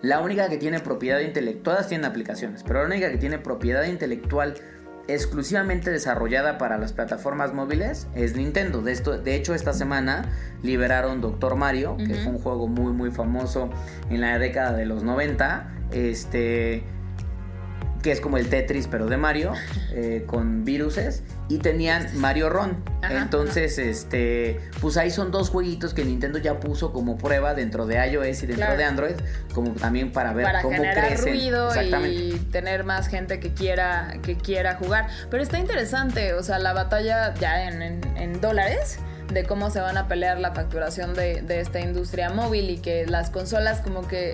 la 0.00 0.20
única 0.20 0.48
que 0.48 0.58
tiene 0.58 0.80
propiedad 0.80 1.20
intelectual, 1.20 1.62
todas 1.62 1.88
tienen 1.88 2.04
aplicaciones, 2.04 2.64
pero 2.64 2.80
la 2.80 2.86
única 2.86 3.10
que 3.10 3.18
tiene 3.18 3.38
propiedad 3.38 3.84
intelectual 3.84 4.54
exclusivamente 5.08 5.90
desarrollada 5.90 6.58
para 6.58 6.78
las 6.78 6.92
plataformas 6.92 7.52
móviles 7.54 8.08
es 8.14 8.36
Nintendo. 8.36 8.82
De, 8.82 8.92
esto, 8.92 9.18
de 9.18 9.34
hecho, 9.34 9.54
esta 9.54 9.72
semana 9.72 10.28
liberaron 10.62 11.20
Doctor 11.20 11.56
Mario, 11.56 11.96
que 11.96 12.14
fue 12.14 12.32
un 12.32 12.38
juego 12.38 12.68
muy 12.68 12.92
muy 12.92 13.10
famoso 13.10 13.70
en 14.10 14.20
la 14.20 14.38
década 14.38 14.72
de 14.72 14.86
los 14.86 15.02
90. 15.02 15.81
Este 15.92 16.82
que 18.02 18.10
es 18.10 18.20
como 18.20 18.36
el 18.36 18.48
Tetris 18.48 18.88
pero 18.88 19.06
de 19.06 19.16
Mario 19.16 19.52
eh, 19.92 20.24
con 20.26 20.64
viruses 20.64 21.22
y 21.48 21.58
tenían 21.58 22.08
Mario 22.18 22.48
Ron 22.50 22.82
Ajá, 23.00 23.22
entonces 23.22 23.78
este 23.78 24.58
pues 24.80 24.96
ahí 24.96 25.12
son 25.12 25.30
dos 25.30 25.50
jueguitos 25.50 25.94
que 25.94 26.04
Nintendo 26.04 26.40
ya 26.40 26.58
puso 26.58 26.92
como 26.92 27.16
prueba 27.16 27.54
dentro 27.54 27.86
de 27.86 28.04
iOS 28.08 28.42
y 28.42 28.46
dentro 28.46 28.56
Claro. 28.66 28.76
de 28.78 28.84
Android 28.84 29.14
como 29.54 29.70
también 29.74 30.10
para 30.10 30.32
ver 30.32 30.46
para 30.46 30.62
cómo 30.62 30.74
generar 30.74 31.06
crecen. 31.10 31.28
ruido 31.32 31.70
y 32.08 32.32
tener 32.50 32.82
más 32.82 33.06
gente 33.06 33.38
que 33.38 33.54
quiera 33.54 34.14
que 34.22 34.36
quiera 34.36 34.74
jugar. 34.74 35.06
Pero 35.30 35.40
está 35.40 35.60
interesante 35.60 36.34
o 36.34 36.42
sea 36.42 36.58
la 36.58 36.72
batalla 36.72 37.34
ya 37.36 37.68
en, 37.68 37.82
en- 37.82 38.16
en 38.16 38.40
dólares 38.40 38.98
de 39.32 39.44
cómo 39.44 39.70
se 39.70 39.80
van 39.80 39.96
a 39.96 40.08
pelear 40.08 40.40
la 40.40 40.52
facturación 40.52 41.14
de, 41.14 41.40
de 41.42 41.60
esta 41.60 41.78
industria 41.80 42.30
móvil 42.30 42.68
y 42.68 42.78
que 42.78 43.06
las 43.06 43.30
consolas 43.30 43.80
como 43.80 44.06
que 44.08 44.32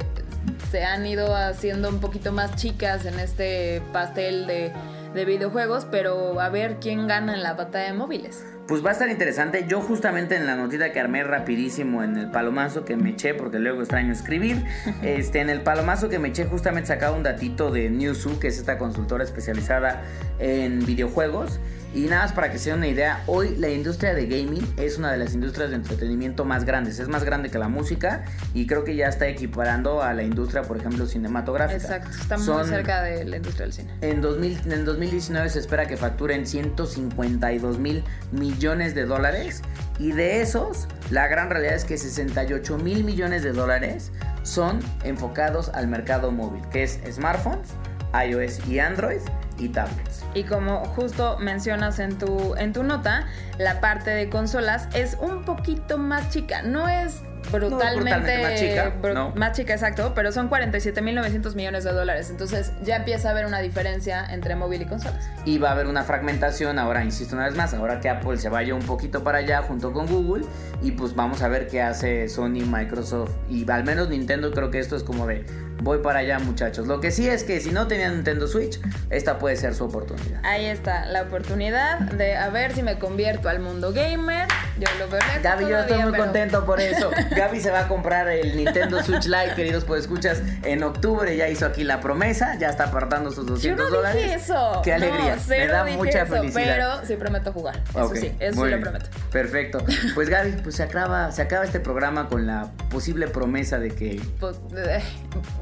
se 0.70 0.85
han 0.85 1.07
ido 1.07 1.35
haciendo 1.35 1.88
un 1.88 2.01
poquito 2.01 2.33
más 2.33 2.57
chicas 2.57 3.07
en 3.07 3.18
este 3.18 3.83
pastel 3.92 4.46
de, 4.46 4.72
de 5.14 5.24
videojuegos 5.24 5.87
pero 5.90 6.40
a 6.40 6.48
ver 6.48 6.77
quién 6.81 7.07
gana 7.07 7.35
en 7.35 7.42
la 7.42 7.55
batalla 7.55 7.87
de 7.87 7.92
móviles 7.94 8.44
Pues 8.66 8.85
va 8.85 8.90
a 8.90 8.92
estar 8.92 9.09
interesante. 9.09 9.64
Yo 9.66 9.81
justamente 9.81 10.37
en 10.37 10.44
la 10.44 10.55
notita 10.55 10.92
que 10.92 11.01
armé 11.01 11.24
rapidísimo 11.24 12.03
en 12.03 12.18
el 12.18 12.31
palomazo 12.31 12.85
que 12.85 12.96
me 12.96 13.11
eché, 13.11 13.33
porque 13.33 13.59
luego 13.59 13.81
extraño 13.81 14.12
escribir, 14.12 14.62
este, 15.03 15.40
en 15.40 15.48
el 15.48 15.62
palomazo 15.62 16.11
que 16.11 16.18
me 16.18 16.29
eché 16.29 16.44
justamente 16.44 16.88
sacaba 16.88 17.16
un 17.16 17.22
datito 17.22 17.70
de 17.70 17.88
Newzoo, 17.88 18.38
que 18.38 18.48
es 18.48 18.59
esta 18.59 18.77
consultora 18.77 19.24
especializada 19.24 20.03
en 20.38 20.85
videojuegos. 20.85 21.61
Y 21.94 22.03
nada 22.03 22.22
más 22.22 22.33
para 22.33 22.51
que 22.51 22.59
se 22.59 22.70
den 22.70 22.79
una 22.79 22.88
idea, 22.88 23.22
hoy 23.27 23.57
la 23.57 23.70
industria 23.70 24.14
de 24.14 24.27
gaming 24.27 24.66
es 24.77 24.98
una 24.98 25.12
de 25.12 25.18
las 25.18 25.35
industrias 25.35 25.70
de 25.70 25.77
entretenimiento 25.77 26.44
más 26.44 26.64
grandes. 26.64 26.98
Es 26.98 27.09
más 27.09 27.24
grande 27.24 27.51
que 27.51 27.59
la 27.59 27.68
música 27.68 28.24
y 28.55 28.66
creo 28.66 28.85
que 28.85 28.94
ya 28.94 29.07
está 29.07 29.27
equiparando 29.29 30.03
a 30.03 30.12
la 30.12 30.22
industria, 30.22 30.62
por 30.62 30.77
ejemplo, 30.77 31.07
cinematográfica. 31.07 31.79
exacto 31.79 32.11
está 32.11 32.37
muy 32.37 32.64
cerca 32.66 33.03
de 33.03 33.24
la 33.24 33.37
industria 33.37 33.66
del 33.66 33.72
cine 33.72 33.94
en, 34.01 34.20
2000, 34.20 34.72
en 34.72 34.85
2019 34.85 35.48
se 35.48 35.59
espera 35.59 35.87
que 35.87 35.96
facturen 35.96 36.46
152 36.46 37.79
mil 37.79 38.05
millones 38.33 38.94
de 38.94 39.05
dólares 39.05 39.62
y 39.98 40.12
de 40.12 40.40
esos 40.40 40.88
la 41.11 41.27
gran 41.29 41.51
realidad 41.51 41.74
es 41.74 41.85
que 41.85 41.96
68 41.96 42.79
mil 42.79 43.05
millones 43.05 43.42
de 43.42 43.53
dólares 43.53 44.12
son 44.42 44.81
enfocados 45.05 45.68
al 45.70 45.88
mercado 45.88 46.31
móvil, 46.31 46.62
que 46.70 46.83
es 46.83 47.01
smartphones, 47.11 47.68
iOS 48.12 48.66
y 48.66 48.79
Android 48.79 49.20
y 49.59 49.68
tablets. 49.68 50.25
Y 50.35 50.44
como 50.44 50.85
justo 50.85 51.38
mencionas 51.38 51.99
en 51.99 52.18
tu, 52.18 52.55
en 52.57 52.73
tu 52.73 52.83
nota, 52.83 53.27
la 53.59 53.81
parte 53.81 54.11
de 54.11 54.29
consolas 54.29 54.88
es 54.94 55.16
un 55.21 55.44
poquito 55.44 55.99
más 55.99 56.31
chica. 56.31 56.62
No 56.62 56.88
es 56.88 57.23
brutalmente, 57.51 57.97
brutalmente 57.97 58.42
más 58.42 58.61
chica, 58.61 59.14
no. 59.14 59.31
más 59.35 59.53
chica, 59.53 59.73
exacto, 59.73 60.12
pero 60.14 60.33
son 60.33 60.51
47.900 60.51 61.55
millones 61.55 61.85
de 61.85 61.92
dólares. 61.92 62.31
Entonces 62.31 62.73
ya 62.83 62.97
empieza 62.97 63.29
a 63.29 63.31
haber 63.33 63.47
una 63.47 63.61
diferencia 63.61 64.25
entre 64.31 64.55
móvil 64.55 64.83
y 64.83 64.87
consolas. 64.87 65.29
Y 65.44 65.59
va 65.59 65.71
a 65.71 65.73
haber 65.73 65.87
una 65.87 66.05
fragmentación, 66.05 66.79
ahora 66.79 67.05
insisto 67.05 67.35
una 67.35 67.47
vez 67.47 67.57
más, 67.57 67.75
ahora 67.75 68.01
que 68.01 68.09
Apple 68.09 68.37
se 68.37 68.49
vaya 68.49 68.75
un 68.75 68.83
poquito 68.83 69.25
para 69.25 69.38
allá 69.38 69.62
junto 69.62 69.92
con 69.92 70.07
Google 70.07 70.44
y 70.83 70.92
pues 70.92 71.14
vamos 71.14 71.42
a 71.42 71.49
ver 71.49 71.68
qué 71.68 71.83
hace 71.83 72.29
Sony, 72.29 72.64
Microsoft 72.66 73.33
y 73.49 73.68
al 73.71 73.85
menos 73.85 74.09
Nintendo, 74.09 74.51
creo 74.51 74.71
que 74.71 74.79
esto 74.79 74.97
es 74.97 75.03
como 75.03 75.27
de 75.27 75.44
voy 75.82 75.98
para 75.98 76.20
allá 76.20 76.38
muchachos. 76.38 76.86
Lo 76.86 77.00
que 77.00 77.10
sí 77.10 77.28
es 77.28 77.44
que 77.44 77.60
si 77.60 77.70
no 77.70 77.86
tenían 77.86 78.14
Nintendo 78.14 78.46
Switch, 78.46 78.80
esta 79.10 79.38
puede 79.38 79.56
ser 79.56 79.74
su 79.74 79.84
oportunidad. 79.84 80.40
Ahí 80.44 80.66
está 80.66 81.06
la 81.06 81.22
oportunidad 81.22 81.98
de 82.00 82.36
a 82.36 82.48
ver 82.50 82.72
si 82.74 82.82
me 82.82 82.98
convierto 82.98 83.48
al 83.48 83.60
mundo 83.60 83.92
gamer. 83.92 84.46
Yo 84.78 84.86
lo 84.98 85.08
veo 85.08 85.20
Gaby, 85.42 85.66
yo 85.68 85.78
estoy 85.78 85.98
muy 86.02 86.12
pero- 86.12 86.24
contento 86.24 86.64
por 86.64 86.80
eso. 86.80 87.10
Gaby 87.36 87.60
se 87.60 87.70
va 87.70 87.80
a 87.80 87.88
comprar 87.88 88.28
el 88.28 88.56
Nintendo 88.56 89.02
Switch 89.02 89.26
Lite, 89.26 89.54
queridos 89.56 89.84
escuchas 89.98 90.42
en 90.64 90.82
octubre 90.82 91.36
ya 91.36 91.48
hizo 91.48 91.66
aquí 91.66 91.82
la 91.84 92.00
promesa, 92.00 92.56
ya 92.58 92.68
está 92.68 92.84
apartando 92.84 93.30
sus 93.30 93.46
Yo 93.46 93.52
200 93.54 93.90
no 93.90 93.96
dólares. 93.96 94.22
dije 94.22 94.34
eso. 94.36 94.80
Qué 94.84 94.92
alegría, 94.92 95.36
No, 95.36 95.42
me 95.48 95.66
da 95.66 95.84
mucha 95.84 96.22
eso, 96.22 96.34
felicidad. 96.34 96.62
Pero 96.64 97.06
sí 97.06 97.16
prometo 97.16 97.52
jugar. 97.52 97.83
Eso 97.90 98.14
sí, 98.14 98.33
eso 98.38 98.64
sí 98.64 98.70
lo 98.70 98.81
prometo. 98.81 99.06
Perfecto. 99.33 99.85
Pues 100.14 100.29
Gaby, 100.29 100.52
pues 100.62 100.76
se 100.76 100.83
acaba, 100.83 101.33
se 101.33 101.42
acaba 101.42 101.64
este 101.64 101.81
programa 101.81 102.29
con 102.29 102.46
la 102.46 102.70
posible 102.90 103.26
promesa 103.29 103.79
de 103.79 103.90
que. 103.90 104.20
Pues, 104.38 104.56
eh, 104.76 105.02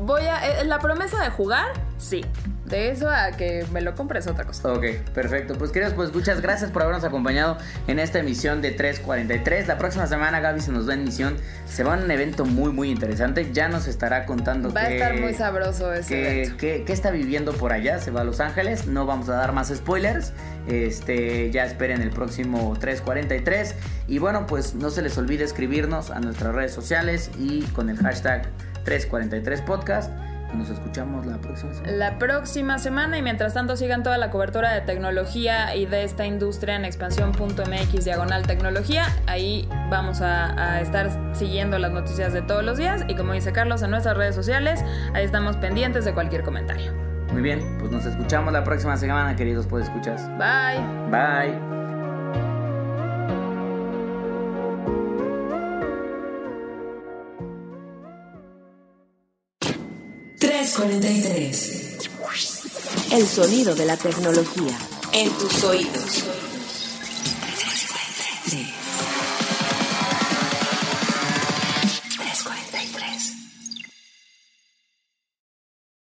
voy 0.06 0.22
a. 0.22 0.60
eh, 0.60 0.64
La 0.64 0.78
promesa 0.78 1.20
de 1.22 1.30
jugar, 1.30 1.66
sí. 1.98 2.24
De 2.64 2.90
eso 2.90 3.08
a 3.08 3.30
que 3.30 3.64
me 3.72 3.80
lo 3.80 3.94
compres 3.94 4.26
otra 4.26 4.44
cosa. 4.44 4.72
Ok, 4.72 4.84
perfecto. 5.14 5.54
Pues 5.56 5.70
queridos, 5.70 5.94
pues 5.94 6.12
muchas 6.12 6.40
gracias 6.40 6.72
por 6.72 6.82
habernos 6.82 7.04
acompañado 7.04 7.58
en 7.86 8.00
esta 8.00 8.18
emisión 8.18 8.60
de 8.60 8.72
343. 8.72 9.68
La 9.68 9.78
próxima 9.78 10.08
semana 10.08 10.40
Gaby 10.40 10.60
se 10.60 10.72
nos 10.72 10.88
va 10.88 10.94
en 10.94 11.04
misión. 11.04 11.36
Se 11.68 11.84
va 11.84 11.94
a 11.94 11.96
un 11.96 12.10
evento 12.10 12.44
muy, 12.44 12.72
muy 12.72 12.90
interesante. 12.90 13.52
Ya 13.52 13.68
nos 13.68 13.86
estará 13.86 14.26
contando 14.26 14.72
Va 14.72 14.80
a 14.80 14.88
estar 14.90 15.14
muy 15.20 15.32
sabroso 15.32 15.92
ese 15.92 16.08
qué, 16.08 16.42
evento. 16.42 16.56
qué 16.58 16.92
está 16.92 17.12
viviendo 17.12 17.52
por 17.52 17.72
allá. 17.72 18.00
Se 18.00 18.10
va 18.10 18.22
a 18.22 18.24
Los 18.24 18.40
Ángeles. 18.40 18.88
No 18.88 19.06
vamos 19.06 19.28
a 19.28 19.34
dar 19.36 19.52
más 19.52 19.68
spoilers. 19.68 20.32
Este, 20.66 21.52
ya 21.52 21.64
esperen 21.66 22.02
el 22.02 22.10
próximo 22.10 22.76
343. 22.80 23.76
Y 24.08 24.18
bueno, 24.18 24.48
pues 24.48 24.74
no 24.74 24.90
se 24.90 25.02
les 25.02 25.16
olvide 25.18 25.44
escribirnos 25.44 26.10
a 26.10 26.18
nuestras 26.18 26.52
redes 26.52 26.72
sociales 26.72 27.30
y 27.38 27.62
con 27.66 27.90
el 27.90 27.96
hashtag 27.98 28.48
343podcast. 28.86 30.10
Y 30.54 30.56
nos 30.56 30.70
escuchamos 30.70 31.26
la 31.26 31.38
próxima 31.38 31.74
semana. 31.74 31.92
La 31.96 32.18
próxima 32.18 32.78
semana 32.78 33.18
y 33.18 33.22
mientras 33.22 33.52
tanto 33.52 33.76
sigan 33.76 34.04
toda 34.04 34.16
la 34.16 34.30
cobertura 34.30 34.72
de 34.72 34.80
tecnología 34.80 35.74
y 35.74 35.86
de 35.86 36.04
esta 36.04 36.24
industria 36.24 36.76
en 36.76 36.84
expansión.mx 36.84 38.04
diagonal 38.04 38.46
tecnología. 38.46 39.06
Ahí 39.26 39.68
vamos 39.90 40.20
a, 40.20 40.74
a 40.76 40.80
estar 40.80 41.10
siguiendo 41.34 41.78
las 41.78 41.90
noticias 41.90 42.32
de 42.32 42.42
todos 42.42 42.62
los 42.62 42.78
días 42.78 43.04
y 43.08 43.16
como 43.16 43.32
dice 43.32 43.52
Carlos 43.52 43.82
en 43.82 43.90
nuestras 43.90 44.16
redes 44.16 44.36
sociales, 44.36 44.84
ahí 45.14 45.24
estamos 45.24 45.56
pendientes 45.56 46.04
de 46.04 46.14
cualquier 46.14 46.44
comentario. 46.44 46.92
Muy 47.32 47.42
bien, 47.42 47.60
pues 47.80 47.90
nos 47.90 48.06
escuchamos 48.06 48.52
la 48.52 48.62
próxima 48.62 48.96
semana, 48.96 49.34
queridos 49.34 49.66
pues 49.66 49.86
escuchas. 49.86 50.28
Bye. 50.38 50.80
Bye. 51.10 51.75
343. 60.76 62.10
El 63.12 63.26
sonido 63.26 63.74
de 63.74 63.86
la 63.86 63.96
tecnología. 63.96 64.78
En 65.14 65.30
tus 65.38 65.64
oídos. 65.64 65.86
343. 65.94 66.45